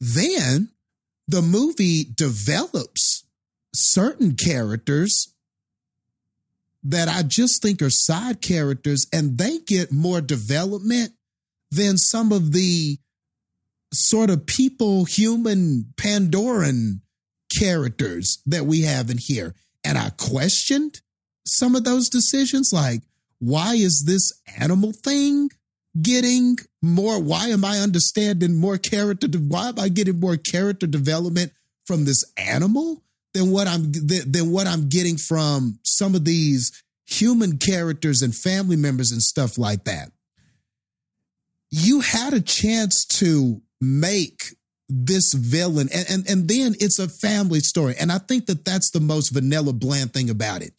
[0.00, 0.70] Then
[1.26, 3.24] the movie develops
[3.74, 5.34] certain characters
[6.84, 11.12] that I just think are side characters, and they get more development
[11.70, 12.98] than some of the
[13.92, 17.00] sort of people, human Pandoran
[17.48, 19.54] characters that we have in here.
[19.84, 21.00] And I questioned
[21.46, 23.02] some of those decisions, like,
[23.38, 25.50] why is this animal thing
[26.00, 27.20] getting more?
[27.20, 29.28] Why am I understanding more character?
[29.38, 31.52] Why am I getting more character development
[31.86, 33.02] from this animal
[33.34, 38.76] than what I'm than what I'm getting from some of these human characters and family
[38.76, 40.10] members and stuff like that?
[41.70, 44.42] You had a chance to make
[44.88, 45.88] this villain.
[45.92, 47.94] And, and and then it's a family story.
[47.98, 50.72] And i think that that's the most vanilla bland thing about it.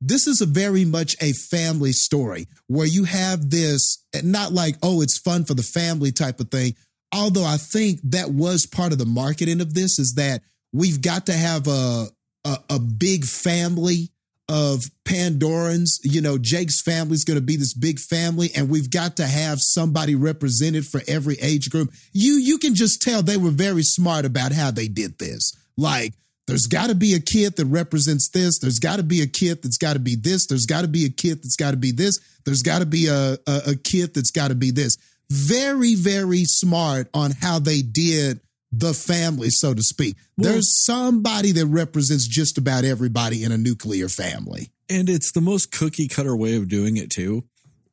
[0.00, 5.02] This is a very much a family story where you have this not like oh
[5.02, 6.74] it's fun for the family type of thing.
[7.12, 10.42] Although i think that was part of the marketing of this is that
[10.72, 12.06] we've got to have a
[12.44, 14.10] a, a big family
[14.48, 18.90] of pandorans you know jake's family is going to be this big family and we've
[18.90, 23.36] got to have somebody represented for every age group you you can just tell they
[23.36, 26.14] were very smart about how they did this like
[26.48, 28.58] there's got to be a kid that represents this.
[28.58, 30.46] There's got to be a kid that's got to be this.
[30.46, 32.18] There's got to be a kid that's got to be this.
[32.46, 34.96] There's got to be a, a, a kid that's got to be this.
[35.30, 38.40] Very, very smart on how they did
[38.70, 40.16] the family, so to speak.
[40.36, 44.70] Well- There's somebody that represents just about everybody in a nuclear family.
[44.90, 47.44] And it's the most cookie cutter way of doing it too.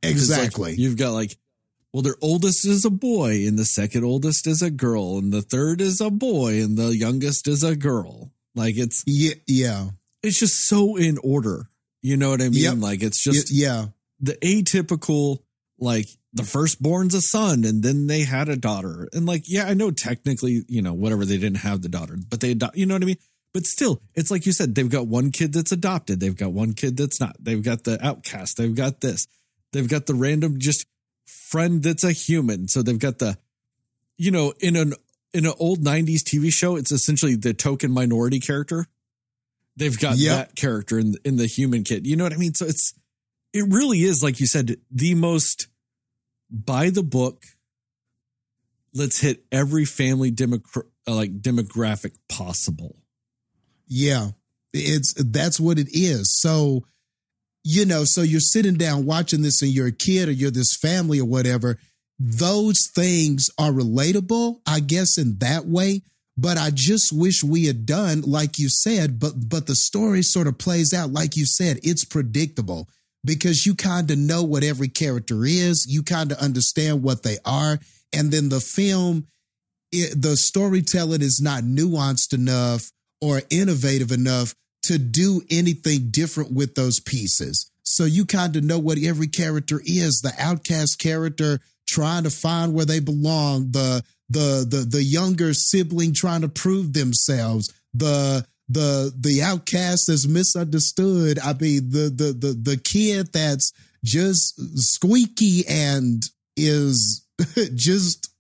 [0.02, 0.76] 'Cause, like, Exactly.
[0.78, 1.38] you've got like,
[1.92, 5.42] well, their oldest is a boy, and the second oldest is a girl, and the
[5.42, 8.32] third is a boy, and the youngest is a girl.
[8.54, 9.90] Like it's yeah, yeah,
[10.22, 11.70] it's just so in order.
[12.02, 12.62] You know what I mean?
[12.64, 12.76] Yep.
[12.80, 13.88] Like it's Y- just yeah,
[14.20, 15.40] the atypical,
[15.80, 19.74] like the firstborn's a son, and then they had a daughter, and like yeah, I
[19.74, 22.94] know technically, you know, whatever they didn't have the daughter, but they, ado- you know
[22.96, 23.18] what I mean.
[23.54, 26.74] But still, it's like you said, they've got one kid that's adopted, they've got one
[26.74, 29.28] kid that's not, they've got the outcast, they've got this,
[29.72, 30.86] they've got the random just
[31.26, 33.38] friend that's a human, so they've got the,
[34.18, 34.94] you know, in an
[35.34, 38.88] in an old '90s TV show, it's essentially the token minority character.
[39.78, 40.36] They've got Yep.
[40.36, 42.06] that character in in the human kid.
[42.06, 42.54] You know what I mean?
[42.56, 42.94] So it's
[43.54, 45.68] it really is like you said the most
[46.50, 47.44] by the book.
[48.94, 50.30] Let's hit every family
[51.08, 52.96] like demographic possible.
[53.88, 54.30] Yeah,
[54.74, 56.40] it's that's what it is.
[56.40, 56.86] So,
[57.64, 60.78] you know, so you're sitting down watching this and you're a kid or you're this
[60.82, 61.78] family or whatever.
[62.18, 66.02] Those things are relatable, I guess, in that way.
[66.38, 70.48] But I just wish we had done, like you said, but but the story sort
[70.48, 72.90] of plays out, like you said, it's predictable
[73.26, 77.38] because you kind of know what every character is, you kind of understand what they
[77.46, 77.80] are,
[78.14, 79.28] and then the film
[79.92, 84.54] it, the storytelling is not nuanced enough or innovative enough
[84.84, 87.72] to do anything different with those pieces.
[87.84, 90.22] So you kind of know what every character is.
[90.22, 96.14] The outcast character trying to find where they belong, the the the the younger sibling
[96.14, 101.40] trying to prove themselves, the the the outcast that's misunderstood.
[101.40, 103.72] I mean, the the the the kid that's
[104.04, 106.24] just squeaky and
[106.58, 107.26] is
[107.76, 108.32] just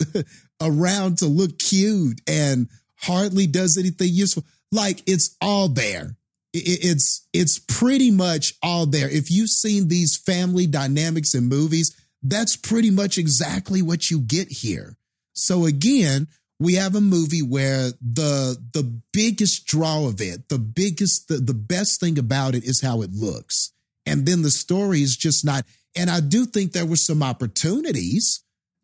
[0.61, 4.43] around to look cute and hardly does anything useful.
[4.71, 6.17] Like it's all there.
[6.53, 9.09] It's it's pretty much all there.
[9.09, 14.49] If you've seen these family dynamics in movies, that's pretty much exactly what you get
[14.49, 14.97] here.
[15.33, 16.27] So again,
[16.59, 21.53] we have a movie where the the biggest draw of it, the biggest the, the
[21.53, 23.71] best thing about it is how it looks.
[24.05, 28.43] And then the story is just not and I do think there were some opportunities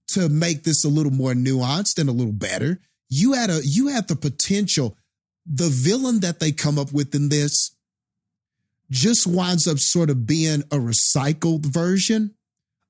[0.10, 2.80] to make this a little more nuanced and a little better.
[3.10, 4.98] You had a you had the potential.
[5.46, 7.76] The villain that they come up with in this
[8.92, 12.36] just winds up sort of being a recycled version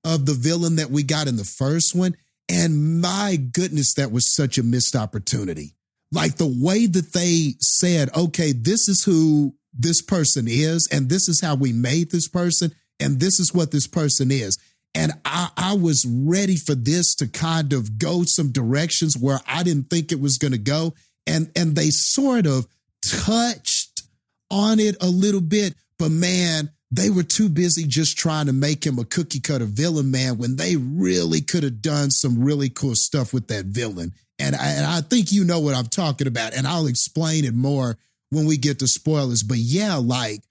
[0.04, 2.18] of the villain that we got in the first one.
[2.52, 5.74] And my goodness, that was such a missed opportunity.
[6.12, 11.30] Like the way that they said, okay, this is who this person is, and this
[11.30, 14.58] is how we made this person, and this is what this person is.
[14.94, 19.64] And I, I was ready for this to kind of go some directions where I
[19.64, 20.94] didn't think it was going to go.
[21.26, 22.68] And, and they sort of
[23.02, 24.04] touched
[24.50, 28.86] on it a little bit, but man, they were too busy just trying to make
[28.86, 32.96] him a cookie cutter villain, man, when they really could have done some really cool
[32.96, 34.14] stuff with that villain.
[34.38, 37.54] And I, and I think you know what I'm talking about, and I'll explain it
[37.54, 37.98] more
[38.30, 39.42] when we get to spoilers.
[39.44, 40.42] But yeah, like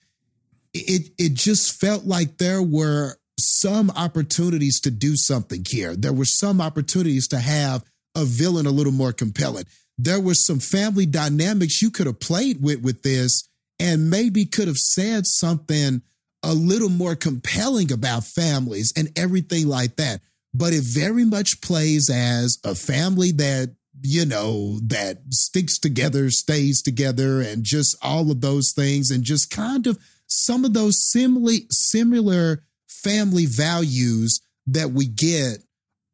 [0.73, 5.95] it, it just felt like there were some opportunities to do something here.
[5.95, 7.85] There were some opportunities to have
[8.15, 9.65] a villain a little more compelling.
[9.99, 13.47] There were some family dynamics you could have played with with this
[13.79, 16.03] and maybe could have said something
[16.43, 20.21] a little more compelling about families and everything like that.
[20.53, 26.83] But it very much plays as a family that, you know, that sticks together, stays
[26.83, 31.55] together, and just all of those things, and just kind of some of those similar,
[31.71, 35.59] similar family values that we get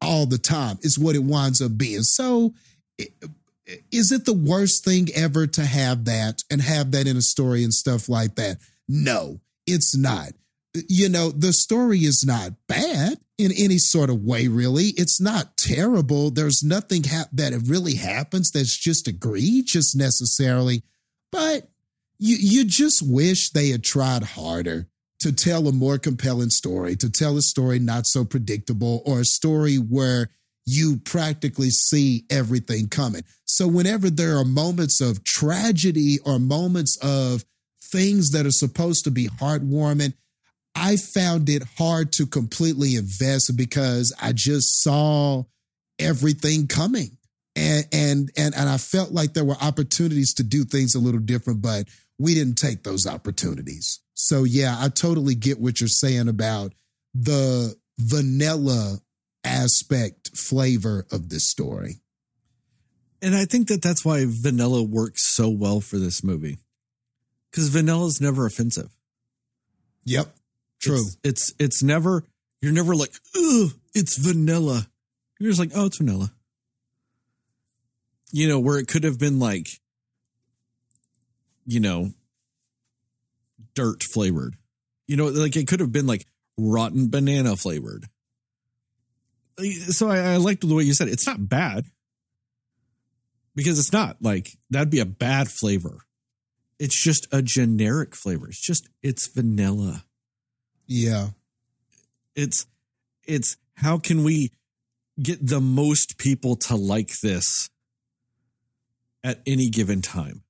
[0.01, 2.03] all the time is what it winds up being.
[2.03, 2.53] So,
[3.91, 7.63] is it the worst thing ever to have that and have that in a story
[7.63, 8.57] and stuff like that?
[8.87, 10.31] No, it's not.
[10.87, 14.87] You know, the story is not bad in any sort of way, really.
[14.97, 16.31] It's not terrible.
[16.31, 20.83] There's nothing hap- that really happens that's just egregious necessarily,
[21.31, 21.69] but
[22.19, 24.87] you you just wish they had tried harder
[25.19, 29.25] to tell a more compelling story, to tell a story not so predictable, or a
[29.25, 30.29] story where
[30.65, 33.23] you practically see everything coming.
[33.45, 37.45] So, whenever there are moments of tragedy or moments of
[37.91, 40.13] things that are supposed to be heartwarming,
[40.75, 45.43] I found it hard to completely invest because I just saw
[45.99, 47.17] everything coming.
[47.55, 51.19] And and and and I felt like there were opportunities to do things a little
[51.19, 51.87] different, but
[52.19, 53.99] we didn't take those opportunities.
[54.13, 56.73] So yeah, I totally get what you're saying about
[57.15, 58.99] the vanilla
[59.43, 62.01] aspect flavor of this story.
[63.21, 66.59] And I think that that's why vanilla works so well for this movie.
[67.51, 68.91] Cuz vanilla is never offensive.
[70.05, 70.35] Yep.
[70.79, 70.95] True.
[70.95, 72.23] It's, it's it's never
[72.61, 74.87] you're never like, "Ugh, it's vanilla."
[75.39, 76.33] You're just like, "Oh, it's vanilla."
[78.31, 79.67] You know, where it could have been like
[81.67, 82.11] you know,
[83.75, 84.55] dirt flavored.
[85.05, 86.25] You know, like it could have been like
[86.57, 88.05] rotten banana flavored.
[89.89, 91.13] So I, I liked the way you said it.
[91.13, 91.85] It's not bad
[93.55, 95.99] because it's not like that'd be a bad flavor.
[96.79, 98.47] It's just a generic flavor.
[98.47, 100.05] It's just it's vanilla.
[100.85, 101.29] Yeah.
[102.35, 102.67] It's
[103.25, 104.51] it's how can we
[105.21, 107.69] get the most people to like this
[109.23, 110.43] at any given time?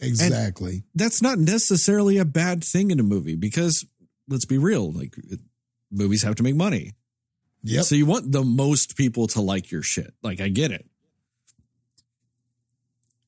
[0.00, 0.72] Exactly.
[0.72, 3.84] And that's not necessarily a bad thing in a movie because
[4.28, 5.40] let's be real, like it,
[5.90, 6.92] movies have to make money.
[7.62, 7.82] Yeah.
[7.82, 10.14] So you want the most people to like your shit.
[10.22, 10.86] Like I get it.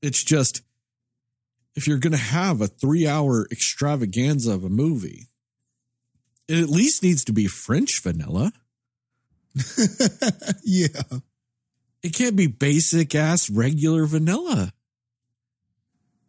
[0.03, 0.62] It's just
[1.75, 5.29] if you're going to have a 3-hour extravaganza of a movie,
[6.49, 8.53] it at least needs to be French vanilla.
[10.65, 10.89] yeah.
[12.03, 14.73] It can't be basic ass regular vanilla.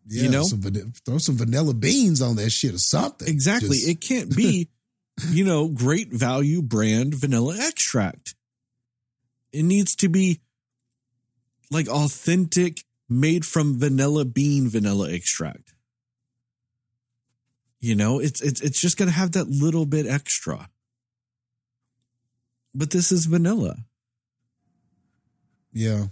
[0.08, 3.28] Yeah, you know, some van- throw some vanilla beans on that shit or something.
[3.28, 3.78] Exactly.
[3.78, 4.70] Just- it can't be,
[5.30, 8.36] you know, great value brand vanilla extract.
[9.54, 10.42] It needs to be
[11.70, 15.74] like authentic, made from vanilla bean vanilla extract.
[17.80, 20.70] You know, it's it's it's just gonna have that little bit extra.
[22.74, 23.76] But this is vanilla.
[25.74, 26.08] yeah,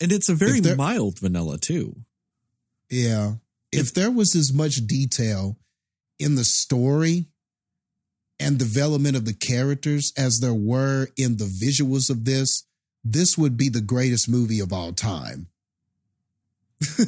[0.00, 2.04] And it's a very there- mild vanilla too.
[2.88, 3.34] yeah.
[3.70, 5.58] If there was as much detail
[6.18, 7.26] in the story
[8.40, 12.64] and development of the characters as there were in the visuals of this,
[13.04, 15.48] this would be the greatest movie of all time.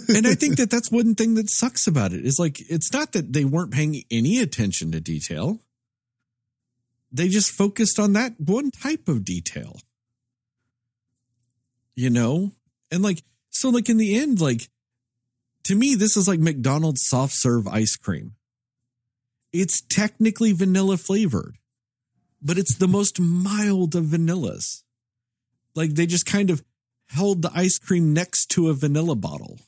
[0.08, 3.12] And I think that that's one thing that sucks about it is like it's not
[3.12, 5.60] that they weren't paying any attention to detail.
[7.12, 9.80] They just focused on that one type of detail.
[11.94, 12.52] You know?
[12.90, 14.68] And like so like in the end like
[15.64, 18.34] to me this is like McDonald's soft serve ice cream.
[19.52, 21.58] It's technically vanilla flavored,
[22.42, 24.82] but it's the most mild of vanillas.
[25.76, 26.64] Like they just kind of
[27.10, 29.58] held the ice cream next to a vanilla bottle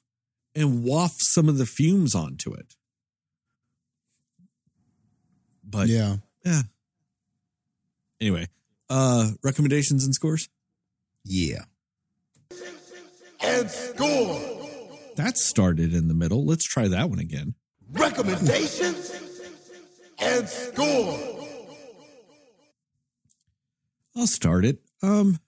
[0.55, 2.75] and waft some of the fumes onto it.
[5.65, 6.17] But yeah.
[6.45, 6.63] yeah,
[8.21, 8.49] Anyway,
[8.91, 10.49] uh recommendations and scores?
[11.25, 11.65] yeah.
[13.45, 14.41] And score.
[15.17, 16.45] That started in the middle.
[16.45, 17.55] Let's try that one again.
[17.91, 19.11] Recommendations
[20.21, 21.19] and score.
[24.15, 24.79] I'll start it.
[25.03, 25.39] Um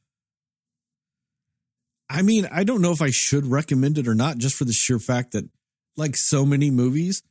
[2.08, 4.72] I mean, I don't know if I should recommend it or not just for the
[4.72, 5.48] sheer fact that
[5.96, 7.22] like so many movies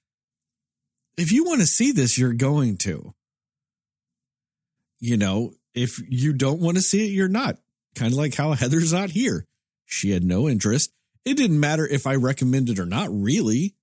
[1.18, 3.14] if you want to see this you're going to.
[5.00, 7.58] You know, if you don't want to see it you're not.
[7.96, 9.46] Kind of like how Heather's not here.
[9.86, 10.92] She had no interest.
[11.26, 13.76] It didn't matter if I recommended or not really.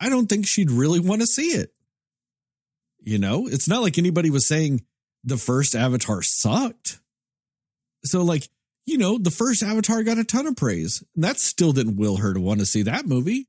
[0.00, 1.72] I don't think she'd really want to see it.
[3.00, 4.84] You know, it's not like anybody was saying
[5.24, 6.98] the first Avatar sucked.
[8.04, 8.48] So, like,
[8.88, 11.04] you know, the first Avatar got a ton of praise.
[11.14, 13.46] And that still didn't will her to want to see that movie.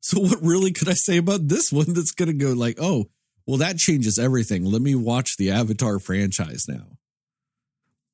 [0.00, 3.06] So, what really could I say about this one that's going to go like, oh,
[3.46, 4.64] well, that changes everything.
[4.64, 6.98] Let me watch the Avatar franchise now.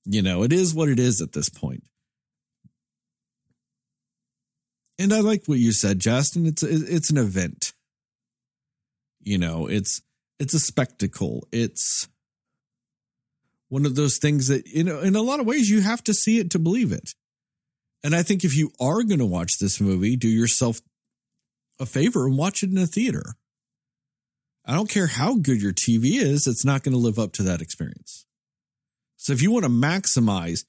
[0.04, 1.82] You know, it is what it is at this point.
[4.98, 6.46] And I like what you said, Justin.
[6.46, 7.72] It's it's an event.
[9.20, 10.00] You know, it's
[10.38, 11.46] it's a spectacle.
[11.52, 12.08] It's
[13.68, 16.14] one of those things that you know in a lot of ways you have to
[16.14, 17.14] see it to believe it.
[18.04, 20.80] And I think if you are going to watch this movie, do yourself
[21.80, 23.34] a favor and watch it in a theater.
[24.64, 27.42] I don't care how good your TV is, it's not going to live up to
[27.44, 28.24] that experience.
[29.16, 30.64] So if you want to maximize,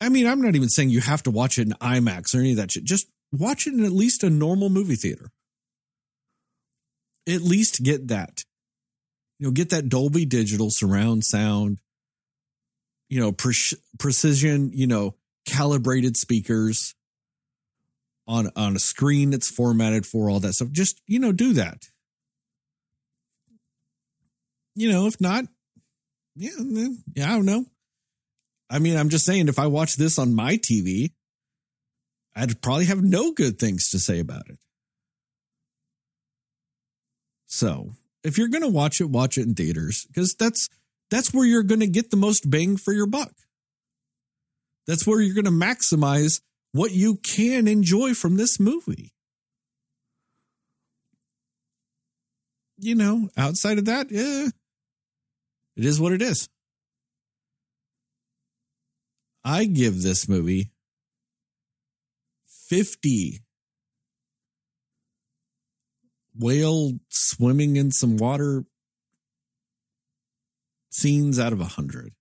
[0.00, 2.52] I mean, I'm not even saying you have to watch it in IMAX or any
[2.52, 2.84] of that shit.
[2.84, 5.30] Just watch it in at least a normal movie theater.
[7.28, 8.44] At least get that.
[9.38, 11.78] you know, get that Dolby digital surround sound,
[13.10, 13.54] you know, pre-
[13.98, 16.94] precision, you know, calibrated speakers
[18.26, 20.70] on on a screen that's formatted for all that stuff.
[20.70, 21.88] Just, you know, do that.
[24.76, 25.44] You know, if not,
[26.36, 26.50] yeah,
[27.14, 27.66] yeah, I don't know.
[28.70, 31.10] I mean, I'm just saying if I watch this on my TV,
[32.36, 34.58] I'd probably have no good things to say about it.
[37.48, 40.68] So, if you're going to watch it, watch it in theaters because that's
[41.10, 43.32] that's where you're going to get the most bang for your buck.
[44.86, 46.40] That's where you're going to maximize
[46.72, 49.12] what you can enjoy from this movie.
[52.78, 54.48] You know, outside of that, yeah,
[55.76, 56.48] it is what it is.
[59.44, 60.70] I give this movie
[62.68, 63.40] 50
[66.38, 68.64] whale swimming in some water
[70.90, 72.12] scenes out of 100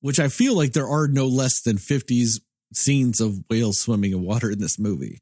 [0.00, 2.40] which i feel like there are no less than 50s
[2.74, 5.18] scenes of whales swimming in water in this movie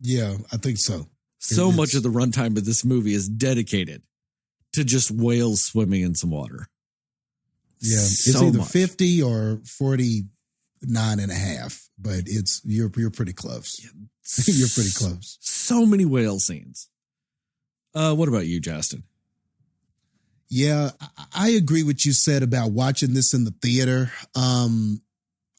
[0.00, 1.06] Yeah, I think so.
[1.38, 1.94] so It much is.
[1.96, 4.02] of the runtime of this movie is dedicated
[4.74, 6.66] to just whales swimming in some water
[7.80, 8.68] Yeah, it's either much.
[8.68, 13.80] 50 or 49 and a half, but it's you're you're pretty close.
[14.46, 15.38] you're pretty close.
[15.40, 16.88] so many whale scenes
[17.94, 19.02] uh what about you justin
[20.54, 20.90] Yeah,
[21.32, 24.12] I- agree with you said about watching this in the theater.
[24.34, 25.00] Um,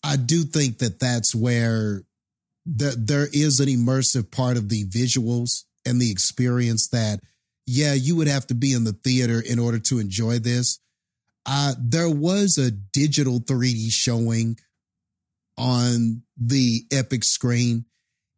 [0.04, 2.04] I do think that that's where
[2.68, 7.22] there, there is an immersive part of the visuals and the experience that,
[7.66, 10.80] yeah, you would have to be in the theater in order to enjoy this.
[11.48, 14.60] Uh, there was a digital 3D showing
[15.58, 17.86] on the Epic screen.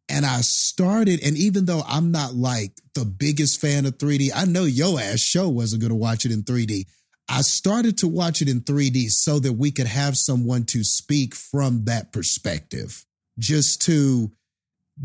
[0.08, 4.44] And I started, and even though I'm not like the biggest fan of 3D, I
[4.44, 6.86] know your ass show wasn't going to watch it in 3D.
[7.28, 11.34] I started to watch it in 3D so that we could have someone to speak
[11.34, 13.04] from that perspective,
[13.38, 14.30] just to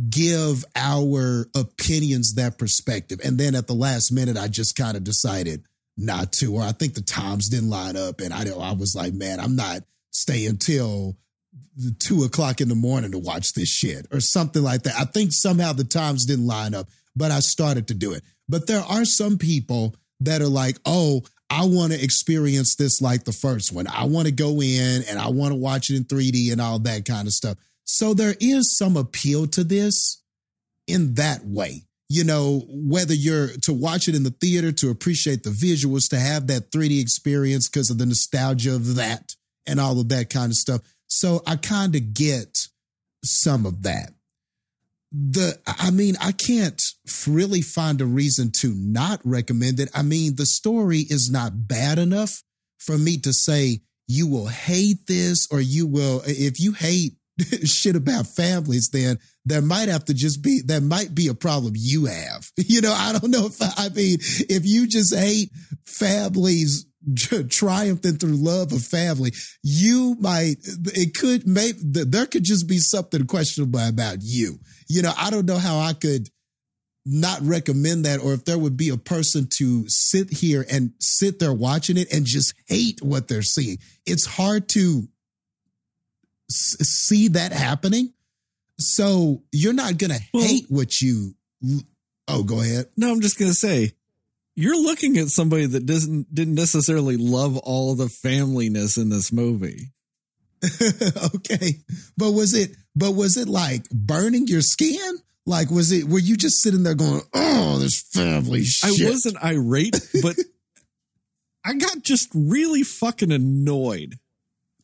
[0.09, 3.19] give our opinions that perspective.
[3.23, 5.63] And then at the last minute, I just kind of decided
[5.97, 8.21] not to, or I think the times didn't line up.
[8.21, 11.17] And I, I was like, man, I'm not staying till
[11.99, 14.95] two o'clock in the morning to watch this shit or something like that.
[14.99, 18.23] I think somehow the times didn't line up, but I started to do it.
[18.47, 23.25] But there are some people that are like, oh, I want to experience this like
[23.25, 23.87] the first one.
[23.87, 26.79] I want to go in and I want to watch it in 3D and all
[26.79, 27.57] that kind of stuff.
[27.83, 30.21] So there is some appeal to this
[30.87, 31.83] in that way.
[32.07, 36.19] You know, whether you're to watch it in the theater, to appreciate the visuals, to
[36.19, 40.51] have that 3D experience because of the nostalgia of that and all of that kind
[40.51, 40.81] of stuff.
[41.13, 42.67] So I kind of get
[43.21, 44.13] some of that.
[45.11, 46.81] The, I mean, I can't
[47.27, 49.89] really find a reason to not recommend it.
[49.93, 52.41] I mean, the story is not bad enough
[52.79, 57.15] for me to say you will hate this or you will, if you hate
[57.65, 61.73] shit about families, then there might have to just be, there might be a problem
[61.75, 62.49] you have.
[62.57, 65.51] You know, I don't know if, I mean, if you just hate
[65.85, 66.85] families
[67.49, 69.31] triumphing through love of family,
[69.63, 70.55] you might,
[70.93, 74.59] it could, maybe, there could just be something questionable about you.
[74.87, 76.29] You know, I don't know how I could
[77.05, 81.39] not recommend that or if there would be a person to sit here and sit
[81.39, 83.77] there watching it and just hate what they're seeing.
[84.05, 85.07] It's hard to
[86.49, 88.13] s- see that happening.
[88.79, 91.35] So you're not going to Well- hate what you.
[92.27, 92.87] Oh, go ahead.
[92.95, 93.91] No, I'm just gonna say,
[94.55, 99.91] you're looking at somebody that doesn't didn't necessarily love all the familyness in this movie.
[101.35, 101.79] okay.
[102.17, 105.17] But was it but was it like burning your skin?
[105.45, 109.43] Like was it were you just sitting there going, "Oh, this family shit." I wasn't
[109.43, 110.37] irate, but
[111.65, 114.19] I got just really fucking annoyed.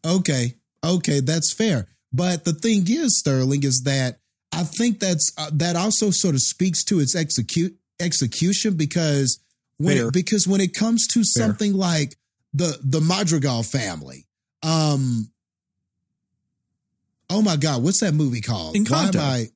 [0.06, 0.56] Okay.
[0.84, 1.88] Okay, that's fair.
[2.14, 4.20] But the thing is, Sterling, is that
[4.52, 9.40] I think that's uh, that also sort of speaks to its execute execution because
[9.78, 11.46] when it, because when it comes to Fair.
[11.46, 12.16] something like
[12.54, 14.26] the the Madrigal family,
[14.64, 15.30] um,
[17.30, 18.76] oh my God, what's that movie called?
[18.76, 19.20] Encanto.
[19.20, 19.48] I?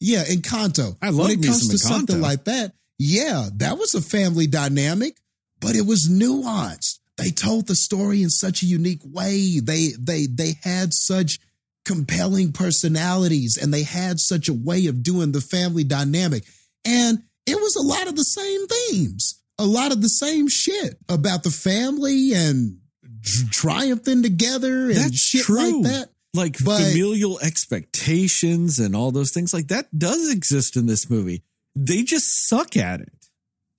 [0.00, 0.96] Yeah, Encanto.
[1.00, 2.72] I love when it me comes to something like that.
[2.98, 5.16] Yeah, that was a family dynamic,
[5.60, 6.98] but it was nuanced.
[7.18, 9.60] They told the story in such a unique way.
[9.60, 11.38] They they they had such
[11.86, 16.44] compelling personalities and they had such a way of doing the family dynamic.
[16.84, 20.98] And it was a lot of the same themes, a lot of the same shit
[21.08, 22.78] about the family and
[23.24, 25.82] tr- triumphing together and That's shit true.
[25.82, 26.08] like that.
[26.34, 31.42] Like But- familial expectations and all those things like that does exist in this movie.
[31.74, 33.12] They just suck at it.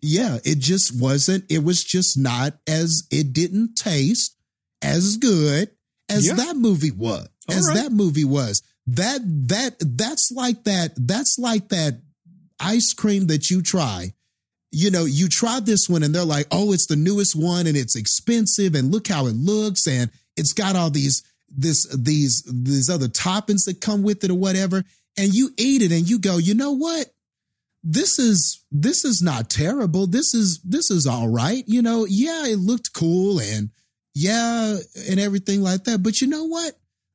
[0.02, 4.36] Yeah, it just wasn't, it was just not as, it didn't taste
[4.82, 5.72] as good
[6.10, 6.34] as Yeah.
[6.34, 7.28] that movie was.
[7.50, 7.76] All As right.
[7.78, 8.62] that movie was.
[8.88, 12.02] That, that, that's like that, that's like that
[12.60, 14.14] ice cream that you try.
[14.72, 17.78] You know, you try this one and they're like, oh, it's the newest one and
[17.78, 22.90] it's expensive and look how it looks and it's got all these, this, these, these
[22.90, 24.84] other toppings that come with it or whatever.
[25.18, 27.08] And you eat it and you go, you know what?
[27.90, 30.08] this is this is not terrible.
[30.08, 31.64] This is this is all right.
[31.68, 33.70] You know yeah it looked cool and
[34.14, 34.76] yeah
[35.10, 36.04] and everything like that.
[36.04, 36.74] But you know what?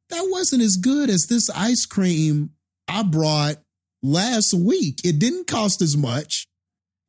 [0.09, 2.51] That wasn't as good as this ice cream
[2.89, 3.57] i brought
[4.03, 5.01] last week.
[5.05, 6.47] It didn't cost as much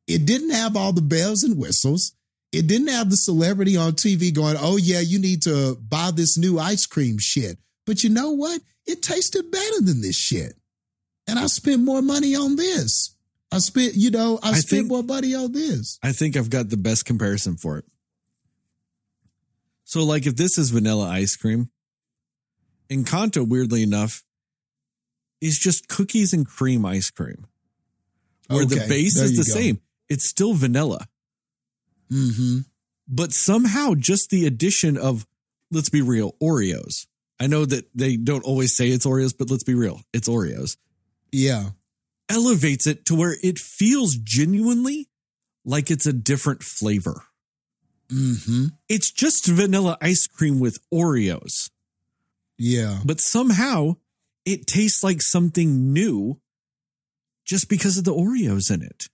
[0.06, 2.12] it didn't have all the bells and whistles
[2.52, 6.36] it didn't have the celebrity on tv going oh yeah you need to buy this
[6.38, 10.54] new ice cream shit but you know what it tasted better than this shit
[11.26, 13.14] and i spent more money on this
[13.54, 16.00] I spent, you know, I, I spent think- more money on this.
[16.02, 17.84] I think I've got the best comparison for it.
[19.84, 21.70] So, like, if this is vanilla ice cream,
[22.90, 24.24] Encanto, weirdly enough,
[25.40, 27.46] is just cookies and cream ice cream,
[28.48, 29.60] where the base is the go.
[29.60, 29.80] same.
[30.14, 31.08] It's still vanilla,
[32.12, 32.58] Mm-hmm.
[33.08, 35.26] but somehow just the addition of,
[35.70, 37.06] let's be real, Oreos.
[37.40, 40.76] I know that they don't always say it's Oreos, but let's be real, it's Oreos.
[41.32, 41.70] Yeah.
[42.28, 45.08] Elevates it to where it feels genuinely
[45.64, 47.22] like it's a different flavor.
[48.08, 48.66] Mm-hmm.
[48.88, 51.70] It's just vanilla ice cream with Oreos.
[52.56, 53.00] Yeah.
[53.04, 53.96] but somehow
[54.44, 56.38] it tastes like something new
[57.44, 59.08] just because of the Oreos in it.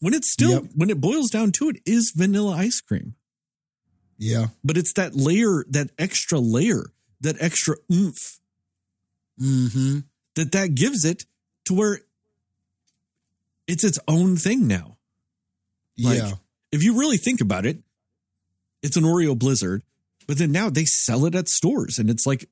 [0.00, 0.64] When it's still, Yep.
[0.74, 3.14] when it boils down to it, is vanilla ice cream.
[4.16, 4.48] Yeah.
[4.64, 6.86] But it's that layer, that extra layer,
[7.20, 8.40] that extra oomph
[9.40, 10.00] Mm-hmm.
[10.34, 11.24] that that gives it
[11.66, 12.00] to where
[13.68, 14.96] it's its own thing now.
[15.96, 16.32] Like, yeah.
[16.72, 17.78] If you really think about it,
[18.82, 19.82] it's an Oreo Blizzard,
[20.26, 22.48] but then now they sell it at stores and it's like,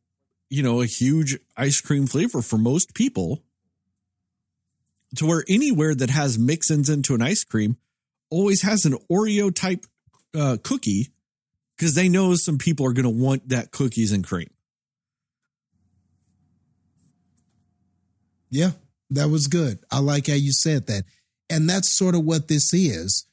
[0.48, 3.43] you know, a huge ice cream flavor for most people.
[5.15, 7.77] To where anywhere that has mix-ins into an ice cream
[8.28, 9.87] always has an Oreo type
[10.37, 11.12] uh, cookie
[11.77, 14.51] because they know some people are going to want that cookies and cream.
[18.51, 18.73] Yeah.
[19.11, 19.78] That was good.
[19.91, 21.05] I like how you said that.
[21.49, 23.24] And that's sort of what this is.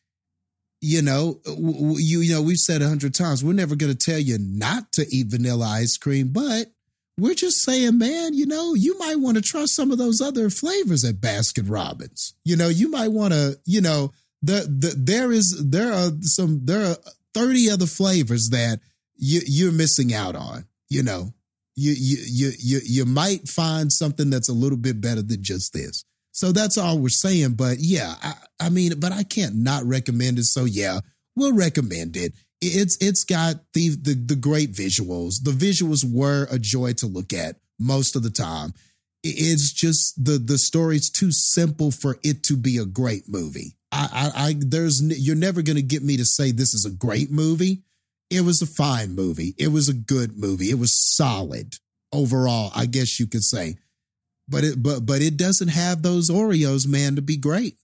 [0.82, 4.20] You know, you, you know, we've said a hundred times, we're never going to tell
[4.20, 6.68] you not to eat vanilla ice cream, but
[7.18, 10.50] we're just saying, man, you know, you might want to try some of those other
[10.50, 12.34] flavors at Baskin Robbins.
[12.44, 14.12] You know, you might want to, you know,
[14.42, 16.98] the, the there is there are some there are
[17.34, 18.80] 30 other flavors that
[19.16, 21.34] you you're missing out on, you know.
[21.76, 25.74] You you you you you might find something that's a little bit better than just
[25.74, 26.06] this.
[26.32, 27.54] So that's all we're saying.
[27.54, 30.46] But yeah, I, I mean, but I can't not recommend it.
[30.46, 31.00] So yeah,
[31.36, 32.34] we'll recommend it.
[32.64, 35.44] It's it's got the the the great visuals.
[35.44, 38.74] The visuals were a joy to look at most of the time.
[39.24, 43.76] It's just the the story's too simple for it to be a great movie.
[43.92, 47.32] I I, I there's you're never gonna get me to say this is a great
[47.32, 47.84] movie.
[48.30, 49.54] It was a fine movie.
[49.58, 50.72] It was a good movie.
[50.72, 51.76] It was solid
[52.12, 53.78] overall, I guess you could say.
[54.48, 57.78] But it but but it doesn't have those Oreos, man, to be great.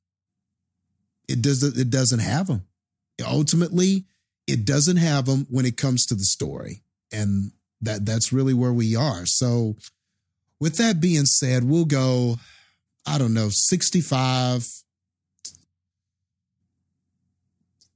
[1.27, 2.63] It doesn't it doesn't have them.
[3.25, 4.05] Ultimately,
[4.49, 6.81] it doesn't have them when it comes to the story.
[7.11, 7.51] And
[7.81, 9.25] that that's really where we are.
[9.25, 9.75] So
[10.59, 12.37] with that being said, we'll go
[13.05, 14.67] I don't know, 65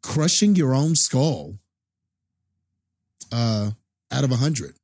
[0.01, 1.59] crushing your own skull
[3.31, 3.71] uh
[4.11, 4.75] out of a 100.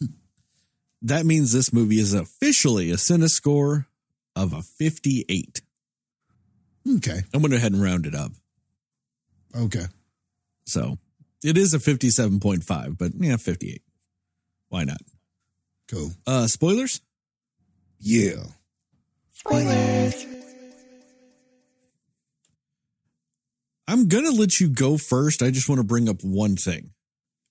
[1.02, 3.84] That means this movie is officially a Cinescore
[4.34, 5.60] of a 58.
[6.96, 7.22] Okay.
[7.32, 8.32] I'm going to go ahead and round it up.
[9.54, 9.84] Okay.
[10.66, 10.98] So
[11.42, 13.82] it is a 57.5, but yeah, 58.
[14.68, 15.00] Why not?
[15.88, 16.10] Cool.
[16.26, 17.00] Uh, spoilers?
[18.00, 18.44] Yeah.
[19.32, 20.26] Spoilers.
[23.86, 25.42] I'm going to let you go first.
[25.42, 26.90] I just want to bring up one thing.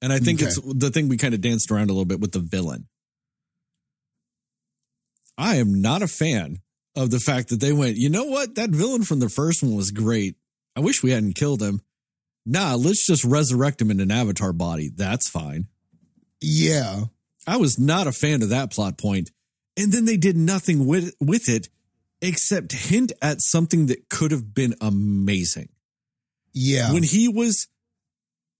[0.02, 0.48] And I think Okay.
[0.50, 2.88] it's the thing we kind of danced around a little bit with the villain.
[5.38, 6.58] I am not a fan
[6.96, 8.56] of the fact that they went, you know what?
[8.56, 10.36] That villain from the first one was great.
[10.76, 11.82] I wish we hadn't killed him.
[12.46, 14.90] Nah, let's just resurrect him in an avatar body.
[14.94, 15.68] That's fine.
[16.42, 17.06] Yeah.
[17.48, 19.32] I was not a fan of that plot point.
[19.78, 21.70] And then they did nothing with with it
[22.22, 25.70] except hint at something that could have been amazing.
[26.54, 26.94] Yeah.
[26.94, 27.68] When he was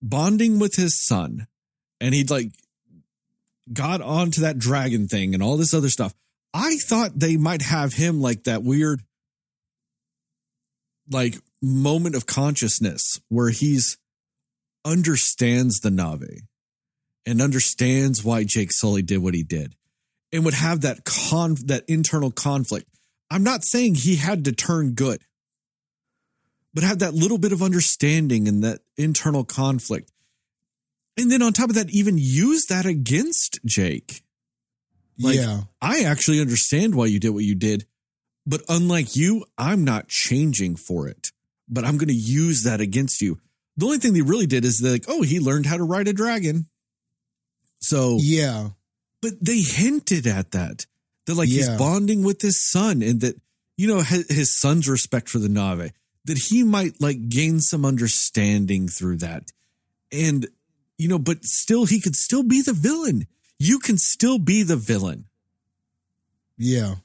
[0.02, 1.48] bonding with his son
[2.02, 2.52] and he'd like
[3.72, 6.14] got onto that dragon thing and all this other stuff,
[6.54, 9.04] I thought they might have him like that weird
[11.10, 13.98] like moment of consciousness where he's
[14.86, 16.42] understands the Na'vi
[17.26, 19.76] and understands why Jake Sully did what he did
[20.32, 22.90] and would have that con that internal conflict.
[23.32, 25.22] I'm not saying he had to turn good,
[26.74, 30.12] but have that little bit of understanding and that internal conflict.
[31.18, 34.24] And then on top of that, even use that against Jake.
[35.20, 35.62] Like, yeah.
[35.80, 37.86] I actually understand why you did what you did,
[38.48, 41.32] but unlike you, I'm not changing for it.
[41.74, 43.40] But I'm going to use that against you.
[43.78, 46.08] The only thing they really did is they're like, oh, he learned how to ride
[46.08, 46.68] a dragon.
[47.80, 48.70] So, Yeah.
[49.22, 50.86] but they hinted at that.
[51.26, 53.36] That like he's bonding with his son and that,
[53.78, 55.92] you know, his, his son's respect for the Na'vi,
[56.26, 59.52] that he might like gain some understanding through that.
[60.12, 60.48] And,
[60.98, 63.26] you know, but still, he could still be the villain.
[63.58, 65.26] You can still be the villain.
[66.58, 66.96] Yeah.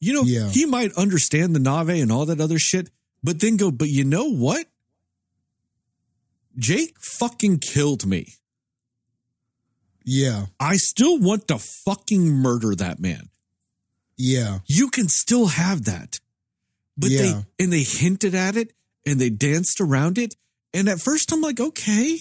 [0.00, 0.48] You know, Yeah.
[0.50, 2.90] he might understand the Na'vi and all that other shit,
[3.22, 4.66] but then go, but you know what?
[6.56, 8.34] Jake fucking killed me.
[10.04, 10.46] Yeah.
[10.58, 13.28] I still want to fucking murder that man.
[14.16, 14.60] Yeah.
[14.66, 16.18] You can still have that.
[16.96, 17.18] But Yeah.
[17.22, 18.72] they and they hinted at it
[19.06, 20.34] and they danced around it.
[20.74, 22.18] And at first I'm like, okay.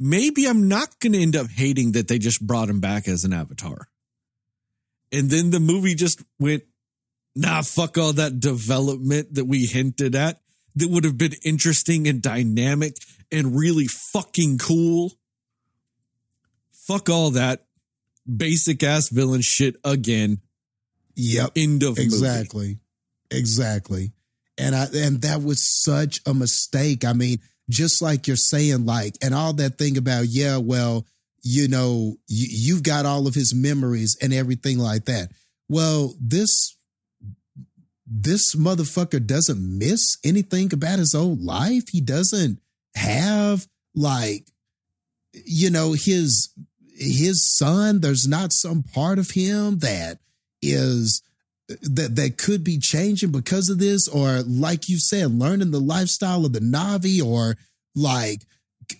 [0.00, 3.32] Maybe I'm not gonna end up hating that they just brought him back as an
[3.32, 3.88] avatar.
[5.12, 6.64] And then the movie just went,
[7.34, 10.40] nah, fuck all that development that we hinted at
[10.76, 12.96] that would have been interesting and dynamic
[13.30, 15.12] and really fucking cool.
[16.72, 17.66] Fuck all that
[18.24, 20.40] basic ass villain shit again.
[21.16, 21.52] Yep.
[21.56, 22.02] End of movie.
[22.04, 22.78] Exactly.
[23.30, 24.12] Exactly.
[24.56, 27.04] And I and that was such a mistake.
[27.04, 27.38] I mean,
[27.68, 31.06] just like you're saying, like, and all that thing about, yeah, well,
[31.42, 35.30] you know, you, you've got all of his memories and everything like that.
[35.68, 36.76] Well, this
[38.10, 41.88] this motherfucker doesn't miss anything about his old life.
[41.90, 42.60] He doesn't
[42.94, 44.46] have like,
[45.32, 46.50] you know, his
[46.94, 48.00] his son.
[48.00, 50.18] There's not some part of him that
[50.62, 51.22] is
[51.68, 56.46] that that could be changing because of this, or like you said, learning the lifestyle
[56.46, 57.56] of the Na'vi, or
[57.94, 58.42] like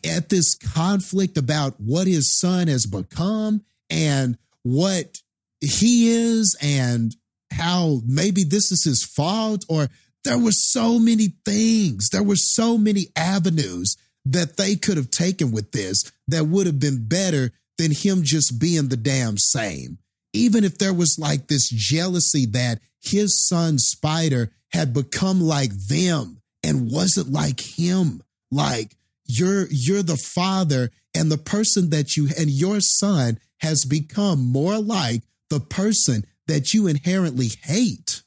[0.05, 5.18] at this conflict about what his son has become and what
[5.60, 7.16] he is and
[7.59, 9.89] how maybe this is his fault or
[10.24, 13.97] there were so many things there were so many avenues
[14.32, 18.60] that they could have taken with this that would have been better than him just
[18.60, 19.98] being the damn same.
[20.32, 26.43] Even if there was like this jealousy that his son Spider had become like them
[26.62, 28.22] and wasn't like him.
[28.51, 34.40] Like you're you're the father and the person that you and your son has become
[34.40, 38.23] more like the person that you inherently hate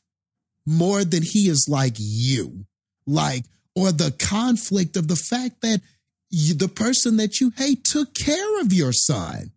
[0.66, 2.66] more than he is like you
[3.06, 3.46] like
[3.76, 5.82] or the conflict of the fact that
[6.30, 9.52] you, the person that you hate took care of your son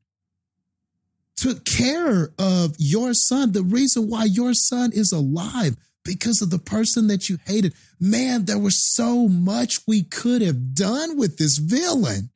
[1.36, 3.52] took care of your son.
[3.52, 7.74] The reason why your son is alive because of the person that you hated.
[8.00, 12.30] Man, there was so much we could have done with this villain.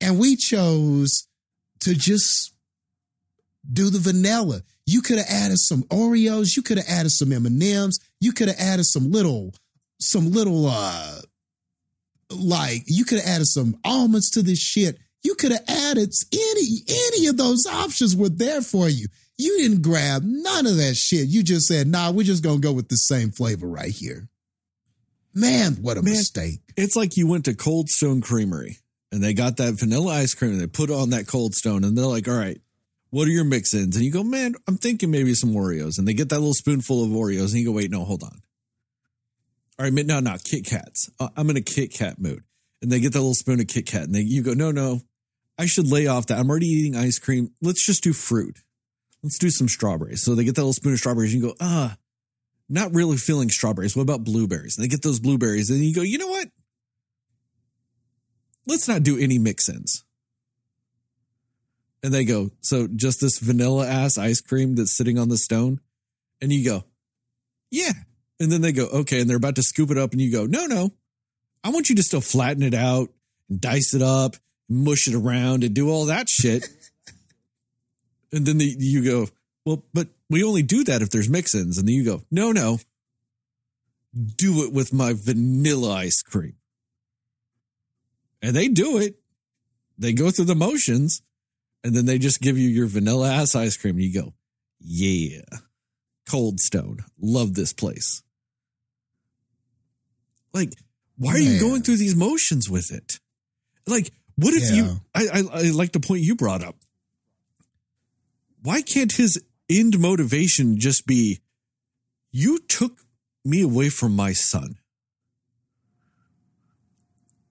[0.00, 1.26] And we chose
[1.80, 2.52] to just
[3.70, 4.62] do the vanilla.
[4.86, 8.58] You could have added some Oreos, you could have added some M&Ms, you could have
[8.58, 9.54] added some little
[10.00, 11.20] some little uh
[12.30, 14.98] like you could have added some almonds to this shit.
[15.22, 19.06] You could have added any any of those options were there for you.
[19.38, 21.28] You didn't grab none of that shit.
[21.28, 24.28] You just said, "Nah, we're just gonna go with the same flavor right here."
[25.32, 26.14] Man, what a Man.
[26.14, 26.60] mistake!
[26.76, 28.78] It's like you went to Cold Stone Creamery
[29.14, 31.96] and they got that vanilla ice cream and they put on that Cold Stone and
[31.96, 32.60] they're like, all right,
[33.14, 33.94] what are your mix ins?
[33.94, 35.98] And you go, man, I'm thinking maybe some Oreos.
[35.98, 38.42] And they get that little spoonful of Oreos and you go, wait, no, hold on.
[39.78, 41.08] All right, no, no, Kit Kats.
[41.20, 42.42] Uh, I'm in a Kit Kat mood.
[42.82, 45.02] And they get that little spoon of Kit Kat and they, you go, no, no,
[45.56, 46.40] I should lay off that.
[46.40, 47.52] I'm already eating ice cream.
[47.62, 48.58] Let's just do fruit.
[49.22, 50.24] Let's do some strawberries.
[50.24, 51.96] So they get that little spoon of strawberries and you go, ah,
[52.68, 53.94] not really feeling strawberries.
[53.94, 54.76] What about blueberries?
[54.76, 56.48] And they get those blueberries and you go, you know what?
[58.66, 60.02] Let's not do any mix ins.
[62.04, 65.80] And they go, so just this vanilla ass ice cream that's sitting on the stone?
[66.42, 66.84] And you go,
[67.70, 67.92] yeah.
[68.38, 69.22] And then they go, okay.
[69.22, 70.90] And they're about to scoop it up and you go, no, no.
[71.64, 73.08] I want you to still flatten it out
[73.48, 74.36] and dice it up,
[74.68, 76.68] mush it around and do all that shit.
[78.34, 79.28] and then the, you go,
[79.64, 81.78] well, but we only do that if there's mix ins.
[81.78, 82.80] And then you go, no, no.
[84.36, 86.56] Do it with my vanilla ice cream.
[88.42, 89.14] And they do it.
[89.96, 91.22] They go through the motions
[91.84, 93.96] and then they just give you your vanilla ass ice cream.
[93.96, 94.32] And you go,
[94.80, 95.42] yeah,
[96.28, 97.04] Cold Stone.
[97.20, 98.22] Love this place.
[100.52, 100.72] Like,
[101.16, 103.20] why are you going through these motions with it?
[103.86, 104.76] Like, what if Yeah.
[104.76, 105.00] you?
[105.14, 106.76] I, I I like the point you brought up.
[108.62, 111.40] Why can't his end motivation just be,
[112.32, 113.02] you took
[113.44, 114.76] me away from my son?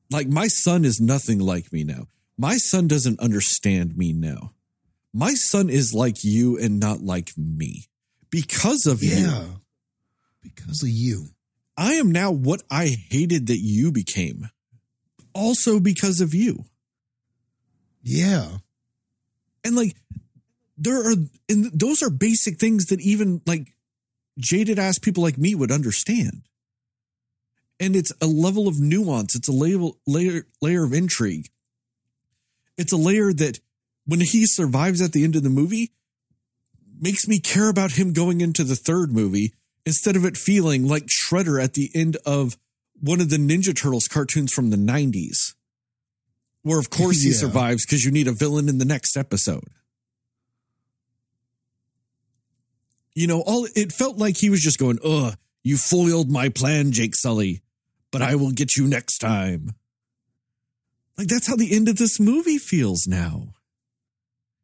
[0.10, 2.07] Like my son is nothing like me now.
[2.38, 4.53] My son doesn't understand me now.
[5.14, 7.85] My son is like you and not like me
[8.30, 9.27] because of you.
[9.27, 9.45] Yeah.
[10.41, 11.27] Because of you.
[11.77, 14.49] I am now what I hated that you became,
[15.34, 16.65] also because of you.
[18.01, 18.57] Yeah.
[19.64, 19.95] And like,
[20.77, 21.15] there are,
[21.47, 23.76] and those are basic things that even like
[24.38, 26.43] jaded ass people like me would understand.
[27.80, 29.35] And it's a level of nuance.
[29.35, 31.49] It's a layer, layer, layer of intrigue.
[32.77, 33.59] It's a layer that
[34.05, 35.91] when he survives at the end of the movie
[36.99, 39.53] makes me care about him going into the third movie
[39.85, 42.57] instead of it feeling like Shredder at the end of
[42.99, 45.55] one of the Ninja Turtles cartoons from the 90s,
[46.61, 49.67] where of course he survives because you need a villain in the next episode.
[53.13, 56.91] You know, all it felt like he was just going, Ugh, you foiled my plan,
[56.91, 57.61] Jake Sully,
[58.11, 59.75] but I will get you next time.
[61.18, 63.53] Like that's how the end of this movie feels now.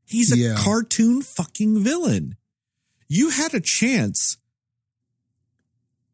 [0.06, 0.56] He's a Yeah.
[0.58, 2.36] cartoon fucking villain.
[3.08, 4.38] You had a chance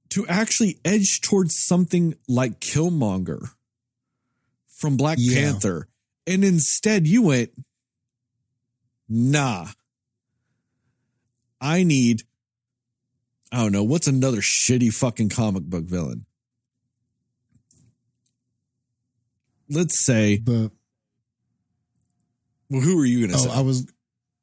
[0.09, 3.49] to actually edge towards something like Killmonger
[4.67, 5.51] from Black Yeah.
[5.51, 5.87] Panther.
[6.27, 7.51] And instead you went,
[9.07, 9.69] nah.
[11.61, 12.23] I need,
[13.51, 16.25] I don't know, what's another shitty fucking comic book villain?
[19.69, 20.71] Let's say, But
[22.69, 23.57] well, who are you going to oh, say?
[23.57, 23.91] I was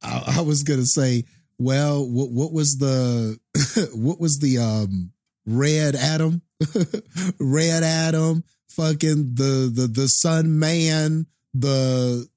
[0.02, 1.24] I, I was gonna say,
[1.58, 3.38] well, what what was the
[3.94, 5.12] what was the um
[5.46, 6.42] red Adam?
[7.40, 12.28] red Adam, fucking the the the Sun Man, the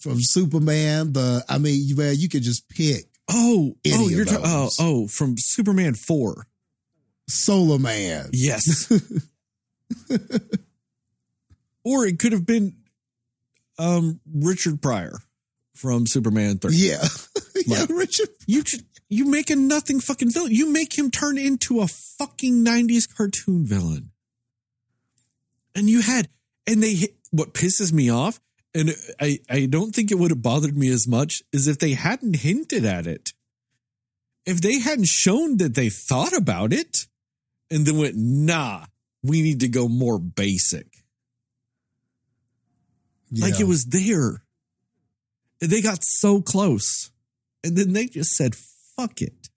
[0.00, 4.40] from Superman, the I mean, you man, you could just pick oh, oh, you're ta-
[4.42, 6.46] oh, oh, from Superman 4.
[7.28, 8.30] Solar Man.
[8.32, 8.90] Yes.
[11.86, 12.74] or it could have been
[13.78, 15.18] um Richard Pryor
[15.74, 16.74] from Superman 3.
[16.74, 17.06] Yeah.
[17.66, 18.28] yeah, Like- Richard.
[18.46, 18.62] You
[19.08, 20.50] you make a nothing fucking villain.
[20.52, 24.10] You make him turn into a fucking 90s cartoon villain.
[25.76, 26.28] And you had
[26.66, 28.40] and they hit, what pisses me off
[28.74, 28.90] and
[29.20, 32.36] I I don't think it would have bothered me as much is if they hadn't
[32.36, 33.30] hinted at it.
[34.44, 37.06] If they hadn't shown that they thought about it
[37.70, 38.86] and then went, "Nah,
[39.22, 40.95] we need to go more basic."
[43.32, 44.42] Like it was there.
[45.60, 47.10] And they got so close.
[47.64, 49.48] And then they just said, fuck it.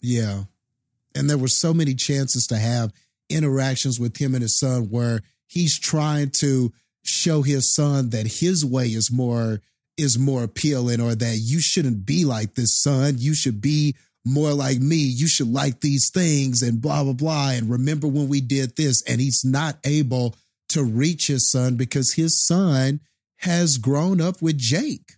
[0.00, 0.44] Yeah.
[1.14, 2.92] And there were so many chances to have
[3.30, 6.72] interactions with him and his son where he's trying to
[7.02, 9.60] show his son that his way is more
[9.96, 13.14] is more appealing or that you shouldn't be like this son.
[13.16, 13.94] You should be
[14.24, 14.96] more like me.
[14.96, 19.02] You should like these things and blah blah blah and remember when we did this
[19.02, 20.34] and he's not able
[20.70, 23.00] to reach his son because his son
[23.38, 25.16] has grown up with Jake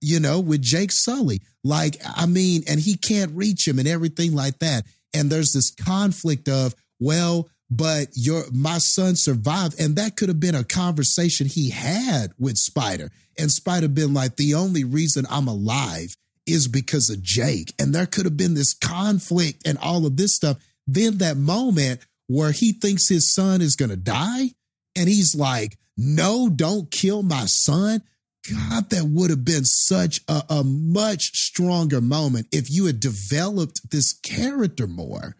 [0.00, 1.40] you know, with Jake Sully.
[1.64, 4.84] Like, I mean, and he can't reach him and everything like that.
[5.14, 9.78] And there's this conflict of, well, but your my son survived.
[9.80, 13.10] And that could have been a conversation he had with Spider.
[13.38, 16.14] And Spider been like, the only reason I'm alive
[16.46, 17.74] is because of Jake.
[17.78, 20.58] And there could have been this conflict and all of this stuff.
[20.86, 24.52] Then that moment where he thinks his son is gonna die,
[24.98, 28.02] and he's like, no, don't kill my son.
[28.50, 33.90] God, that would have been such a, a much stronger moment if you had developed
[33.90, 35.36] this character more.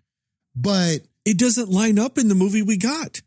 [0.54, 3.20] But It doesn't line up in the movie we got.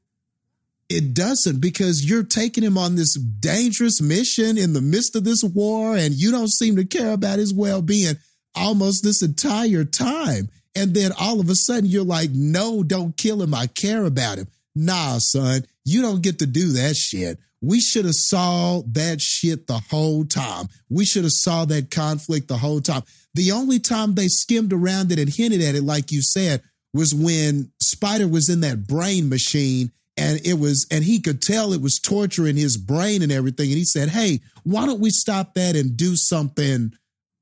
[0.90, 5.44] it doesn't because you're taking him on this dangerous mission in the midst of this
[5.44, 8.16] war and you don't seem to care about his well-being
[8.56, 13.42] almost this entire time and then all of a sudden you're like no don't kill
[13.42, 17.40] him i care about him nah son you don't get to do that shit.
[17.62, 20.68] We should have saw that shit the whole time.
[20.90, 23.04] We should have saw that conflict the whole time.
[23.34, 26.62] The only time they skimmed around it and hinted at it like you said
[26.94, 31.72] was when spider was in that brain machine and it was and he could tell
[31.72, 33.70] it was torturing his brain and everything.
[33.70, 36.94] And he said hey why don't we stop that and do something?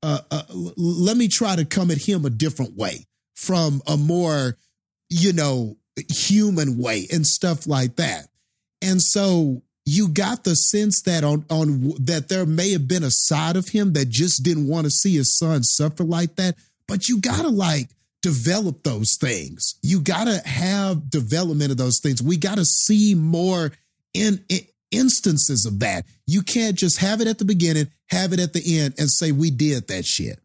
[0.02, 0.42] Uh, uh
[0.76, 4.56] let me try to come at him a different way from a more
[5.08, 5.76] you know
[6.08, 8.28] human way and stuff like that
[8.82, 13.10] and so you got the sense that on on that there may have been a
[13.10, 16.54] side of him that just didn't want to see his son suffer like that
[16.86, 17.88] but you gotta like
[18.22, 19.76] develop those things.
[19.82, 22.22] You got to have development of those things.
[22.22, 23.72] We got to see more
[24.14, 24.60] in, in
[24.90, 26.04] instances of that.
[26.26, 29.32] You can't just have it at the beginning, have it at the end, and say
[29.32, 30.40] we did that shit.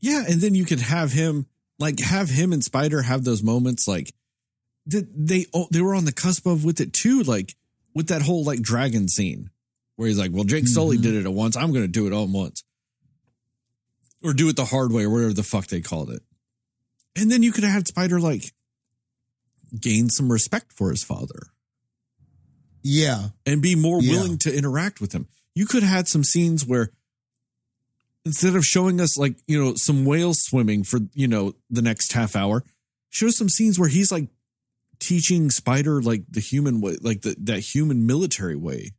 [0.00, 1.46] Yeah, and then you could have him
[1.78, 4.12] like have him and Spider have those moments like
[4.86, 7.54] that they oh, they were on the cusp of with it too, like
[7.94, 9.50] with that whole like dragon scene
[9.96, 11.02] where he's like, "Well, Jake Sully Mhm.
[11.02, 11.56] did it at once.
[11.56, 12.62] I'm going to do it all at once,
[14.22, 16.22] or do it the hard way, or whatever the fuck they called it."
[17.16, 18.52] And then you could have had Spider like
[19.80, 21.48] gain some respect for his father
[22.82, 23.30] Yeah.
[23.44, 24.12] and be more Yeah.
[24.12, 25.26] willing to interact with him.
[25.54, 26.92] You could have had some scenes where
[28.24, 32.12] instead of showing us like, you know, some whales swimming for, you know, the next
[32.12, 32.64] half hour,
[33.08, 34.28] show some scenes where he's like
[34.98, 38.92] teaching Spider like the human way, like the, that human military way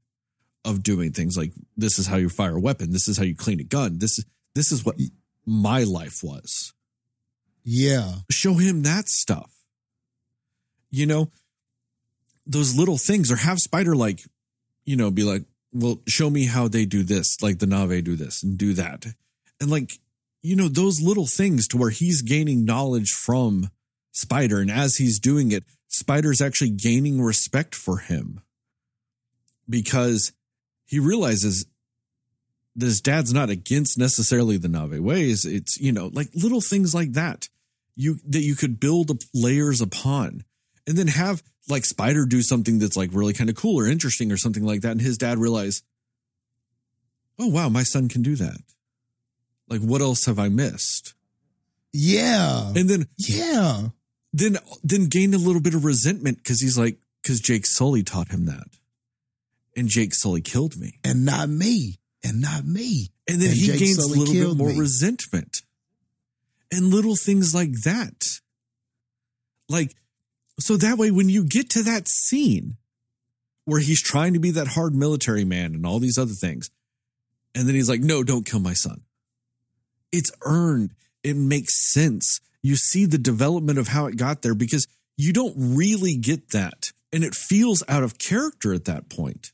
[0.66, 1.38] of doing things.
[1.38, 2.92] Like this is how you fire a weapon.
[2.92, 4.00] This is how you clean a gun.
[4.00, 5.00] This is this is what
[5.46, 6.74] my life was
[7.64, 8.16] Yeah.
[8.30, 9.52] show him that stuff.
[10.90, 11.32] You know,
[12.46, 14.22] those little things, or have Spider like,
[14.86, 15.44] you know, be like,
[15.74, 19.06] well, show me how they do this, like the Na'vi do this and do that.
[19.60, 19.92] And like,
[20.42, 23.70] you know, those little things to where he's gaining knowledge from
[24.18, 24.60] Spider.
[24.60, 28.42] And as he's doing it, Spider's actually gaining respect for him
[29.70, 30.32] because
[30.86, 31.66] he realizes
[32.76, 35.46] that his dad's not against necessarily the Na'vi ways.
[35.46, 37.50] It's, you know, like little things like that
[37.98, 40.44] you that you could build layers upon
[40.86, 44.32] and then have like spider do something that's like really kind of cool or interesting
[44.32, 45.82] or something like that and his dad realize
[47.40, 48.60] oh wow my son can do that
[49.68, 51.16] like what else have i missed
[51.92, 52.68] Yeah.
[52.76, 53.88] and then yeah.
[54.38, 58.30] Then then gain a little bit of resentment because he's like because jake sully taught
[58.30, 58.68] him that.
[59.76, 61.00] And jake sully killed me.
[61.04, 62.00] And not me.
[62.24, 63.10] And not me.
[63.28, 64.80] and then And he Jake gains a little bit more me.
[64.80, 65.62] resentment.
[66.72, 68.40] And little things like that.
[69.70, 69.96] Like
[70.60, 72.78] so that way when you get to that scene
[73.66, 76.70] where he's trying to be that hard military man and all these other things
[77.54, 79.02] and then he's like no don't kill my son.
[80.12, 80.92] It's earned.
[81.24, 85.54] It makes sense you see the development of how it got there because you don't
[85.58, 89.52] really get that and it feels out of character at that point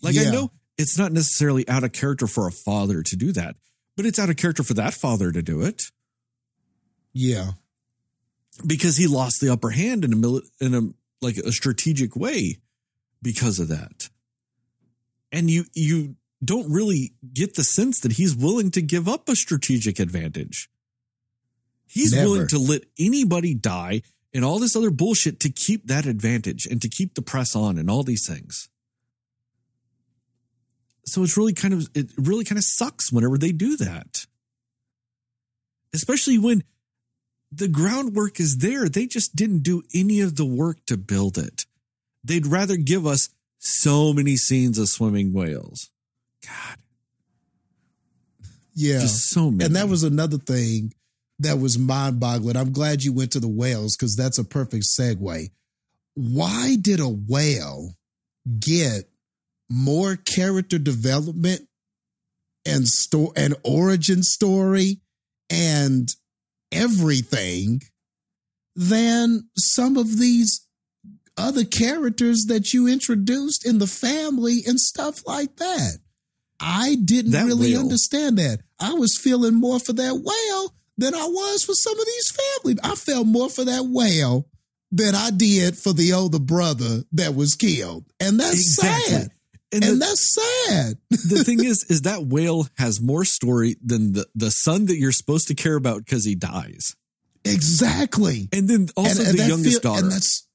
[0.00, 3.54] like I know it's not necessarily out of character for a father to do that,
[3.96, 5.82] but it's out of character for that father to do it
[7.12, 7.52] Yeah.
[8.66, 10.80] because he lost the upper hand in a mili- in a
[11.20, 12.58] like a strategic way
[13.22, 14.08] because of that.
[15.30, 19.36] And you you don't really get the sense that he's willing to give up a
[19.36, 20.68] strategic advantage.
[21.92, 22.30] He's Never.
[22.30, 24.00] willing to let anybody die
[24.32, 27.76] and all this other bullshit to keep that advantage and to keep the press on
[27.76, 28.70] and all these things.
[31.04, 34.24] So it's really kind of it really kind of sucks whenever they do that.
[35.92, 36.64] Especially when
[37.50, 38.88] the groundwork is there.
[38.88, 41.66] They just didn't do any of the work to build it.
[42.24, 43.28] They'd rather give us
[43.58, 45.90] so many scenes of swimming whales.
[46.42, 46.78] God,
[48.74, 49.00] Yeah.
[49.00, 49.66] just so many.
[49.66, 50.94] And that was another thing
[51.38, 52.56] that was mind boggling.
[52.56, 55.50] I'm glad you went to the whales because that's a perfect segue.
[56.14, 57.94] Why did a whale
[58.58, 59.08] get
[59.70, 61.62] more character development
[62.66, 65.00] and store and origin story
[65.50, 66.08] and
[66.70, 67.82] everything
[68.76, 70.66] than some of these
[71.36, 75.98] other characters that you introduced in the family and stuff like that?
[76.60, 77.80] I didn't That really whale.
[77.80, 78.60] understand that.
[78.78, 82.32] I was feeling more for that whale than I was for some of these
[82.62, 82.78] family.
[82.82, 84.46] I felt more for that whale
[84.90, 88.04] than I did for the older brother that was killed.
[88.20, 89.12] And that's exactly.
[89.12, 89.30] sad.
[89.72, 90.34] And, And the, that's
[90.66, 90.98] sad.
[91.10, 95.12] the thing is, is that whale has more story than the, the son that you're
[95.12, 96.94] supposed to care about because he dies.
[97.44, 98.48] exactly.
[98.52, 100.04] And then also the that youngest feel- daughter.
[100.04, 100.46] And that's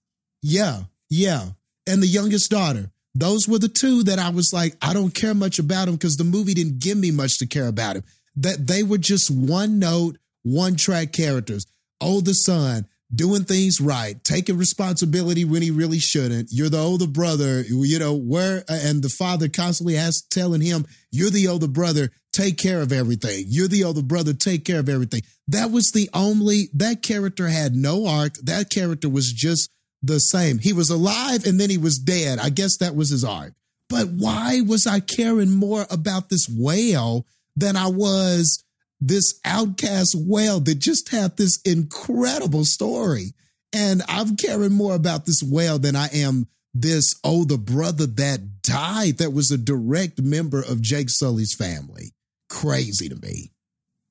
[0.41, 1.49] yeah, yeah.
[1.87, 2.91] And the youngest daughter.
[3.15, 6.17] Those were the two that I was like, I don't care much about him because
[6.17, 8.03] the movie didn't give me much to care about him.
[8.35, 10.17] That they were just one note,
[10.53, 11.65] one track characters.
[12.01, 16.49] Oh, older son doing things right, taking responsibility when he really shouldn't.
[16.51, 21.29] You're the older brother, you know, where and the father constantly has telling him, You're
[21.29, 23.45] the older brother, take care of everything.
[23.47, 25.21] You're the older brother, take care of everything.
[25.47, 28.35] That was the only that character had no arc.
[28.43, 29.69] That character was just
[30.01, 30.59] the same.
[30.59, 32.39] He was alive and then he was dead.
[32.39, 33.53] I guess that was his arc.
[33.89, 37.25] But why was I caring more about this whale
[37.55, 38.63] than I was
[38.99, 43.33] this outcast whale that just had this incredible story?
[43.73, 48.61] And I'm caring more about this whale than I am this oh, the brother that
[48.61, 52.13] died that was a direct member of Jake Sully's family.
[52.49, 53.51] Crazy to me.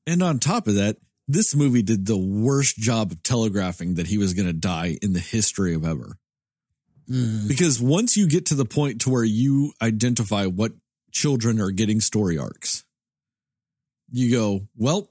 [0.07, 0.97] And on top of that,
[1.29, 5.13] this movie did the worst job of telegraphing that he was going to die in
[5.13, 6.19] the history of ever.
[7.11, 7.49] Mm.
[7.49, 10.73] Because once you get to the point to where you identify what
[11.13, 12.85] children are getting story arcs,
[14.11, 15.11] you go, well,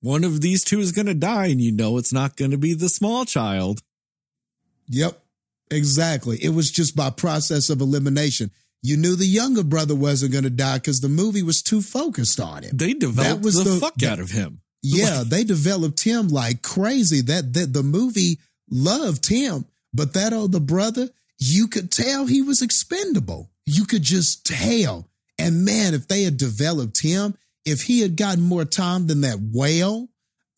[0.00, 2.58] one of these two is going to die, and you know it's not going to
[2.58, 3.80] be the small child.
[4.88, 5.22] Yep,
[5.70, 6.38] exactly.
[6.42, 8.50] It was just by process of elimination.
[8.82, 12.40] You knew the younger brother wasn't going to die because the movie was too focused
[12.40, 12.76] on him.
[12.76, 14.60] They developed was the, the- fuck that- out of him.
[14.82, 17.20] Yeah, they developed him like crazy.
[17.20, 18.38] That that the movie
[18.68, 23.50] loved him, but that older brother, you could tell he was expendable.
[23.64, 25.08] You could just tell.
[25.38, 29.38] And man, if they had developed him, if he had gotten more time than that
[29.52, 30.08] whale,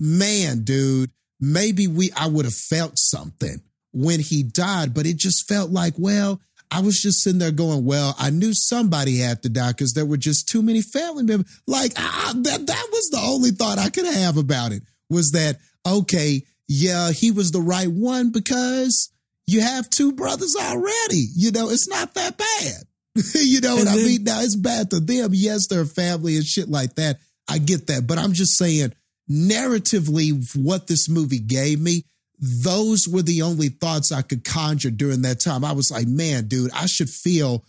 [0.01, 1.11] man, dude,
[1.41, 3.61] maybe we I would have felt something
[3.93, 4.95] when he died.
[4.95, 6.41] But it just felt like, well,
[6.71, 10.07] I was just sitting there going, well, I knew somebody had to die because there
[10.07, 11.61] were just too many family members.
[11.67, 15.59] Like ah, that, that was the only thought I could have about it was that,
[15.87, 19.11] okay, yeah, he was the right one because
[19.47, 21.27] you have two brothers already.
[21.37, 22.85] You know, it's not that bad.
[23.35, 24.25] you know what And I then- mean?
[24.25, 25.31] Now it's bad to them.
[25.33, 27.19] Yes, they're a family and shit like that.
[27.49, 28.07] I get that.
[28.07, 28.93] But I'm just saying,
[29.31, 32.05] narratively, what this movie gave me,
[32.39, 35.65] those were the only thoughts I could conjure during that time.
[35.65, 37.65] I was like, man, dude, I should feel,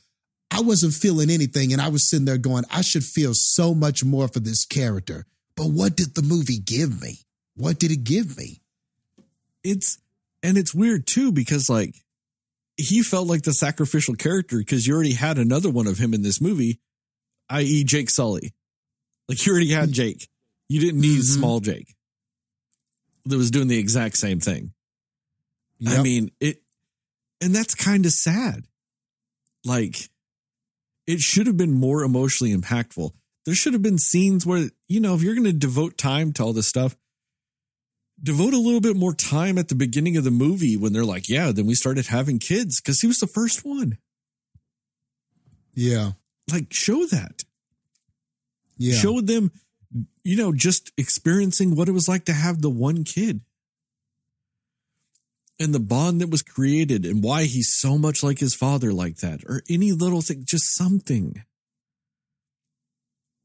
[0.51, 1.71] I wasn't feeling anything.
[1.73, 5.25] And I was sitting there going, I should feel so much more for this character.
[5.55, 7.19] But what did the movie give me?
[7.55, 8.61] What did it give me?
[9.63, 9.97] It's
[10.43, 11.95] and it's weird too because like
[12.77, 16.21] he felt like the sacrificial character because you already had another one of him in
[16.21, 16.79] this movie,
[17.49, 18.53] i.e., Jake Sully.
[19.29, 20.27] Like you already had Jake.
[20.69, 21.33] You didn't need Mhm.
[21.35, 21.95] small Jake
[23.25, 24.73] that was doing the exact same thing.
[25.85, 26.61] I mean, it,
[27.41, 28.65] and that's kind of sad.
[29.65, 30.09] Like,
[31.05, 33.11] it should have been more emotionally impactful.
[33.45, 36.43] There should have been scenes where, you know, if you're going to devote time to
[36.43, 36.95] all this stuff,
[38.21, 41.27] devote a little bit more time at the beginning of the movie when they're like,
[41.29, 43.97] yeah, then we started having kids because he was the first one.
[45.73, 46.11] yeah.
[46.51, 47.43] Like, show that.
[48.77, 48.95] Yeah.
[48.95, 49.51] Show them,
[50.23, 53.41] you know, just experiencing what it was like to have the one kid
[55.59, 59.17] and the bond that was created and why he's so much like his father like
[59.17, 61.43] that or any little thing, just something.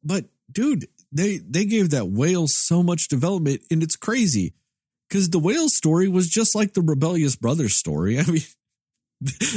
[0.05, 4.53] But dude, they they gave that whale so much development and it's crazy
[5.11, 8.19] because the whale story was just like the rebellious brothers story.
[8.21, 8.43] I mean,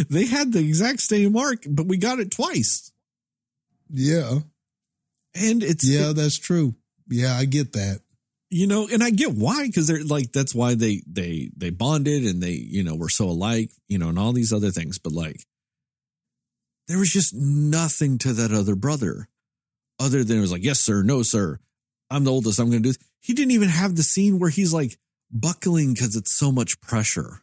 [0.09, 2.91] they had the exact same arc, but we got it twice.
[3.89, 4.39] yeah.
[5.35, 6.75] And it's Yeah, that's true.
[7.09, 8.01] Yeah, I get that.
[8.49, 12.23] you know and i get why because they're like that's why they they they bonded
[12.23, 15.11] and they you know were so alike you know and all these other things but
[15.11, 15.41] like
[16.87, 19.27] there was just nothing to that other brother
[19.99, 21.57] other than it was like yes sir no sir
[22.11, 22.99] i'm the oldest i'm gonna do this.
[23.21, 24.97] he didn't even have the scene where he's like
[25.33, 27.41] buckling because it's so much pressure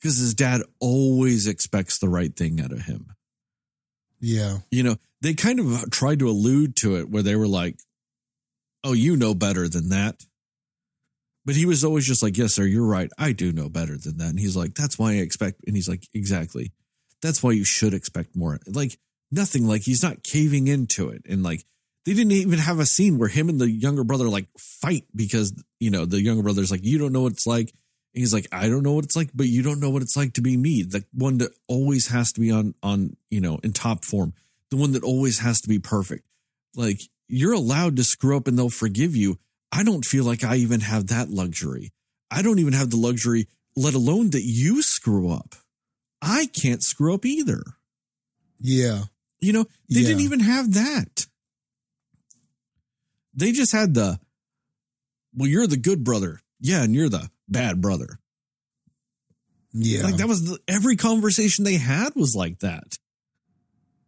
[0.00, 3.14] because his dad always expects the right thing out of him
[4.20, 4.58] Yeah.
[4.70, 7.80] you know, they kind of tried to allude to it where they were like,
[8.84, 10.24] oh, you know better than that.
[11.44, 13.08] But he was always just like, yes, sir, you're right.
[13.18, 14.28] I do know better than that.
[14.30, 15.60] And he's like, that's why I expect.
[15.66, 16.72] And he's like, exactly.
[17.22, 18.58] That's why you should expect more.
[18.66, 18.98] Like,
[19.30, 19.66] nothing.
[19.66, 21.22] Like, he's not caving into it.
[21.28, 21.64] And like,
[22.06, 25.52] they didn't even have a scene where him and the younger brother like fight because,
[25.80, 27.68] you know, the younger brother's like, you don't know what it's like.
[28.14, 30.16] And he's like, I don't know what it's like, but you don't know what it's
[30.16, 30.82] like to be me.
[30.82, 34.32] The one that always has to be on, on, you know, in top form
[34.70, 36.26] the one that always has to be perfect.
[36.74, 39.38] Like you're allowed to screw up and they'll forgive you.
[39.72, 41.92] I don't feel like I even have that luxury.
[42.30, 43.46] I don't even have the luxury,
[43.76, 45.54] let alone that you screw up.
[46.22, 47.62] I can't screw up either.
[48.60, 49.04] Yeah.
[49.40, 50.08] You know, they Yeah.
[50.08, 51.25] didn't even have that.
[53.36, 54.18] They just had the,
[55.34, 56.40] well, you're the good brother.
[56.58, 58.18] Yeah, and you're the bad brother.
[59.72, 60.04] Yeah.
[60.04, 62.96] Like that was the, every conversation they had was like that.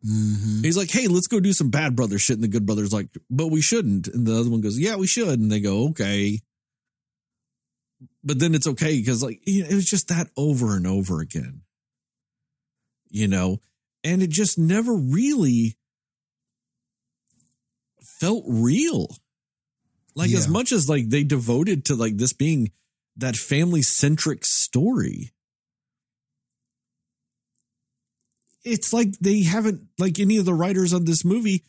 [0.02, 2.36] hmm He's like, hey, let's go do some bad brother shit.
[2.36, 4.09] And the good brother's like, but we shouldn't.
[4.09, 5.38] And the other one goes, yeah, we should.
[5.38, 6.40] And they go, okay.
[8.24, 11.62] But then it's okay because, like, it was just that over and over again,
[13.10, 13.60] you know?
[14.05, 15.76] And it just never really
[18.20, 19.08] felt real.
[20.14, 22.72] Like, as much as, like, they devoted to, like, this being
[23.16, 25.32] that family centric story,
[28.64, 31.64] it's like they haven't like any of the writers on this movie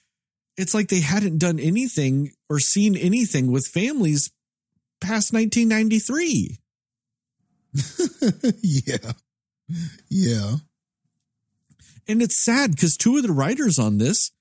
[0.57, 4.31] it's like they hadn't done anything or seen anything with families
[4.99, 6.57] past 1993
[8.61, 9.11] yeah.
[10.09, 10.55] Yeah.
[12.07, 14.31] and it's sad because two of the writers on this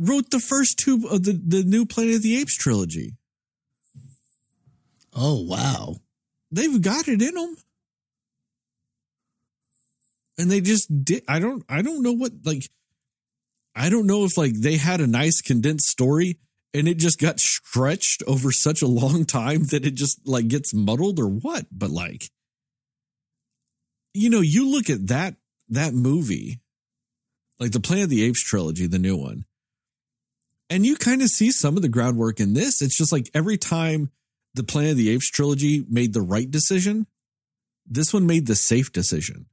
[0.00, 3.14] wrote the first two of the, the new planet of the apes trilogy
[5.14, 5.96] Oh wow.
[6.50, 7.56] They've got it in them.
[10.38, 12.64] And they just did I don't I don't know what like
[13.74, 16.38] I don't know if like they had a nice condensed story
[16.72, 20.72] and it just got stretched over such a long time that it just like gets
[20.72, 22.30] muddled or what, but like
[24.12, 25.36] you know, you look at that
[25.68, 26.60] that movie,
[27.60, 29.44] like the Planet of the Apes trilogy, the new one,
[30.70, 32.80] and you kind of see some of the groundwork in this.
[32.80, 34.10] It's just like every time
[34.54, 37.06] the Planet of the Apes trilogy made the right decision,
[37.86, 39.46] this one made the safe decision.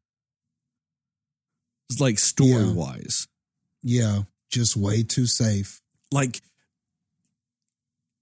[1.89, 2.72] It's like story Yeah.
[2.73, 3.27] wise.
[3.81, 5.81] Yeah, just way too safe.
[6.11, 6.41] Like,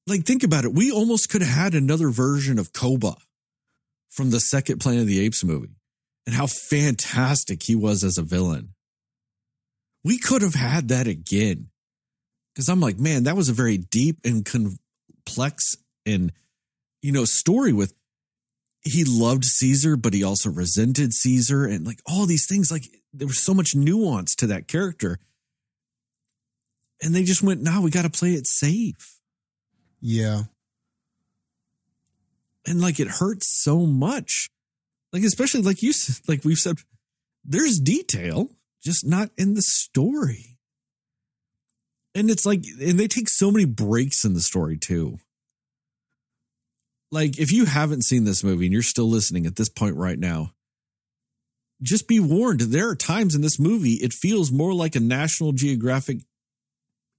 [0.07, 0.73] like think about it.
[0.73, 3.15] We almost could have had another version of Koba
[4.09, 5.75] from the second Planet of the Apes movie
[6.25, 8.73] and how fantastic he was as a villain.
[10.03, 11.69] We could have had that again.
[12.55, 15.75] Cause I'm like, man, that was a very deep and complex
[16.05, 16.31] and,
[17.01, 17.93] you know, story with
[18.81, 22.71] he loved Caesar, but he also resented Caesar and like all these things.
[22.71, 22.83] Like
[23.13, 25.19] there was so much nuance to that character.
[27.01, 29.19] And they just went, no, we got to play it safe.
[29.99, 30.43] Yeah.
[32.65, 34.49] And like it hurts so much.
[35.11, 35.93] Like, especially like you,
[36.27, 36.77] like we've said,
[37.43, 38.49] there's detail,
[38.83, 40.54] just not in the story.
[42.15, 45.19] And it's like, and they take so many breaks in the story too.
[47.11, 50.17] Like, if you haven't seen this movie and you're still listening at this point right
[50.17, 50.51] now,
[51.81, 55.51] just be warned there are times in this movie it feels more like a National
[55.51, 56.19] Geographic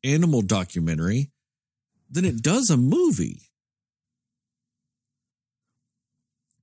[0.02, 1.30] animal documentary
[2.10, 3.42] than it does a movie.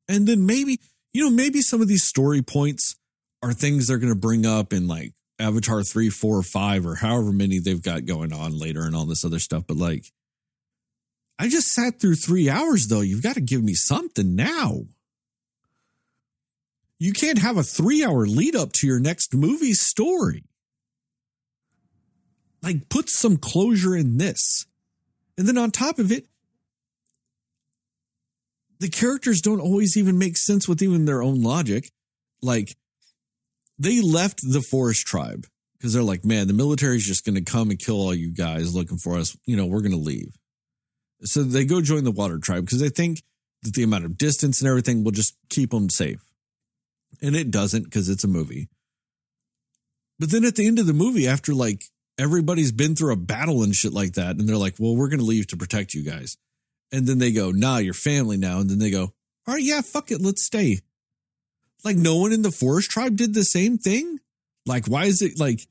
[0.10, 0.80] And then maybe,
[1.14, 2.96] you know, maybe some of these story points
[3.42, 6.96] are things they're going to bring up in like Avatar 3, 4, or 5, or
[6.96, 9.66] however many they've got going on later and all this other stuff.
[9.68, 10.06] But like,
[11.38, 13.02] I just sat through three hours though.
[13.02, 14.86] You've got to give me something now.
[16.98, 20.46] You can't have a three hour lead up to your next movie story.
[22.62, 24.66] Like, put some closure in this.
[25.38, 26.28] And then on top of it,
[28.80, 31.92] the characters don't always even make sense with even their own logic.
[32.42, 32.78] Like,
[33.78, 35.46] they left the forest tribe
[35.78, 38.76] because they're like, man, the military's just going to come and kill all you guys
[38.76, 39.36] looking for us.
[39.46, 40.38] You know, we're going to leave.
[41.24, 43.22] So they go join the water tribe because they think
[43.64, 46.24] that the amount of distance and everything will just keep them safe.
[47.22, 48.70] And it doesn't because it's a movie.
[50.20, 51.86] But then at the end of the movie, after like
[52.18, 55.20] everybody's been through a battle and shit like that, and they're like, well, we're going
[55.20, 56.38] to leave to protect you guys.
[56.92, 58.60] And then they go, nah, you're family now.
[58.60, 59.14] And then they go,
[59.48, 60.80] all right, yeah, fuck it, let's stay.
[61.84, 64.20] Like no one in the forest tribe did the same thing.
[64.66, 65.68] Like, why is it like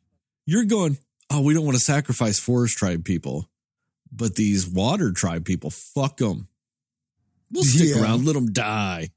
[0.46, 0.98] you're going,
[1.30, 3.48] oh, we don't want to sacrifice forest tribe people,
[4.10, 6.48] but these water tribe people, fuck them.
[7.50, 8.02] We'll stick Yeah.
[8.02, 9.10] around, let them die.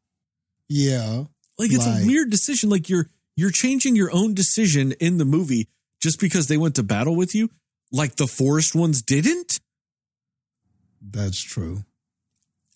[0.69, 1.25] Yeah.
[1.57, 2.03] Like it's Right.
[2.03, 2.69] a weird decision.
[2.69, 5.67] Like you're you're changing your own decision in the movie
[6.01, 7.49] just because they went to battle with you,
[7.91, 9.59] like the forest ones didn't.
[11.01, 11.83] That's true.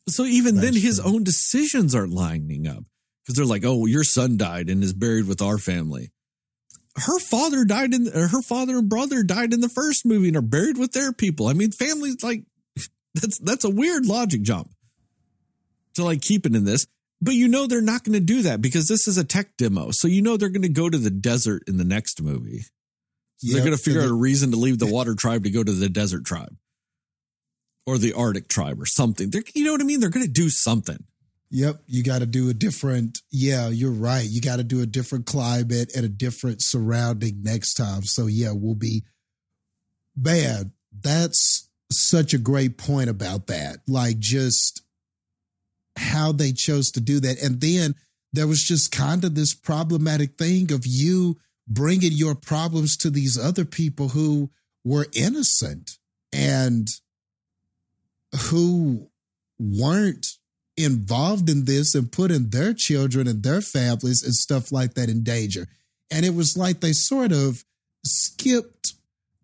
[0.10, 1.14] So even then, his true.
[1.14, 2.84] own decisions aren't lining up
[3.30, 6.10] because they're like, "Oh, your son died and is buried with our family."
[6.95, 10.41] Her father died in her father and brother died in the first movie and are
[10.41, 11.47] buried with their people.
[11.47, 12.45] I mean, families like
[13.14, 14.72] that's that's a weird logic jump
[15.93, 16.88] to like keep it in this.
[17.22, 19.89] But you know they're not going to do that because this is a tech demo.
[19.91, 22.64] So you know they're going to go to the desert in the next movie.
[23.38, 25.64] So they're going to figure out a reason to leave the water tribe to go
[25.64, 26.56] to the desert tribe
[27.85, 29.30] or the Arctic tribe or something.
[29.30, 29.99] They're, you know what I mean?
[29.99, 31.06] They're going to do something.
[31.52, 33.20] Yep, you got to do a different.
[33.32, 34.28] Yeah, you're right.
[34.28, 38.04] You got to do a different climate and a different surrounding next time.
[38.04, 39.04] So yeah, we'll be
[40.16, 40.72] bad.
[40.92, 43.80] That's such a great point about that.
[43.88, 44.84] Like just
[45.98, 47.96] how they chose to do that, and then
[48.32, 53.38] there was just kind of this problematic thing of you bringing your problems to these
[53.40, 54.52] other people who
[54.84, 55.98] were innocent
[56.32, 56.88] and
[58.50, 59.10] who
[59.60, 60.39] weren't
[60.80, 65.23] involved in this and putting their children and their families and stuff like that in
[65.23, 65.68] danger.
[66.10, 67.64] And it was like they sort of
[68.06, 68.93] skipped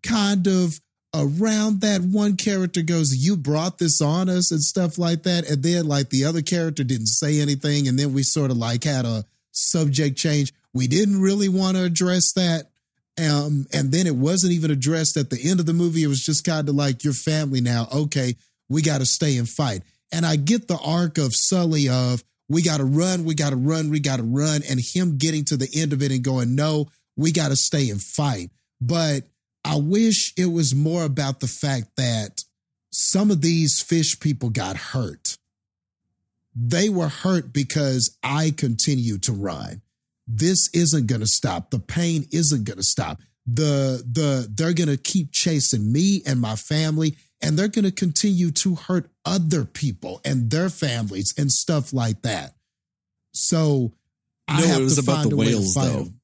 [0.02, 0.80] kind of
[1.14, 5.48] around that one character goes, You brought this on us and stuff like that.
[5.48, 7.86] And then like the other character didn't say anything.
[7.86, 10.52] And then we sort of like had a subject change.
[10.72, 12.70] We didn't really want to address that.
[13.18, 16.02] Um, and then it wasn't even addressed at the end of the movie.
[16.02, 17.88] It was just kind of like your family now.
[17.92, 18.36] Okay,
[18.68, 19.82] we got to stay and fight.
[20.12, 23.56] And I get the arc of Sully of we got to run, we got to
[23.56, 26.54] run, we got to run, and him getting to the end of it and going,
[26.54, 28.50] no, we got to stay and fight.
[28.80, 29.24] But
[29.64, 32.44] I wish it was more about the fact that
[32.92, 35.36] some of these fish people got hurt.
[36.54, 39.82] they were hurt because I continue to run.
[40.26, 41.70] This isn't going to stop.
[41.70, 43.20] The pain isn't going to stop.
[43.46, 47.92] The the they're going to keep chasing me and my family and they're going to
[47.92, 52.54] continue to hurt other people and their families and stuff like that.
[53.32, 53.92] So
[54.48, 56.00] I No, have it was to about find the a way to whales, fight though.
[56.00, 56.20] 'em.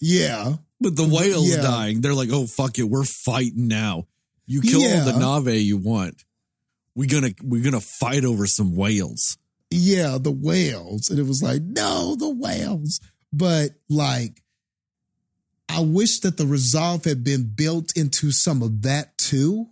[0.00, 0.56] Yeah.
[0.80, 1.62] But the whales Yeah.
[1.62, 4.06] dying, they're like, oh fuck it, we're fighting now.
[4.46, 6.22] You kill all the Na'vi you want.
[6.94, 9.38] We're gonna we're gonna fight over some whales.
[9.70, 11.08] yeah, the whales.
[11.08, 13.00] And it was like, no, the whales.
[13.32, 14.42] But like,
[15.68, 19.70] I wish that the resolve had been built into some of that too,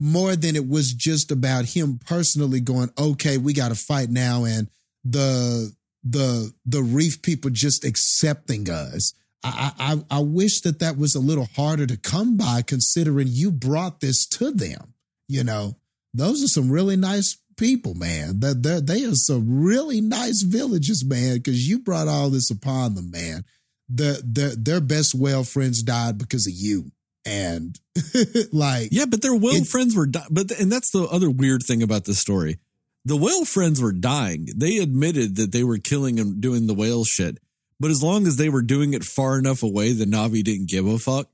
[0.00, 4.44] more than it was just about him personally going, okay, we got to fight now.
[4.44, 4.68] And
[5.04, 5.72] the,
[6.02, 9.14] the, the reef people just accepting us.
[9.42, 13.50] I, I, I wish that that was a little harder to come by considering you
[13.50, 14.94] brought this to them.
[15.28, 15.76] You know,
[16.14, 18.40] those are some really nice people, man.
[18.40, 21.36] That they they are some really nice villages, man.
[21.36, 23.44] Because you brought all this upon them, man.
[23.88, 26.90] The their their best whale friends died because of you,
[27.26, 27.78] and
[28.52, 31.82] like Yeah, but their whale friends were di- but and that's the other weird thing
[31.82, 32.58] about this story.
[33.04, 34.48] The whale friends were dying.
[34.56, 37.38] They admitted that they were killing and doing the whale shit.
[37.78, 40.86] But as long as they were doing it far enough away, the Na'vi didn't give
[40.86, 41.28] a fuck.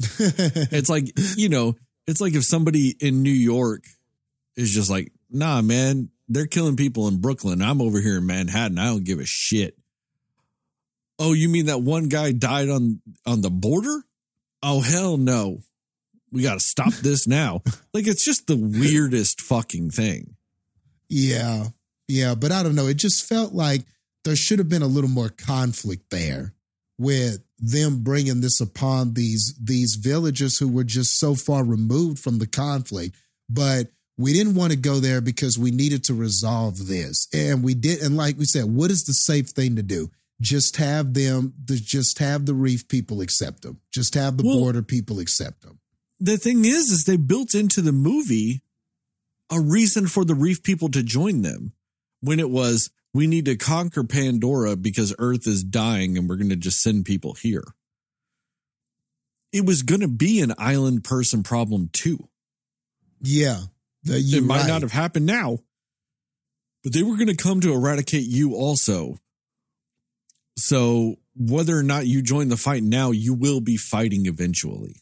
[0.18, 1.76] It's like, you know,
[2.06, 3.84] it's like if somebody in New York
[4.56, 7.62] is just like, nah, man, they're killing people in Brooklyn.
[7.62, 8.78] I'm over here in Manhattan.
[8.78, 9.76] I don't give a shit.
[11.18, 14.04] Oh, you mean that one guy died on on the border?
[14.62, 15.60] Oh hell no.
[16.30, 17.62] We got to stop this now.
[17.94, 20.36] like it's just the weirdest fucking thing.
[21.08, 21.66] Yeah.
[22.06, 22.34] Yeah.
[22.34, 22.86] But I don't know.
[22.86, 23.82] It just felt like
[24.24, 26.52] there should have been a little more conflict there
[26.98, 32.38] with them bringing this upon these these villagers who were just so far removed from
[32.38, 33.16] the conflict.
[33.48, 37.28] But we didn't want to go there because we needed to resolve this.
[37.32, 38.00] And we did.
[38.02, 40.10] And like we said, what is the safe thing to do?
[40.40, 43.80] Just have them, the, just have the reef people accept them.
[43.92, 45.80] Just have the Well- border people accept them.
[46.20, 48.62] The thing is is they built into the movie
[49.50, 51.72] a reason for the reef people to join them
[52.20, 56.50] when it was we need to conquer Pandora because Earth is dying and we're going
[56.50, 57.64] to just send people here.
[59.52, 62.28] It was going to be an island person problem too.
[63.20, 63.62] Yeah.
[64.04, 64.68] It might right.
[64.68, 65.58] not have happened now,
[66.82, 69.18] but they were going to come to eradicate you also.
[70.60, 74.96] So whether or not you join the fight now, you will be fighting eventually.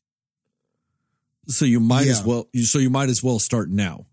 [1.48, 2.46] So you might as well.
[2.62, 4.04] So you might as well start now.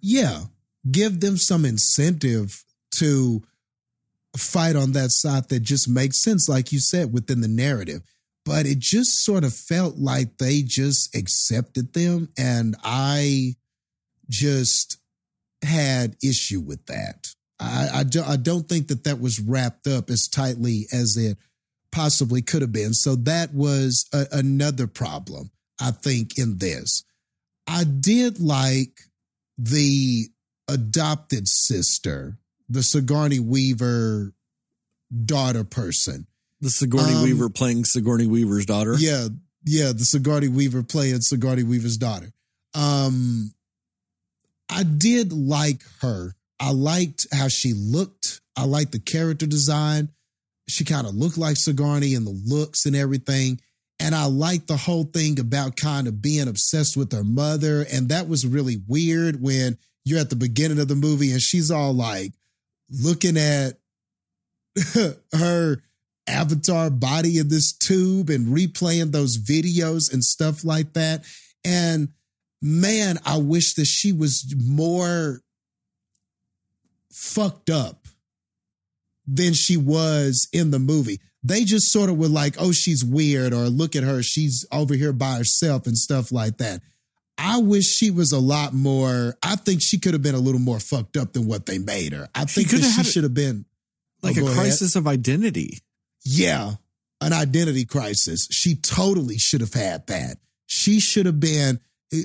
[0.00, 0.44] yeah,
[0.90, 2.62] give them some incentive
[2.98, 3.42] to
[4.36, 8.02] fight on that side that just makes sense, like you said, within the narrative.
[8.44, 12.28] But it just sort of felt like they just accepted them.
[12.38, 13.54] And I
[14.28, 14.98] just
[15.62, 17.33] had issue with that.
[17.60, 21.38] I, I, do, I don't think that that was wrapped up as tightly as it
[21.92, 22.92] possibly could have been.
[22.94, 25.50] So that was a, another problem,
[25.80, 27.04] I think, in this.
[27.66, 29.00] I did like
[29.56, 30.26] the
[30.68, 34.34] adopted sister, the Sigourney Weaver
[35.24, 36.26] daughter person.
[36.60, 38.96] The Sigourney Um, Weaver playing Sigourney Weaver's daughter.
[38.98, 39.28] Yeah,
[39.64, 42.32] yeah, the Sigourney Weaver playing Sigourney Weaver's daughter.
[42.74, 43.52] Um,
[44.68, 46.34] I did like her.
[46.60, 48.40] I liked how she looked.
[48.56, 50.10] I liked the character design.
[50.68, 53.60] She kind of looked like Sigourney and the looks and everything.
[54.00, 57.84] And I liked the whole thing about kind of being obsessed with her mother.
[57.92, 61.70] And that was really weird when you're at the beginning of the movie and she's
[61.70, 62.32] all like
[62.90, 63.78] looking at
[65.32, 65.82] her
[66.26, 71.24] avatar body in this tube and replaying those videos and stuff like that.
[71.64, 72.08] And
[72.60, 75.40] man, I wish that she was more
[77.14, 78.06] fucked up
[79.26, 81.20] than she was in the movie.
[81.42, 84.94] They just sort of were like, oh, she's weird, or look at her, she's over
[84.94, 86.80] here by herself and stuff like that.
[87.36, 89.36] I wish she was a lot more.
[89.42, 92.12] I think she could have been a little more fucked up than what they made
[92.12, 92.28] her.
[92.34, 93.64] I She think that she should have been
[94.22, 94.58] oh, like Oh, a go ahead.
[94.62, 95.78] crisis of identity.
[96.24, 96.72] yeah,
[97.20, 98.46] an identity crisis.
[98.50, 100.38] She totally should have had that.
[100.66, 101.80] She should have been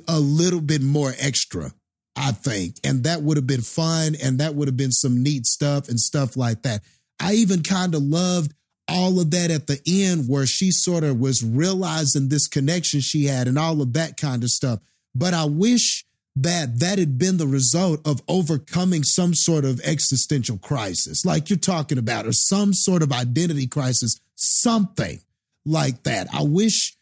[0.07, 1.71] a little bit more extra,
[2.19, 2.75] I think.
[2.83, 5.97] And that would have been fun and that would have been some neat stuff and
[5.97, 6.81] stuff like that.
[7.17, 8.53] I even kind of loved
[8.89, 13.25] all of that at the end where she sort of was realizing this connection she
[13.25, 14.79] had and all of that kind of stuff.
[15.15, 16.05] But I wish
[16.35, 21.57] that that had been the result of overcoming some sort of existential crisis, like you're
[21.57, 25.21] talking about, or some sort of identity crisis, something
[25.65, 26.27] like that.
[26.33, 26.97] I wish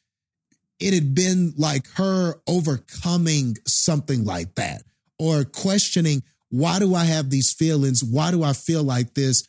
[0.79, 4.83] it had been like her overcoming something like that
[5.19, 8.03] or questioning why do I have these feelings?
[8.03, 9.43] Why do I feel like this?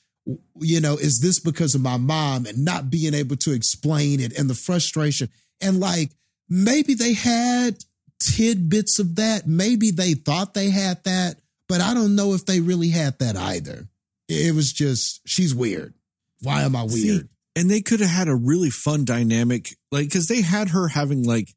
[0.60, 4.36] You know, is this because of my mom and not being able to explain it
[4.38, 5.28] and the frustration?
[5.60, 6.10] And like
[6.48, 7.78] maybe they had
[8.20, 9.46] tidbits of that.
[9.46, 11.36] Maybe they thought they had that,
[11.68, 13.88] but I don't know if they really had that either.
[14.28, 15.94] It was just, she's weird.
[16.42, 16.92] Why am I weird?
[16.92, 17.22] See,
[17.56, 21.24] and they could have had a really fun dynamic, like, because they had her having
[21.24, 21.54] like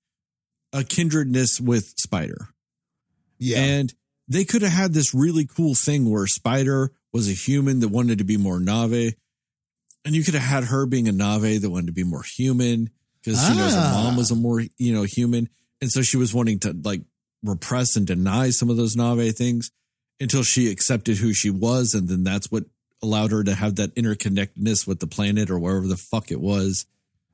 [0.72, 2.48] a kindredness with Spider.
[3.38, 3.58] yeah.
[3.60, 3.94] And
[4.32, 8.18] they could have had this really cool thing where Spider was a human that wanted
[8.20, 9.14] to be more Na'vi.
[10.06, 12.90] And you could have had her being a Na'vi that wanted to be more human
[13.24, 14.04] because she knows her Ah.
[14.06, 15.50] mom was a more, you know, human.
[15.82, 17.02] And so she was wanting to like
[17.44, 19.70] repress and deny some of those Na'vi things
[20.20, 21.94] until she accepted who she was.
[21.94, 22.66] And then that's what
[23.04, 26.86] allowed her to have that interconnectedness with the planet or wherever the fuck it was.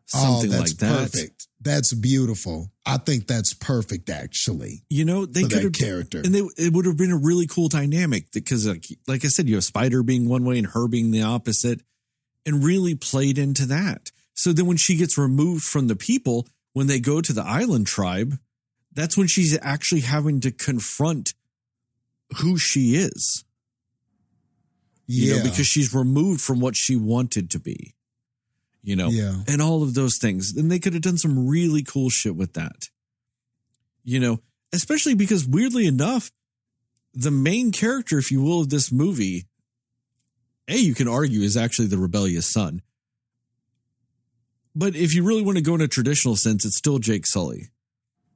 [0.06, 1.11] Something oh, like that.
[1.11, 1.48] perfect.
[1.60, 2.72] That's beautiful.
[2.86, 4.84] I think that's perfect, actually.
[4.90, 6.20] You know, they could have character.
[6.20, 9.50] and they, it would have been a really cool dynamic because, like, like I said,
[9.50, 11.82] you have Spider being one way and her being the opposite,
[12.46, 14.12] and really played into that.
[14.36, 17.88] So then, when she gets removed from the people, when they go to the island
[17.88, 18.38] tribe,
[18.94, 21.34] that's when she's actually having to confront
[22.38, 23.44] who she is.
[25.08, 25.38] You yeah.
[25.38, 27.96] know, because she's removed from what she wanted to be.
[28.88, 29.34] You know, yeah.
[29.49, 30.55] and all of those things.
[30.55, 32.88] And they could have done some really cool shit with that.
[34.05, 34.39] You know,
[34.72, 36.31] especially because weirdly enough,
[37.14, 39.45] the main character, if you will, of this movie,
[40.69, 42.81] A, you can argue is actually the rebellious son.
[44.73, 47.68] But if you really want to go in a traditional sense, it's still Jake Sully.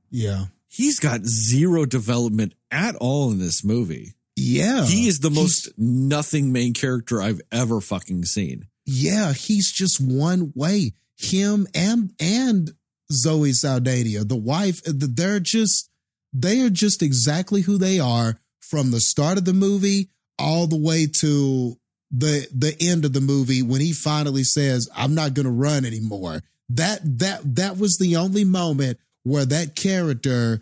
[0.09, 0.47] Yeah.
[0.67, 4.15] He's got zero development at all in this movie.
[4.35, 4.83] Yeah.
[4.85, 8.65] he is the He's- most nothing main character I've ever fucking seen.
[8.85, 10.93] Yeah, he's just one way.
[11.17, 12.71] Him and and
[13.11, 15.89] Zoe Saldana, the wife, uh, they're just
[16.33, 20.09] they are just exactly who they are from the start of the movie
[20.39, 21.77] all the way to
[22.09, 25.85] the the end of the movie when he finally says, "I'm not going to run
[25.85, 30.61] anymore." That that that was the only moment where that character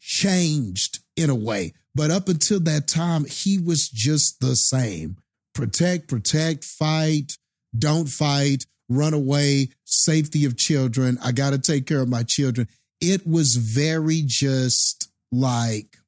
[0.00, 1.74] changed in a way.
[1.94, 5.16] But up until that time, he was just the same
[5.58, 7.36] protect, protect, fight,
[7.76, 11.18] don't fight, run away, safety of children.
[11.20, 12.68] I got to take care of my children.
[13.00, 15.98] It was very just like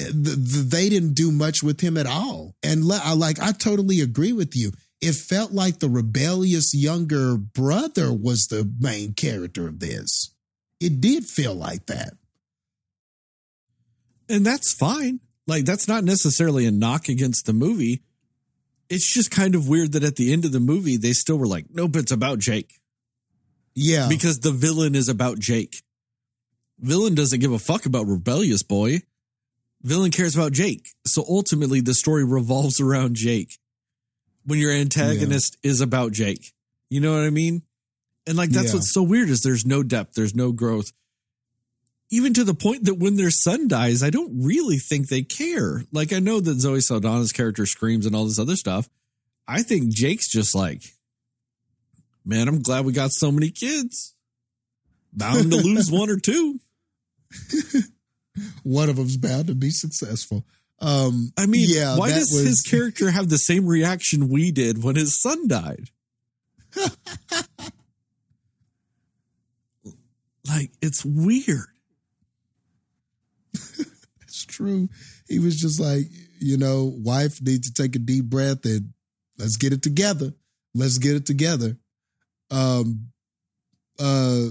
[0.00, 0.36] eh, th-
[0.72, 2.54] they didn't do much with him at all.
[2.62, 4.72] And le- I like I totally agree with you.
[5.02, 10.34] It felt like the rebellious younger brother was the main character of this.
[10.80, 12.14] It did feel like that.
[14.28, 15.20] And that's fine.
[15.46, 18.02] Like, that's not necessarily a knock against the movie.
[18.88, 21.46] It's just kind of weird that at the end of the movie, they still were
[21.46, 22.80] like, nope, it's about Jake
[23.74, 24.08] Yeah.
[24.08, 25.82] because the villain is about Jake.
[26.78, 29.00] Villain doesn't give a fuck about Rebellious Boy.
[29.82, 30.88] Villain cares about Jake.
[31.06, 33.58] So ultimately, the story revolves around Jake
[34.44, 36.52] when your antagonist is about Jake.
[36.90, 37.62] You know what I mean?
[38.26, 38.74] And like, that's Yeah.
[38.74, 40.92] what's so weird is there's no depth, there's no growth.
[42.10, 45.84] Even to the point that when their son dies, I don't really think they care.
[45.92, 48.88] Like, I know that Zoe Saldana's character screams and all this other stuff.
[49.48, 50.82] I think Jake's just like,
[52.24, 54.14] man, I'm glad we got so many kids.
[55.12, 56.60] Bound to lose one or two.
[58.62, 60.44] One of them's bound to be successful.
[60.80, 64.82] Um, I mean, yeah, why does was- his character have the same reaction we did
[64.82, 65.88] when his son died?
[70.46, 71.68] like, it's weird.
[74.36, 74.88] It's true.
[75.28, 76.04] He was just like,
[76.40, 78.92] you know, wife needs to take a deep breath and
[79.38, 80.34] let's get it together.
[80.74, 81.78] Let's get it together.
[82.50, 83.08] Um
[83.98, 84.48] uh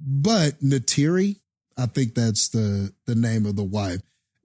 [0.00, 1.38] but Neytiri,
[1.78, 4.00] I think that's the the name of the wife.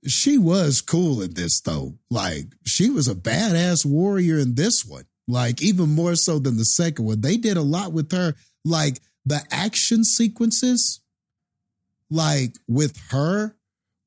[0.05, 1.97] She was cool in this though.
[2.11, 5.05] Like she was a badass warrior in this one.
[5.27, 7.21] Like even more so than the second one.
[7.21, 8.35] They did a lot with her.
[8.63, 11.01] Like the action sequences,
[12.11, 13.55] like with her,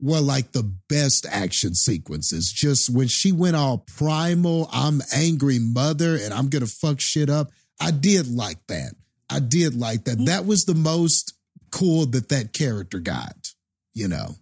[0.04, 2.52] were like the best action sequences.
[2.52, 7.50] Just when she went all primal, I'm angry mother and I'm gonna fuck shit up.
[7.80, 8.92] I did like that.
[9.30, 10.22] I did like that.
[10.26, 11.32] That was the most
[11.70, 13.54] cool that that character got.
[13.94, 14.34] You know.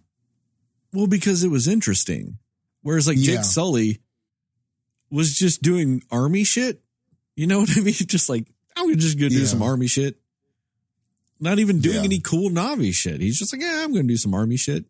[0.91, 2.37] Well, because it was interesting.
[2.81, 3.37] Whereas, like, Yeah.
[3.37, 4.01] Jake Sully
[5.09, 6.83] was just doing army shit.
[7.37, 7.93] You know what I mean?
[7.93, 9.45] Just like, I'm just gonna do Yeah.
[9.47, 10.19] some army shit.
[11.39, 12.03] Not even doing Yeah.
[12.03, 13.21] any cool Na'vi shit.
[13.21, 14.85] He's just like, yeah, I'm gonna do some army shit.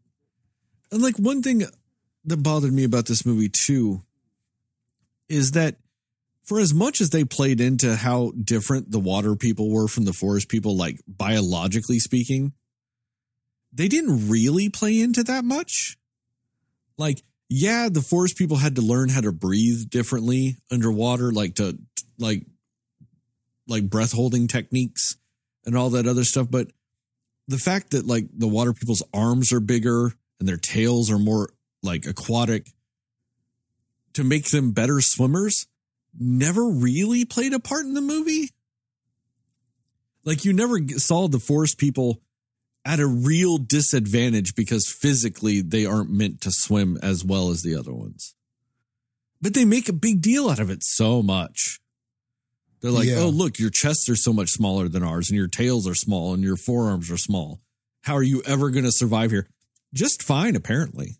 [0.93, 1.63] And like one thing
[2.25, 4.03] that bothered me about this movie too
[5.27, 5.77] is that
[6.43, 10.13] for as much as they played into how different the water people were from the
[10.13, 12.53] forest people, like biologically speaking,
[13.71, 15.97] they didn't really play into that much.
[16.95, 21.79] Like yeah, the forest people had to learn how to breathe differently underwater, like to
[22.19, 22.45] like
[23.67, 25.17] like breath holding techniques
[25.65, 26.51] and all that other stuff.
[26.51, 26.67] But
[27.47, 30.13] the fact that like the water people's arms are bigger
[30.43, 32.67] and their tails are more like aquatic
[34.11, 35.67] to make them better swimmers
[36.19, 38.49] never really played a part in the movie.
[40.25, 42.21] Like you never saw the forest people
[42.83, 47.77] at a real disadvantage because physically they aren't meant to swim as well as the
[47.77, 48.35] other ones.
[49.41, 51.79] But they make a big deal out of it so much.
[52.81, 53.19] They're like, Yeah.
[53.19, 56.33] oh, look, your chests are so much smaller than ours, and your tails are small,
[56.33, 57.61] and your forearms are small.
[58.01, 59.47] How are you ever going to survive here?
[59.93, 61.17] Just fine, apparently.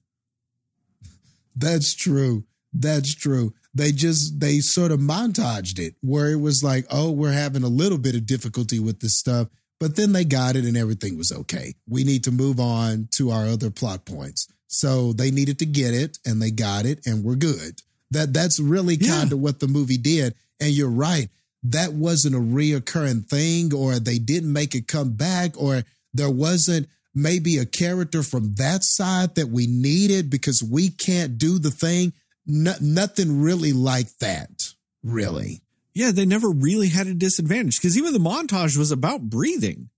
[1.55, 2.45] That's true.
[2.73, 3.53] That's true.
[3.75, 7.67] They just they sort of montaged it where it was like, oh, we're having a
[7.67, 9.47] little bit of difficulty with this stuff,
[9.79, 11.75] but then they got it and everything was okay.
[11.87, 14.47] We need to move on to our other plot points.
[14.67, 17.81] So they needed to get it and they got it and we're good.
[18.11, 19.09] That that's really Yeah.
[19.19, 20.35] kind of what the movie did.
[20.59, 21.29] And you're right.
[21.63, 25.83] That wasn't a reoccurring thing, or they didn't make it come back, or
[26.13, 31.60] there wasn't maybe a character from that side that we needed because we can't do
[31.60, 32.14] the thing.
[32.45, 34.73] No, nothing really like that,
[35.03, 35.61] really.
[35.94, 39.90] Yeah, they never really had a disadvantage because even the montage was about breathing.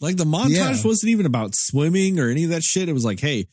[0.00, 0.82] Like the montage Yeah.
[0.84, 2.88] wasn't even about swimming or any of that shit.
[2.88, 3.48] It was like, hey,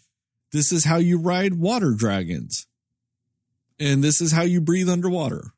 [0.51, 2.67] this is how you ride water dragons.
[3.79, 5.51] And this is how you breathe underwater.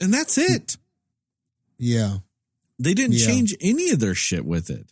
[0.00, 0.76] And that's it.
[1.78, 2.18] Yeah.
[2.78, 3.26] They didn't Yeah.
[3.26, 4.90] change any of their shit with it.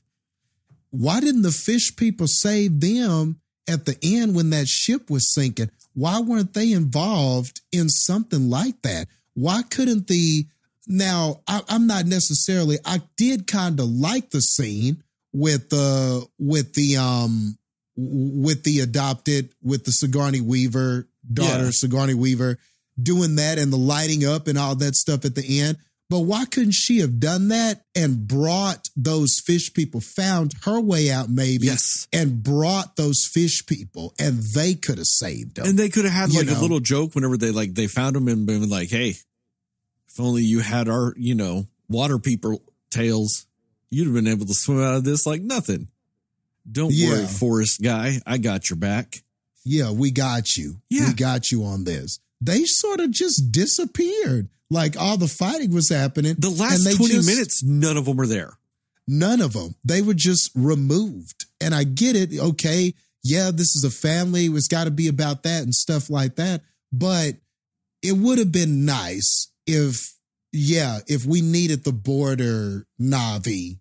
[0.93, 5.70] Why didn't the fish people save them at the end when that ship was sinking?
[5.94, 9.09] Why weren't they involved in something like that?
[9.35, 10.47] Why couldn't the
[10.86, 15.02] now I, I'm not necessarily I did kind of like the scene
[15.32, 17.56] with the with the um
[17.97, 21.70] with the adopted with the Sigourney Weaver daughter Yeah.
[21.73, 22.59] Sigourney Weaver
[23.02, 25.78] doing that and the lighting up and all that stuff at the end.
[26.12, 31.10] But why couldn't she have done that and brought those fish people, found her way
[31.10, 32.06] out maybe, Yes.
[32.12, 35.64] and brought those fish people, and they could have saved them.
[35.66, 38.14] And they could have had You like a little joke whenever they like they found
[38.14, 39.14] them and been like, hey,
[40.06, 42.60] if only you had our, you know, water people
[42.90, 43.47] tails,
[43.89, 45.89] you'd have been able to swim out of this like nothing.
[46.70, 48.20] Don't worry, forest guy.
[48.26, 49.22] I got your back.
[49.64, 50.76] yeah, we got you.
[50.90, 51.06] Yeah.
[51.09, 52.20] We got you on this.
[52.39, 54.51] They sort of just disappeared.
[54.73, 56.35] Like all the fighting was happening.
[56.39, 58.55] The last they 20 just- minutes, none of them were there.
[59.07, 59.74] None of them.
[59.85, 61.44] They were just removed.
[61.61, 62.39] And I get it.
[62.39, 62.94] Okay.
[63.23, 64.47] Yeah, this is a family.
[64.47, 66.62] It's got to be about that and stuff like that.
[66.93, 67.35] But
[68.03, 70.15] it would have been nice if,
[70.53, 73.78] yeah, if we needed the border Na'vi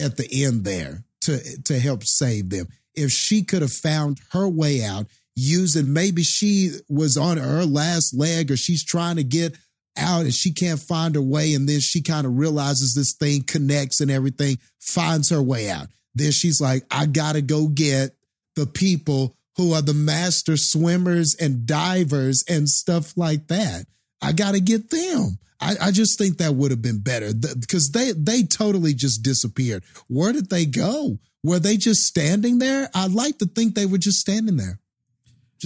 [0.00, 2.66] at the end there to, to help save them.
[2.94, 5.06] If she could have found her way out
[5.36, 9.56] using, maybe she was on her last leg or she's trying to get
[9.96, 11.54] out and she can't find her way.
[11.54, 15.88] And then she kind of realizes this thing connects and everything, finds her way out.
[16.14, 18.16] Then she's like, I got to go get
[18.56, 23.86] the people who are the master swimmers and divers and stuff like that.
[24.22, 25.38] I got to get them.
[25.60, 29.84] I, I just think that would have been better because they they totally just disappeared.
[30.08, 31.18] Where did they go?
[31.42, 32.90] Were they just standing there?
[32.94, 34.80] I'd like to think they were just standing there.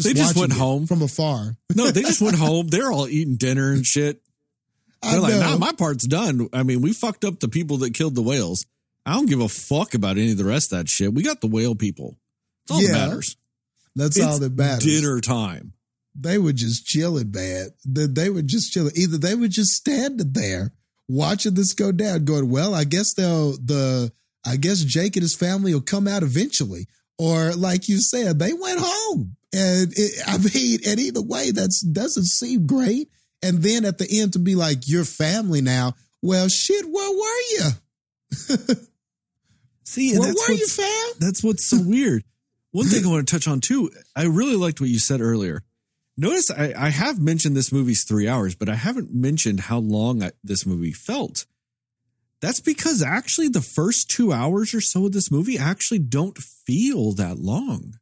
[0.04, 0.86] They just went home.
[0.86, 1.56] from afar.
[1.74, 2.68] No, they just went home.
[2.68, 4.20] They're all eating dinner and shit.
[5.02, 5.40] They're like, know.
[5.40, 6.48] nah, my part's done.
[6.52, 8.66] I mean, we fucked up the people that killed the whales.
[9.06, 11.14] I don't give a fuck about any of the rest of that shit.
[11.14, 12.18] We got the whale people.
[12.66, 12.92] That's all Yeah.
[12.98, 13.36] that matters.
[13.94, 14.84] That's It's all that matters.
[14.84, 15.72] dinner time.
[16.20, 17.68] they were just chilling, man.
[17.86, 18.92] They, they were just chilling.
[18.96, 20.72] Either they were just standing there
[21.08, 24.12] watching this go down, going, "Well, I guess they'll the
[24.44, 26.86] I guess Jake and his family will come out eventually,"
[27.18, 29.36] or like you said, they went home.
[29.52, 33.08] And it, I mean, and either way, that doesn't seem great.
[33.42, 37.40] And then at the end to be like, "Your family now." Well, shit, where were
[37.52, 38.74] you?
[39.84, 41.14] See, Where that's were you, fam?
[41.18, 42.22] that's what's so weird.
[42.72, 45.62] One thing I want to touch on too, I really liked what you said earlier.
[46.16, 50.22] Notice I, I have mentioned this movie's three hours, but I haven't mentioned how long
[50.22, 51.46] I, this movie felt.
[52.42, 57.12] That's because actually the first two hours or so of this movie actually don't feel
[57.14, 57.94] that long.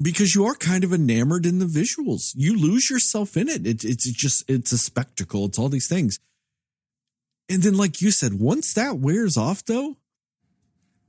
[0.00, 2.32] Because you are kind of enamored in the visuals.
[2.34, 3.66] You lose yourself in it.
[3.66, 3.84] it.
[3.84, 5.44] It's just, it's a spectacle.
[5.46, 6.18] It's all these things.
[7.48, 9.96] And then, like you said, once that wears off, though,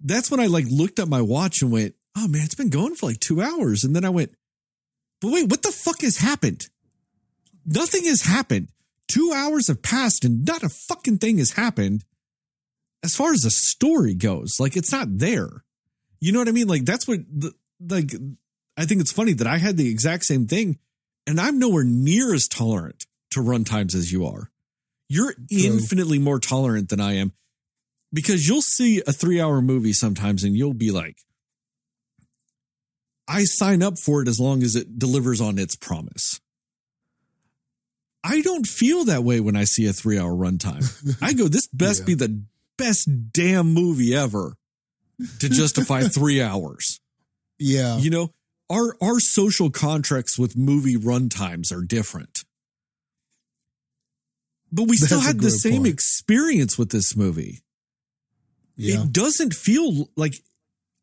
[0.03, 2.95] that's when I like looked at my watch and went, oh man, it's been going
[2.95, 3.83] for like two hours.
[3.83, 4.31] And then I went,
[5.21, 6.67] but wait, what the fuck has happened?
[7.65, 8.67] Nothing has happened.
[9.07, 12.03] Two hours have passed and not a fucking thing has happened
[13.03, 14.57] as far as the story goes.
[14.59, 15.63] Like it's not there.
[16.19, 16.67] You know what I mean?
[16.67, 17.53] Like that's what the,
[17.89, 18.11] like
[18.77, 20.79] I think it's funny that I had the exact same thing,
[21.27, 24.49] and I'm nowhere near as tolerant to run times as you are.
[25.09, 27.33] You're infinitely more tolerant than I am
[28.11, 31.17] because you'll see a three hour movie sometimes and you'll be like,
[33.27, 36.39] I sign up for it as long as it delivers on its promise.
[38.23, 40.83] I don't feel that way when I see a three hour runtime.
[41.21, 42.05] I go, this best Yeah.
[42.05, 42.41] be the
[42.77, 44.55] best damn movie ever
[45.39, 46.99] to justify three hours.
[47.63, 47.97] Yeah.
[47.97, 48.31] You know,
[48.69, 52.43] our our social contracts with movie runtimes are different.
[54.71, 55.93] But we still That's a had the same point.
[55.93, 57.61] experience with this movie.
[58.75, 59.03] yeah.
[59.03, 60.33] It doesn't feel like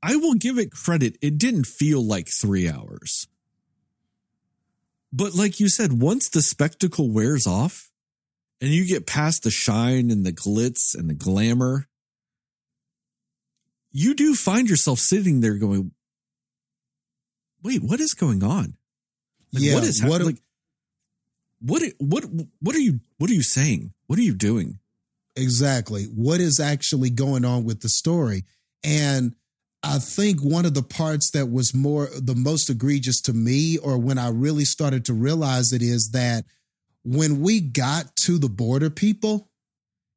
[0.02, 1.16] I will give it credit.
[1.22, 3.26] It didn't feel like 3 hours.
[5.12, 7.90] But like you said, once the spectacle wears off
[8.60, 11.86] and you get past the shine and the glitz and the glamour,
[13.92, 15.92] you do find yourself sitting there going,
[17.62, 18.76] wait, what is going on?
[19.52, 19.74] Like, yeah.
[19.74, 20.22] what is what?
[20.22, 20.40] Like,
[21.60, 22.24] what, what,
[22.60, 23.92] what are you, what are you saying?
[24.06, 24.78] What are you doing?
[25.36, 28.44] exactly what is actually going on with the story
[28.82, 29.34] and
[29.82, 33.96] i think one of the parts that was more the most egregious to me or
[33.96, 36.44] when i really started to realize it is that
[37.04, 39.48] when we got to the border people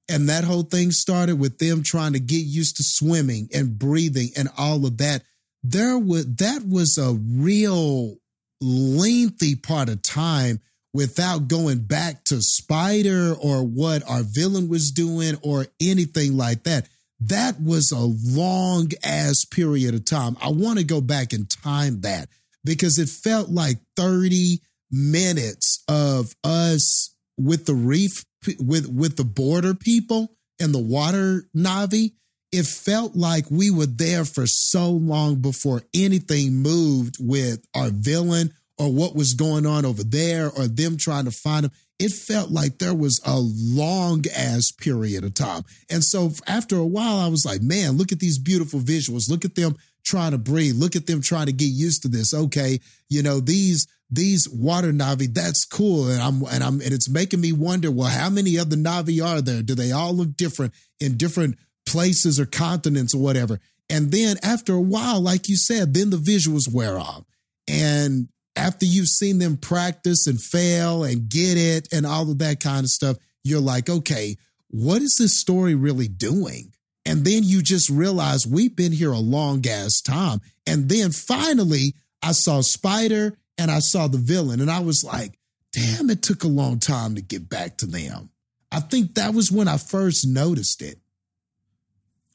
[0.09, 4.29] and that whole thing started with them trying to get used to swimming and breathing
[4.35, 5.23] and all of that
[5.63, 8.15] there was that was a real
[8.61, 10.59] lengthy part of time
[10.93, 16.87] without going back to Spider or what our villain was doing or anything like that.
[17.19, 20.37] That was a long ass period of time.
[20.41, 22.29] I want to go back and time that
[22.63, 24.59] because it felt like 30
[24.91, 28.25] minutes of us with the reef
[28.59, 32.11] with with the border people and the water Na'vi.
[32.53, 38.53] It felt like we were there for so long before anything moved with our villain
[38.77, 41.71] or what was going on over there or them trying to find him.
[41.97, 45.63] It felt like there was a long ass period of time.
[45.89, 49.31] And so after a while, I was like, man, look at these beautiful visuals.
[49.31, 50.75] Look at them trying to breathe.
[50.75, 52.35] Look at them trying to get used to this.
[52.35, 52.79] Okay.
[53.09, 56.07] You know, these these water Na'vi, that's cool.
[56.07, 59.41] And I'm and I'm and it's making me wonder, well, how many other Na'vi are
[59.41, 59.63] there?
[59.63, 63.59] Do they all look different in different places or continents or whatever?
[63.89, 67.23] And then after a while, like you said, then the visuals wear off.
[67.67, 72.59] And after you've seen them practice and fail and get it and all of that
[72.59, 74.37] kind of stuff, you're like, okay,
[74.69, 76.73] what is this story really doing?
[77.05, 80.39] And then you just realize we've been here a long ass time.
[80.65, 85.37] And then finally, I saw Spider and I saw the villain, and I was like,
[85.73, 88.31] damn, it took a long time to get back to them.
[88.71, 90.99] I think that was when I first noticed it.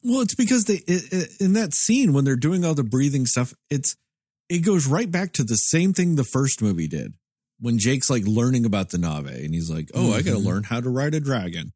[0.03, 0.81] Well, it's because they
[1.39, 3.95] in that scene when they're doing all the breathing stuff, it's
[4.47, 7.13] it goes right back to the same thing the first movie did.
[7.59, 10.47] When Jake's like learning about the Na'vi and he's like, "Oh, I got to mm-hmm.
[10.47, 11.73] learn how to ride a dragon."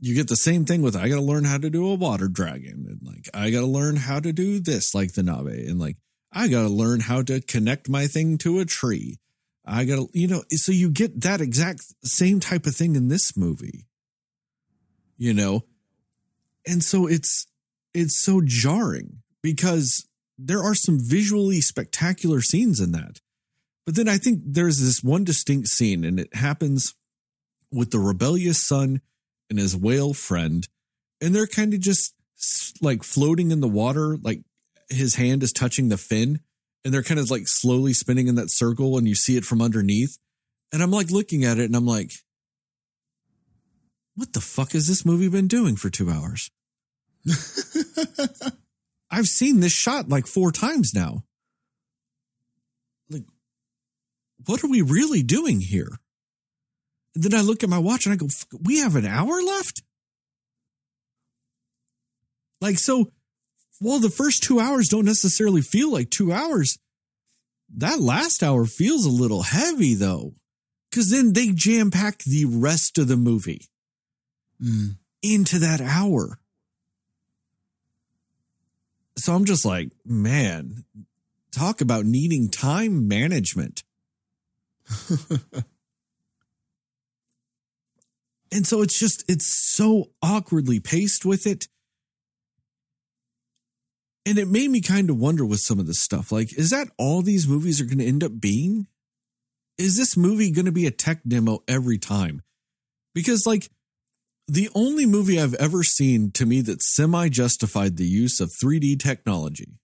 [0.00, 2.26] You get the same thing with I got to learn how to do a water
[2.26, 5.78] dragon and like I got to learn how to do this like the Na'vi and
[5.78, 5.96] like
[6.32, 9.18] I got to learn how to connect my thing to a tree.
[9.64, 13.08] I got to, you know, so you get that exact same type of thing in
[13.08, 13.86] this movie.
[15.16, 15.62] You know,
[16.66, 17.46] and so it's
[17.94, 20.06] it's so jarring because
[20.38, 23.20] there are some visually spectacular scenes in that.
[23.84, 26.94] But then i think there's this one distinct scene and it happens
[27.72, 29.00] with the rebellious son
[29.50, 30.68] and his whale friend
[31.20, 32.14] and they're kind of just
[32.80, 34.42] like floating in the water like
[34.88, 36.40] his hand is touching the fin
[36.84, 39.62] and they're kind of like slowly spinning in that circle and you see it from
[39.62, 40.18] underneath.
[40.72, 42.12] And i'm like looking at it and i'm like
[44.14, 46.50] what the fuck has this movie been doing for two hours
[49.10, 51.24] I've seen this shot like four times now.
[53.10, 53.24] Like,
[54.46, 55.98] what are we really doing here?
[57.14, 58.28] And then I look at my watch and I go,
[58.62, 59.82] we have an hour left?
[62.60, 63.12] Like, so
[63.80, 66.78] while the first two hours don't necessarily feel like two hours,
[67.76, 70.32] that last hour feels a little heavy though.
[70.90, 73.66] Cause then they jam pack the rest of the movie
[74.62, 74.96] Mm.
[75.22, 76.38] into that hour.
[79.16, 80.84] So I'm just like, man,
[81.50, 83.82] talk about needing time management.
[88.52, 91.66] and so it's just, it's so awkwardly paced with it.
[94.24, 96.88] And it made me kind of wonder with some of this stuff like, is that
[96.96, 98.86] all these movies are going to end up being?
[99.76, 102.42] Is this movie going to be a tech demo every time?
[103.14, 103.68] Because, like,
[104.48, 109.00] the only movie I've ever seen to me that semi justified the use of 3D
[109.00, 109.78] technology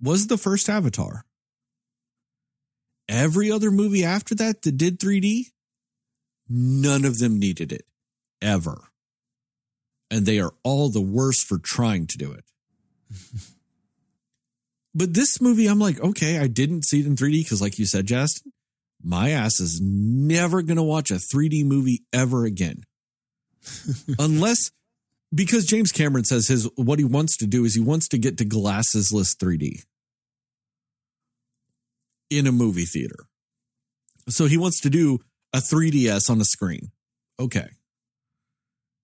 [0.00, 1.24] was the first Avatar.
[3.08, 5.46] Every other movie after that that did 3D,
[6.48, 7.84] none of them needed it
[8.40, 8.88] ever.
[10.10, 12.44] And they are all the worse for trying to do it.
[14.94, 17.86] but this movie, I'm like, okay, I didn't see it in 3D because, like you
[17.86, 18.52] said, Justin,
[19.02, 22.82] my ass is never going to watch a 3D movie ever again.
[24.18, 24.70] Unless,
[25.34, 28.38] because James Cameron says his, what he wants to do is he wants to get
[28.38, 29.84] to glassesless 3D
[32.30, 33.26] in a movie theater.
[34.28, 35.18] So he wants to do
[35.52, 36.90] a 3DS on a screen.
[37.38, 37.68] Okay.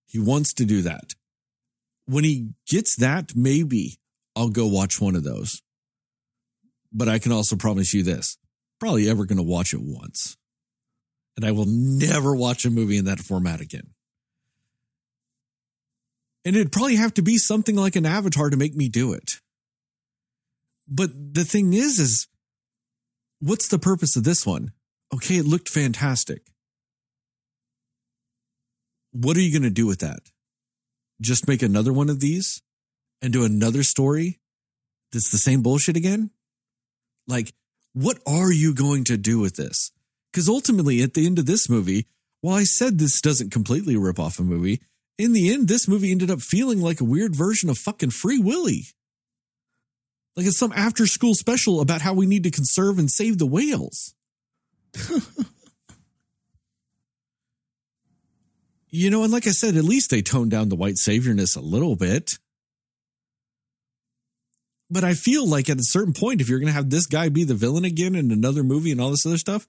[0.07, 1.13] He wants to do that.
[2.05, 3.99] When he gets that, maybe
[4.35, 5.61] I'll go watch one of those.
[6.91, 8.37] But I can also promise you this
[8.79, 10.37] probably ever going to watch it once.
[11.35, 13.93] And I will never watch a movie in that format again.
[16.49, 19.33] And it'd probably have to be something like an avatar to make me do it.
[20.87, 22.27] But the thing is, is
[23.39, 24.71] what's the purpose of this one?
[25.13, 26.41] Okay, it looked fantastic.
[29.11, 30.21] What are you going to do with that?
[31.21, 32.63] Just make another one of these
[33.21, 34.39] and do another story
[35.11, 36.31] that's the same bullshit again?
[37.27, 37.53] Like,
[37.93, 39.91] what are you going to do with this?
[40.33, 42.07] Because ultimately, at the end of this movie,
[42.41, 44.81] while I said this doesn't completely rip off a movie,
[45.19, 48.39] in the end, this movie ended up feeling like a weird version of fucking Free
[48.39, 48.85] Willy.
[50.35, 53.45] Like it's some after school special about how we need to conserve and save the
[53.45, 54.15] whales.
[58.89, 61.61] you know, and like I said, at least they toned down the white saviorness a
[61.61, 62.39] little bit.
[64.89, 67.27] But I feel like at a certain point, if you're going to have this guy
[67.27, 69.67] be the villain again in another movie and all this other stuff,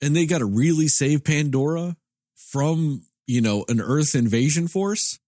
[0.00, 1.96] and they got to really save Pandora
[2.36, 5.18] from, you know, an Earth invasion force,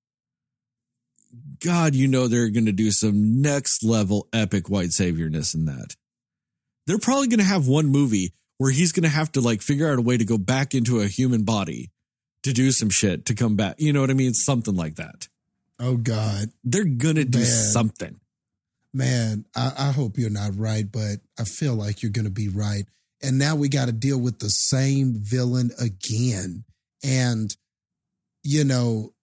[1.60, 5.96] God, you know they're going to do some next level epic white saviorness in that.
[6.86, 9.90] They're probably going to have one movie where he's going to have to like figure
[9.90, 11.90] out a way to go back into a human body
[12.42, 13.76] to do some shit to come back.
[13.78, 14.34] You know what I mean?
[14.34, 15.28] Something like that.
[15.80, 16.50] Oh God.
[16.62, 17.46] They're going to do Man.
[17.46, 18.20] something.
[18.92, 22.48] Man, I, I hope you're not right, but I feel like you're going to be
[22.48, 22.84] right.
[23.22, 26.64] And now we got to deal with the same villain again.
[27.02, 27.56] And,
[28.44, 29.14] you know,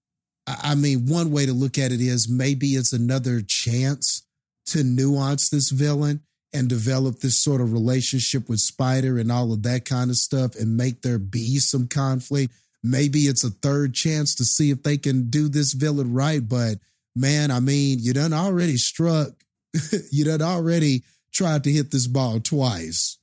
[0.48, 4.26] I mean, one way to look at it is maybe it's another chance
[4.68, 6.22] to nuance this villain
[6.54, 10.56] and develop this sort of relationship with Spider and all of that kind of stuff
[10.56, 12.54] and make there be some conflict.
[12.84, 16.48] Maybe it's a third chance to see if they can do this villain right.
[16.48, 16.80] But
[17.16, 19.30] man, I mean, you done already struck.
[20.12, 23.18] you done already tried to hit this ball twice.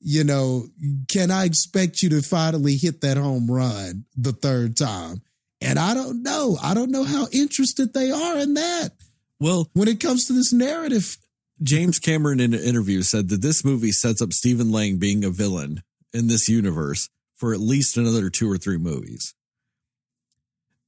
[0.00, 0.66] You know,
[1.08, 5.22] can I expect you to finally hit that home run the third time?
[5.60, 6.56] And I don't know.
[6.62, 8.90] I don't know how interested they are in that
[9.38, 11.16] Well, when it comes to this narrative.
[11.62, 15.30] James Cameron in an interview said that this movie sets up Stephen Lang being a
[15.30, 15.82] villain
[16.14, 19.34] in this universe for at least another two or three movies.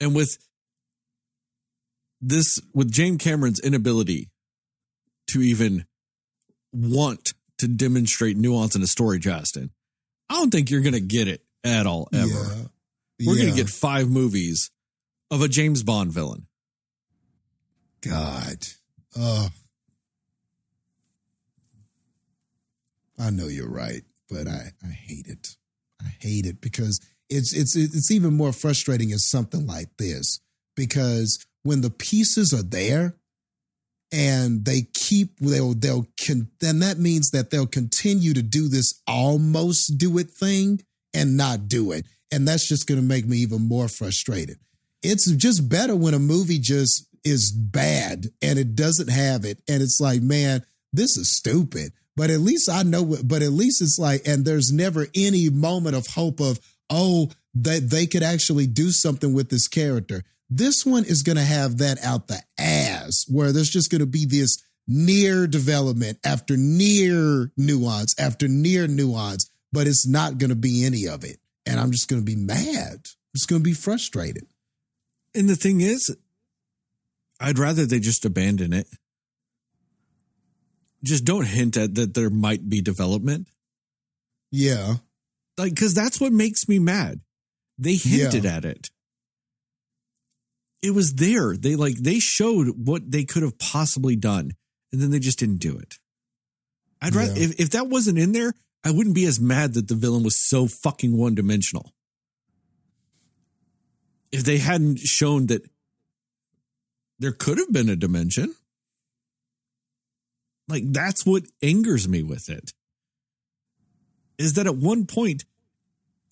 [0.01, 0.39] And with
[2.21, 4.31] this, with James Cameron's inability
[5.29, 5.85] to even
[6.73, 9.71] want to demonstrate nuance in a story, Justin,
[10.31, 12.27] I don't think you're going to get it at all, ever.
[12.27, 12.65] Yeah.
[13.27, 14.71] We're going to get five movies
[15.31, 16.47] of a James Bond villain.
[18.03, 18.67] God.
[19.17, 19.49] Oh.
[23.19, 25.57] I know you're right, but I, I hate it.
[26.03, 30.41] I hate it because it's it's it's even more frustrating as something like this
[30.75, 33.15] because when the pieces are there
[34.11, 39.01] and they keep they'll they'll con, then that means that they'll continue to do this
[39.07, 40.81] almost do it thing
[41.15, 44.59] and not do it and that's just going to make me even more frustrated.
[45.03, 49.81] It's just better when a movie just is bad and it doesn't have it and
[49.81, 51.93] it's like man this is stupid.
[52.17, 55.95] But at least i know but at least it's like and there's never any moment
[55.95, 56.59] of hope of
[56.91, 60.25] oh that they could actually do something with this character.
[60.51, 64.07] This one is going to have that out the ass where there's just going to
[64.07, 70.57] be this near development after near nuance after near nuance but it's not going to
[70.57, 73.65] be any of it and i'm just going to be mad i'm just going to
[73.65, 74.47] be frustrated
[75.35, 76.15] And the thing is,
[77.41, 78.87] I'd rather they just abandon it.
[81.03, 83.49] Just don't hint at that there might be development.
[84.51, 84.97] yeah
[85.59, 87.21] Like, because that's what makes me mad.
[87.79, 88.57] They hinted Yeah.
[88.57, 88.91] at it.
[90.83, 91.57] It was there.
[91.57, 94.53] They like, they showed what they could have possibly done,
[94.93, 95.95] and then they just didn't do it.
[97.01, 97.47] I'd rather, Yeah.
[97.47, 98.53] if, if that wasn't in there,
[98.85, 101.93] I wouldn't be as mad that the villain was so fucking one dimensional.
[104.33, 105.63] If they hadn't shown that
[107.19, 108.55] there could have been a dimension,
[110.69, 112.73] Like that's what angers me with it.
[114.39, 115.45] Is that at one point,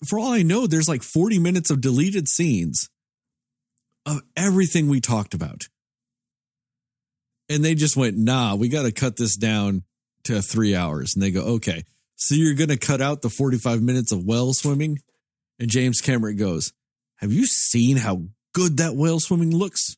[0.03, 2.89] for all I know, there's like 40 minutes of deleted scenes
[4.05, 5.67] of everything we talked about.
[7.49, 9.83] And they just went, nah, we got to cut this down
[10.23, 11.13] to three hours.
[11.13, 11.83] And they go, okay,
[12.21, 14.99] so you're going to cut out the 45 minutes of whale swimming?
[15.59, 16.71] And James Cameron goes,
[17.15, 19.97] have you seen how good that whale swimming looks?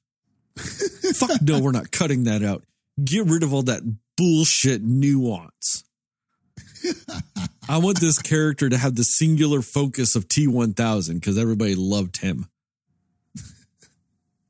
[0.57, 2.63] Fuck no, we're not cutting that out.
[3.03, 3.81] Get rid of all that
[4.15, 5.83] bullshit nuance.
[7.67, 12.45] I want this character to have the singular focus of T1000 because everybody loved him.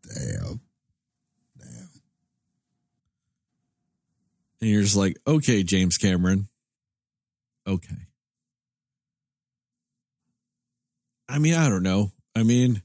[0.07, 0.61] Damn.
[1.59, 1.89] Damn.
[4.61, 6.49] And you're just like, okay, James Cameron.
[7.67, 8.07] Okay.
[11.29, 12.11] I mean, I don't know.
[12.35, 12.83] I mean,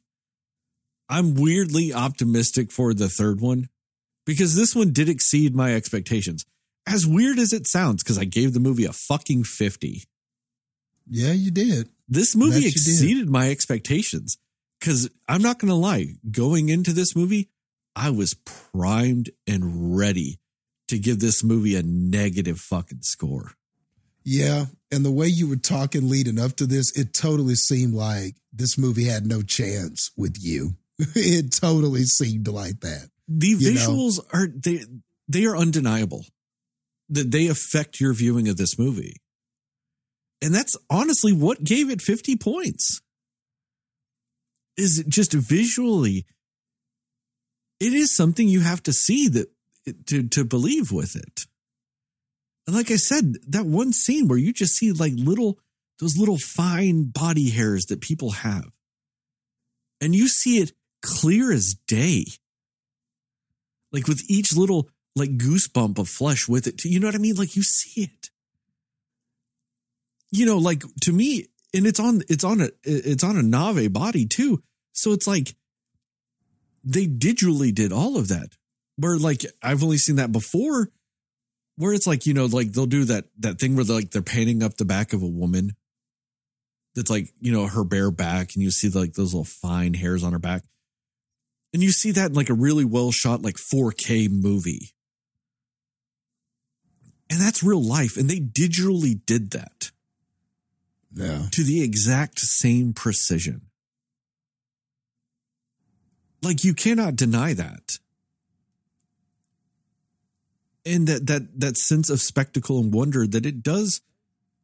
[1.08, 3.68] I'm weirdly optimistic for the third one
[4.26, 6.44] because this one did exceed my expectations.
[6.86, 10.04] As weird as it sounds, because I gave the movie a fucking 50.
[11.10, 11.88] Yeah, you did.
[12.08, 14.38] This movie That exceeded my expectations
[14.80, 17.50] because I'm not going to lie, going into this movie,
[17.96, 20.38] I was primed and ready
[20.88, 23.52] to give this movie a negative fucking score.
[24.30, 24.66] Yeah.
[24.92, 28.76] And the way you were talking leading up to this, it totally seemed like this
[28.76, 30.74] movie had no chance with you.
[30.98, 33.08] it totally seemed like that.
[33.26, 33.80] The You know?
[33.80, 34.84] visuals are they
[35.28, 36.26] they are undeniable.
[37.08, 39.16] That they affect your viewing of this movie.
[40.42, 43.00] And that's honestly what gave it 50 points.
[44.76, 46.26] Is it just visually
[47.80, 49.48] it is something you have to see that
[50.06, 51.46] to to believe with it.
[52.68, 55.58] And like I said, that one scene where you just see like little
[56.00, 58.70] those little fine body hairs that people have.
[60.02, 62.26] And you see it clear as day
[63.90, 66.84] like with each little like goosebump of flesh with it.
[66.84, 67.36] You know what I mean?
[67.36, 68.28] Like you see it.
[70.30, 73.90] You know, like to me, and it's on it's on a it's on a Na'vi
[73.90, 74.62] body too.
[74.92, 75.56] So it's like
[76.84, 78.50] they digitally did all of that.
[78.96, 80.90] Where like I've only seen that before,
[81.78, 84.20] where it's like you know like they'll do that that thing where they're like they're
[84.22, 85.70] painting up the back of a woman.
[86.94, 90.24] That's like you know her bare back, and you see like those little fine hairs
[90.24, 90.64] on her back.
[91.72, 94.94] And you see that in like a really well shot, like 4K movie.
[97.30, 98.16] And that's real life.
[98.16, 99.90] And they digitally did that
[101.14, 101.48] Yeah.
[101.52, 103.66] to the exact same precision.
[106.42, 107.98] Like you cannot deny that.
[110.86, 114.00] And that that that sense of spectacle and wonder that it does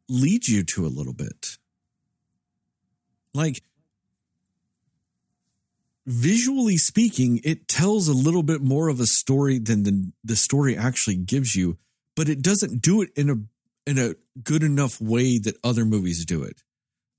[0.08, 1.58] lead you to a little bit.
[3.32, 3.62] Like
[6.06, 10.76] visually speaking, it tells a little bit more of a story than the, the story
[10.76, 11.78] actually gives you,
[12.14, 13.36] but it doesn't do it in a
[13.86, 16.62] in a good enough way that other movies do it.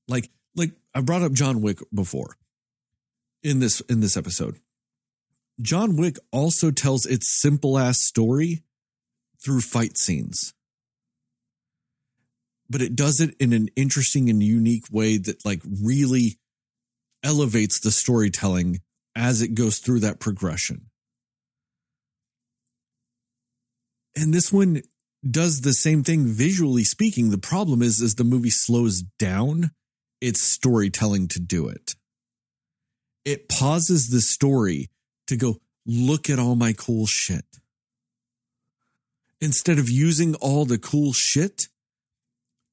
[0.07, 2.37] Like like I brought up John Wick before
[3.43, 4.59] in this in this episode.
[5.61, 8.63] John Wick also tells its simple ass story
[9.43, 10.53] through fight scenes.
[12.69, 16.39] But it does it in an interesting and unique way that like really
[17.23, 18.79] elevates the storytelling
[19.15, 20.89] as it goes through that progression.
[24.15, 24.81] And this one
[25.29, 27.29] does the same thing visually speaking.
[27.29, 29.71] The problem is as the movie slows down
[30.21, 31.95] its storytelling to do it.
[33.25, 34.89] It pauses the story
[35.27, 37.45] to go, look at all my cool shit.
[39.45, 41.67] Instead of using all the cool shit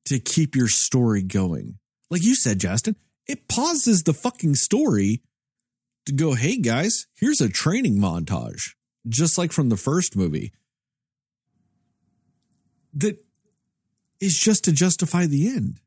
[0.06, 1.78] to keep your story going.
[2.10, 5.20] Like you said, Justin, it pauses the fucking story
[6.06, 8.70] to go, hey guys, here's a training montage,
[9.06, 10.54] just like from the first movie.
[12.94, 13.22] That
[14.18, 15.78] is just to justify the end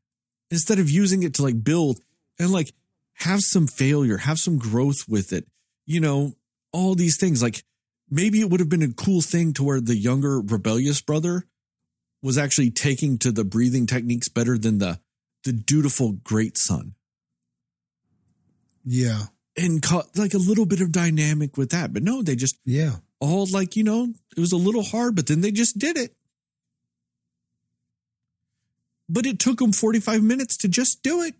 [0.52, 1.98] instead of using it to like build
[2.38, 2.72] and like
[3.14, 5.48] have some failure, have some growth with it.
[5.84, 6.34] You know,
[6.72, 7.42] all these things.
[7.42, 7.64] Like
[8.10, 11.46] maybe it would have been a cool thing to where the younger rebellious brother
[12.22, 15.00] was actually taking to the breathing techniques better than the
[15.44, 16.94] the dutiful great son
[18.84, 19.26] Yeah.
[19.56, 21.92] and caught like a little bit of dynamic with that.
[21.92, 22.96] But no, they just Yeah.
[23.20, 26.16] all like, you know, it was a little hard, but then they just did it.
[29.08, 31.34] But it took them 45 minutes to just do it.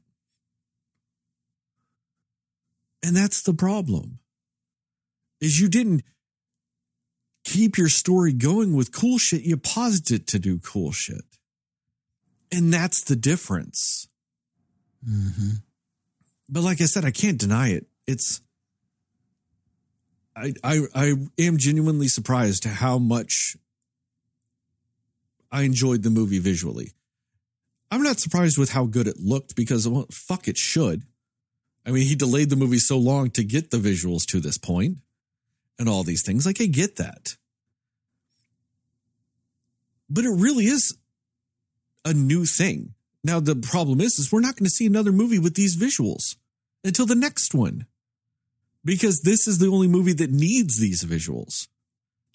[3.03, 4.21] And that's the problem.
[5.41, 6.03] Is you didn't
[7.47, 11.23] keep your story going with cool shit, you paused it to do cool shit.
[12.53, 14.09] And that's the difference.
[15.05, 15.63] hmm
[16.49, 17.87] But like I said, I can't deny it.
[18.07, 18.41] It's
[20.35, 23.57] I I I am genuinely surprised how much
[25.51, 26.93] I enjoyed the movie visually.
[27.91, 31.03] I'm not surprised with how good it looked because well, fuck it should.
[31.87, 34.99] I mean, he delayed the movie so long to get the visuals to this point
[35.79, 36.47] and all these things.
[36.47, 37.37] Like I get that.
[40.09, 40.97] But it really is
[42.05, 42.95] a new thing.
[43.25, 46.37] Now the problem is is we're not going to see another movie with these visuals
[46.85, 47.87] until the next one.
[48.85, 51.67] Because this is the only movie that needs these visuals.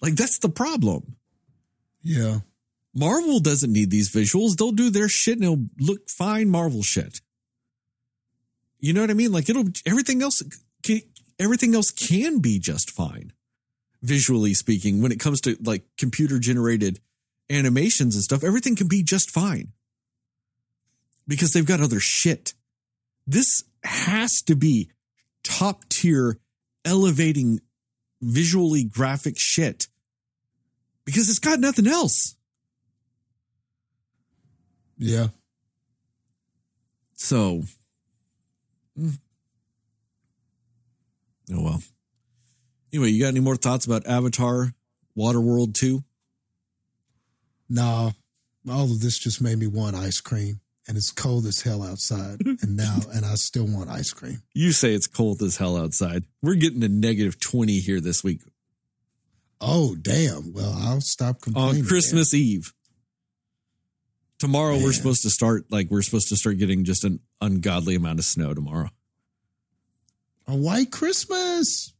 [0.02, 1.16] Like that's the problem.
[2.02, 2.40] Yeah.
[2.94, 4.56] Marvel doesn't need these visuals.
[4.56, 7.22] They'll do their shit and it'll look fine Marvel shit.
[8.80, 9.32] You know what I mean?
[9.32, 10.42] Like it'll everything else
[11.42, 13.32] everything else can be just fine
[14.02, 17.00] visually speaking when it comes to like computer generated
[17.50, 18.44] animations and stuff.
[18.44, 19.72] Everything can be just fine
[21.26, 22.54] because they've got other shit.
[23.26, 24.90] This has to be
[25.42, 26.38] top tier
[26.84, 27.60] elevating
[28.20, 29.88] visually graphic shit
[31.04, 32.36] because it's got nothing else.
[34.98, 35.28] Yeah.
[37.14, 37.62] So,
[38.98, 39.18] mm.
[41.50, 41.82] Oh well.
[42.92, 44.74] Anyway, you got any more thoughts about Avatar
[45.16, 46.04] Waterworld 2?
[47.70, 48.12] No,
[48.70, 50.60] all of this just made me want ice cream.
[50.88, 52.40] And it's cold as hell outside.
[52.44, 54.42] and now, and I still want ice cream.
[54.52, 56.24] You say it's cold as hell outside.
[56.42, 58.40] We're getting a negative 20 here this week
[59.64, 60.52] Oh, damn.
[60.52, 61.82] Well, I'll stop complaining.
[61.82, 62.72] on Christmas Eve.
[64.40, 68.18] Tomorrow we're supposed to start like we're supposed to start getting just an ungodly amount
[68.18, 68.88] of snow tomorrow.
[70.46, 71.92] A white Christmas.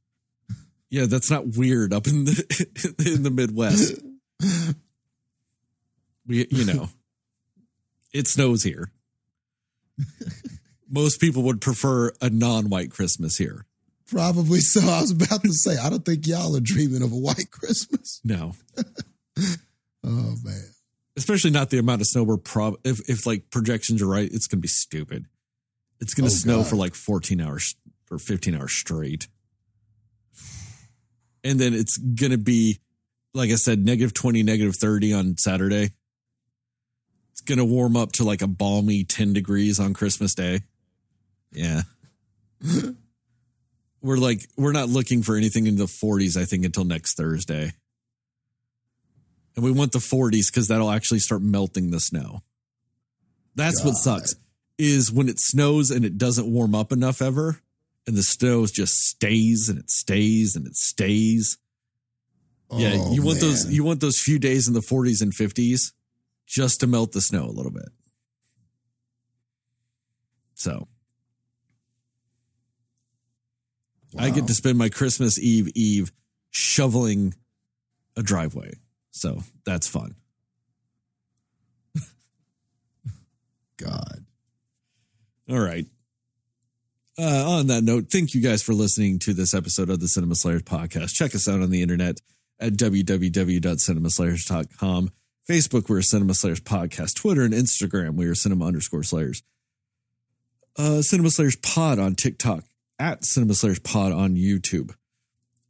[0.91, 4.01] Yeah, that's not weird up in the in the Midwest.
[6.27, 6.89] We you know,
[8.13, 8.91] it snows here.
[10.91, 13.67] Most people would prefer a non-white Christmas here.
[14.07, 14.81] Probably so.
[14.81, 18.21] I was about to say, I don't think y'all are dreaming of a white Christmas.
[18.25, 18.55] No,
[20.05, 20.65] Oh, man.
[21.17, 24.47] especially not the amount of snow we're prob if if like projections are right, it's
[24.47, 25.27] gonna be stupid.
[26.01, 26.67] It's gonna Oh, snow God.
[26.67, 27.75] for like 14 hours
[28.13, 29.29] or 15 hours straight.
[31.45, 32.79] And then it's gonna be,
[33.35, 35.91] like I said, negative 20, negative 30 on Saturday.
[37.33, 40.61] It's gonna warm up to like a balmy 10 degrees on Christmas Day.
[41.51, 41.83] Yeah.
[44.03, 47.73] we're like, we're not looking for anything in the 40s, I think, until next Thursday.
[49.55, 52.43] And we want the 40s because that'll actually start melting the snow.
[53.55, 54.35] That's what sucks
[54.79, 57.61] is when it snows and it doesn't warm up enough ever,
[58.07, 61.59] and the snow just stays and it stays and it stays.
[62.73, 65.93] yeah, Oh, you want those you want those few days in the 40s and 50s
[66.47, 67.89] just to melt the snow a little bit.
[70.55, 70.89] So
[74.19, 76.13] I get to spend my Christmas Eve Eve
[76.51, 77.35] shoveling
[78.17, 78.75] a driveway.
[79.11, 80.15] So that's fun.
[83.79, 84.25] God.
[85.49, 85.87] All right.
[87.19, 90.35] Uh, on that note, thank you guys for listening to this episode of the Cinema
[90.35, 91.13] Slayers podcast.
[91.13, 92.21] Check us out on the internet
[92.59, 95.11] at www.cinemaslayers.com.
[95.49, 97.17] Facebook, we're Cinema Slayers Podcast.
[97.17, 99.43] Twitter and Instagram, we are Cinema underscore Slayers.
[100.79, 102.63] Uh, Cinema Slayers Pod on TikTok,
[102.99, 104.95] at Cinema Slayers Pod on YouTube.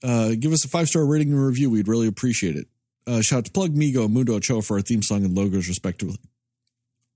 [0.05, 1.71] Uh, give us a five star rating and review.
[1.71, 2.67] We'd really appreciate it.
[3.07, 5.69] Uh, shout out to Plug Migo and Mundo Ochoa for our theme song and logos,
[5.69, 6.19] respectively.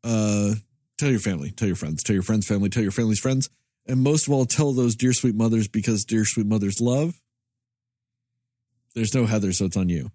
[0.02, 0.54] Uh,
[0.98, 3.50] tell your family, tell your friends, tell your friends' family, tell your family's friends,
[3.86, 7.20] and most of all, tell those dear sweet mothers because dear sweet mothers love.
[8.94, 10.10] There's no Heather, so it's on you.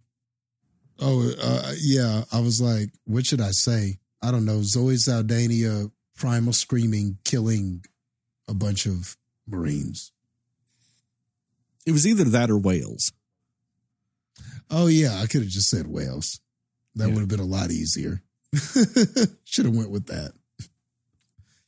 [0.99, 2.23] Oh, uh, yeah.
[2.31, 3.97] I was like, what should I say?
[4.21, 4.61] I don't know.
[4.63, 7.83] Zoe Saldana, primal screaming, killing
[8.47, 9.17] a bunch of
[9.47, 10.11] Marines.
[11.85, 13.11] It was either that or Wales.
[14.69, 15.19] Oh, yeah.
[15.21, 16.39] I could have just said Wales.
[16.95, 17.13] That Yeah.
[17.13, 18.21] would have been a lot easier.
[19.43, 20.33] should have went with that.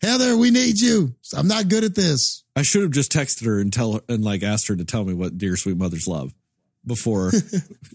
[0.03, 1.15] Heather, we need you.
[1.33, 2.43] I'm not good at this.
[2.57, 5.05] I should have just texted her and tell her and like asked her to tell
[5.05, 6.33] me what dear sweet mothers love
[6.85, 7.31] before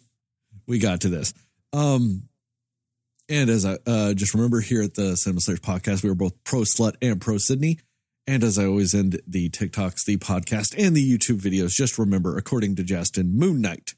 [0.66, 1.34] we got to this.
[1.74, 2.28] Um,
[3.28, 6.32] and as I uh, just remember here at the Cinema Slayers podcast, we were both
[6.44, 7.78] pro slut and pro Sydney.
[8.26, 12.38] And as I always end the TikToks, the podcast, and the YouTube videos, just remember,
[12.38, 13.94] according to Justin, Moon Knight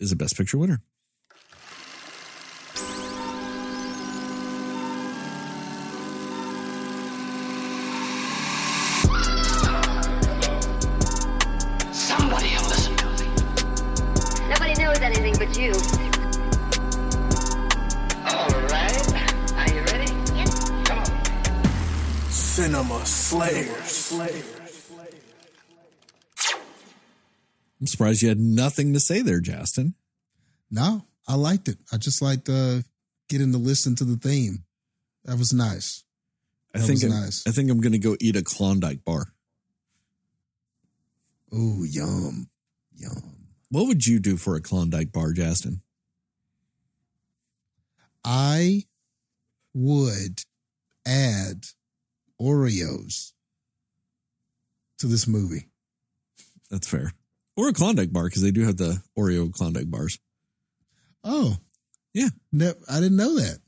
[0.00, 0.80] is a Best Picture winner.
[15.58, 15.72] You.
[18.26, 18.96] All right.
[19.54, 20.12] Are you ready?
[20.34, 20.70] Yes.
[20.84, 22.30] Come on.
[22.30, 24.12] Cinema Slayers.
[27.80, 29.94] I'm surprised you had nothing to say there, Justin.
[30.70, 31.78] No, I liked it.
[31.92, 32.78] I just liked uh,
[33.28, 34.64] getting to listen to the theme.
[35.24, 36.04] That was nice.
[36.74, 37.46] I think was I'm, nice.
[37.46, 39.26] I think I'm gonna go eat a Klondike bar.
[41.52, 42.48] Oh, yum,
[42.96, 43.35] yum.
[43.70, 45.82] What would you do for a Klondike bar, Justin?
[48.24, 48.84] I
[49.74, 50.42] would
[51.06, 51.64] add
[52.40, 53.32] Oreos
[54.98, 55.68] to this movie.
[56.70, 57.12] That's fair.
[57.56, 60.18] Or a Klondike bar because they do have the Oreo Klondike bars.
[61.24, 61.56] Oh,
[62.12, 62.30] Yeah.
[62.52, 63.58] ne- I didn't know that.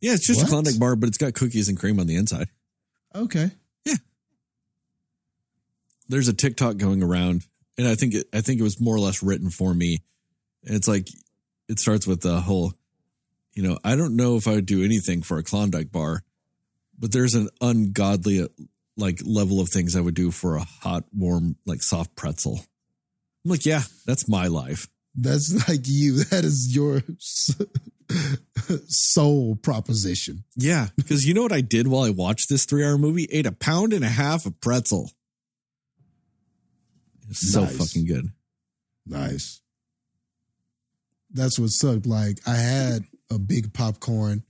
[0.00, 0.46] Yeah, it's just What?
[0.46, 2.48] a Klondike bar, but it's got cookies and cream on the inside.
[3.14, 3.50] Okay.
[3.84, 3.96] Yeah.
[6.08, 9.00] There's a TikTok going around, and I think it, I think it was more or
[9.00, 10.02] less written for me.
[10.64, 11.08] And it's like
[11.68, 12.72] it starts with the whole,
[13.52, 16.22] you know, I don't know if I would do anything for a Klondike bar,
[16.98, 18.48] but there's an ungodly uh,
[18.96, 22.60] like level of things I would do for a hot, warm, like soft pretzel.
[23.44, 24.88] I'm like, yeah, that's my life.
[25.14, 26.24] That's like you.
[26.24, 27.02] That is your
[28.86, 30.44] soul proposition.
[30.56, 33.28] Yeah, because you know what I did while I watched this three hour movie?
[33.30, 35.10] Ate a pound and a half of pretzel.
[37.30, 37.76] It's so Nice.
[37.76, 38.28] fucking good.
[39.06, 39.60] Nice.
[41.30, 42.06] That's what sucked.
[42.06, 44.44] Like I had a big popcorn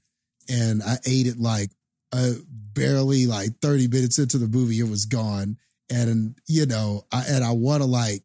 [0.49, 1.71] and I ate it like
[2.13, 5.57] uh, barely like 30 minutes into the movie, it was gone.
[5.91, 8.25] And you know, I and I want to like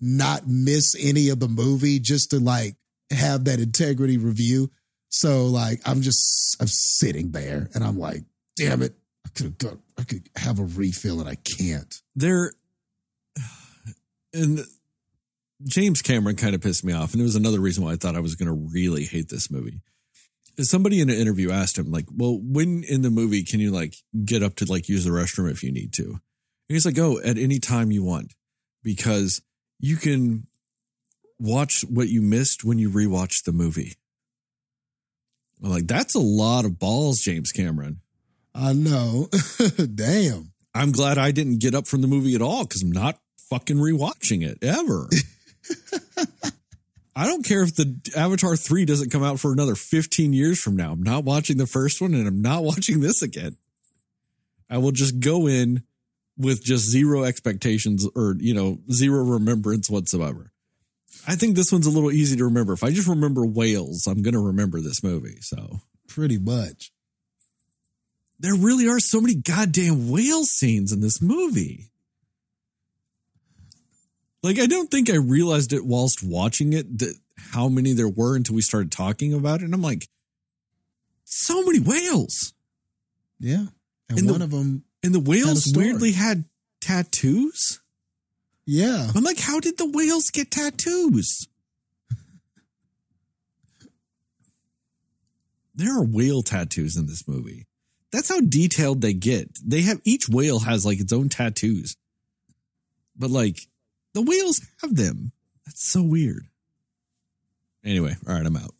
[0.00, 2.76] not miss any of the movie just to like
[3.10, 4.70] have that integrity review.
[5.08, 8.22] So like I'm just I'm sitting there and I'm like,
[8.56, 8.94] damn it,
[9.26, 11.94] I could have I could have a refill and I can't.
[12.14, 12.52] There,
[14.38, 14.60] and
[15.64, 17.12] James Cameron kind of pissed me off.
[17.12, 19.50] And it was another reason why I thought I was going to really hate this
[19.50, 19.80] movie.
[20.60, 23.94] Somebody in an interview asked him, like, well, when in the movie can you like
[24.24, 26.04] get up to like use the restroom if you need to?
[26.04, 28.34] And he's like, oh, at any time you want,
[28.82, 29.40] because
[29.78, 30.46] you can
[31.38, 33.94] watch what you missed when you rewatch the movie.
[35.62, 38.00] I'm like, that's a lot of balls, James Cameron.
[38.54, 39.28] I know.
[39.94, 40.52] damn.
[40.74, 43.18] I'm glad I didn't get up from the movie at all because I'm not
[43.50, 45.08] fucking rewatching it ever.
[47.16, 50.76] I don't care if the Avatar 3 doesn't come out for another 15 years from
[50.76, 50.92] now.
[50.92, 53.56] I'm not watching the first one and I'm not watching this again.
[54.70, 55.82] I will just go in
[56.36, 60.52] with just zero expectations or, you know, zero remembrance whatsoever.
[61.26, 62.72] I think this one's a little easy to remember.
[62.74, 65.38] If I just remember whales, I'm going to remember this movie.
[65.40, 66.92] So Pretty much.
[68.38, 71.87] there really are so many goddamn whale scenes in this movie.
[74.42, 77.16] Like, I don't think I realized it whilst watching it that
[77.52, 79.64] how many there were until we started talking about it.
[79.64, 80.08] And I'm like,
[81.24, 82.52] so many whales.
[83.40, 83.66] Yeah.
[84.08, 85.86] And, And the- one of them, And the whales story.
[85.86, 86.44] weirdly had
[86.80, 87.80] tattoos.
[88.64, 89.10] yeah.
[89.14, 91.46] I'm like, how did the whales get tattoos?
[95.74, 97.66] there are whale tattoos in this movie.
[98.10, 99.58] That's how detailed they get.
[99.64, 101.94] They have each whale has like its own tattoos.
[103.16, 103.68] But like
[104.14, 105.32] the whales have them.
[105.66, 106.46] That's so weird.
[107.84, 108.74] Anyway, all right, I'm out.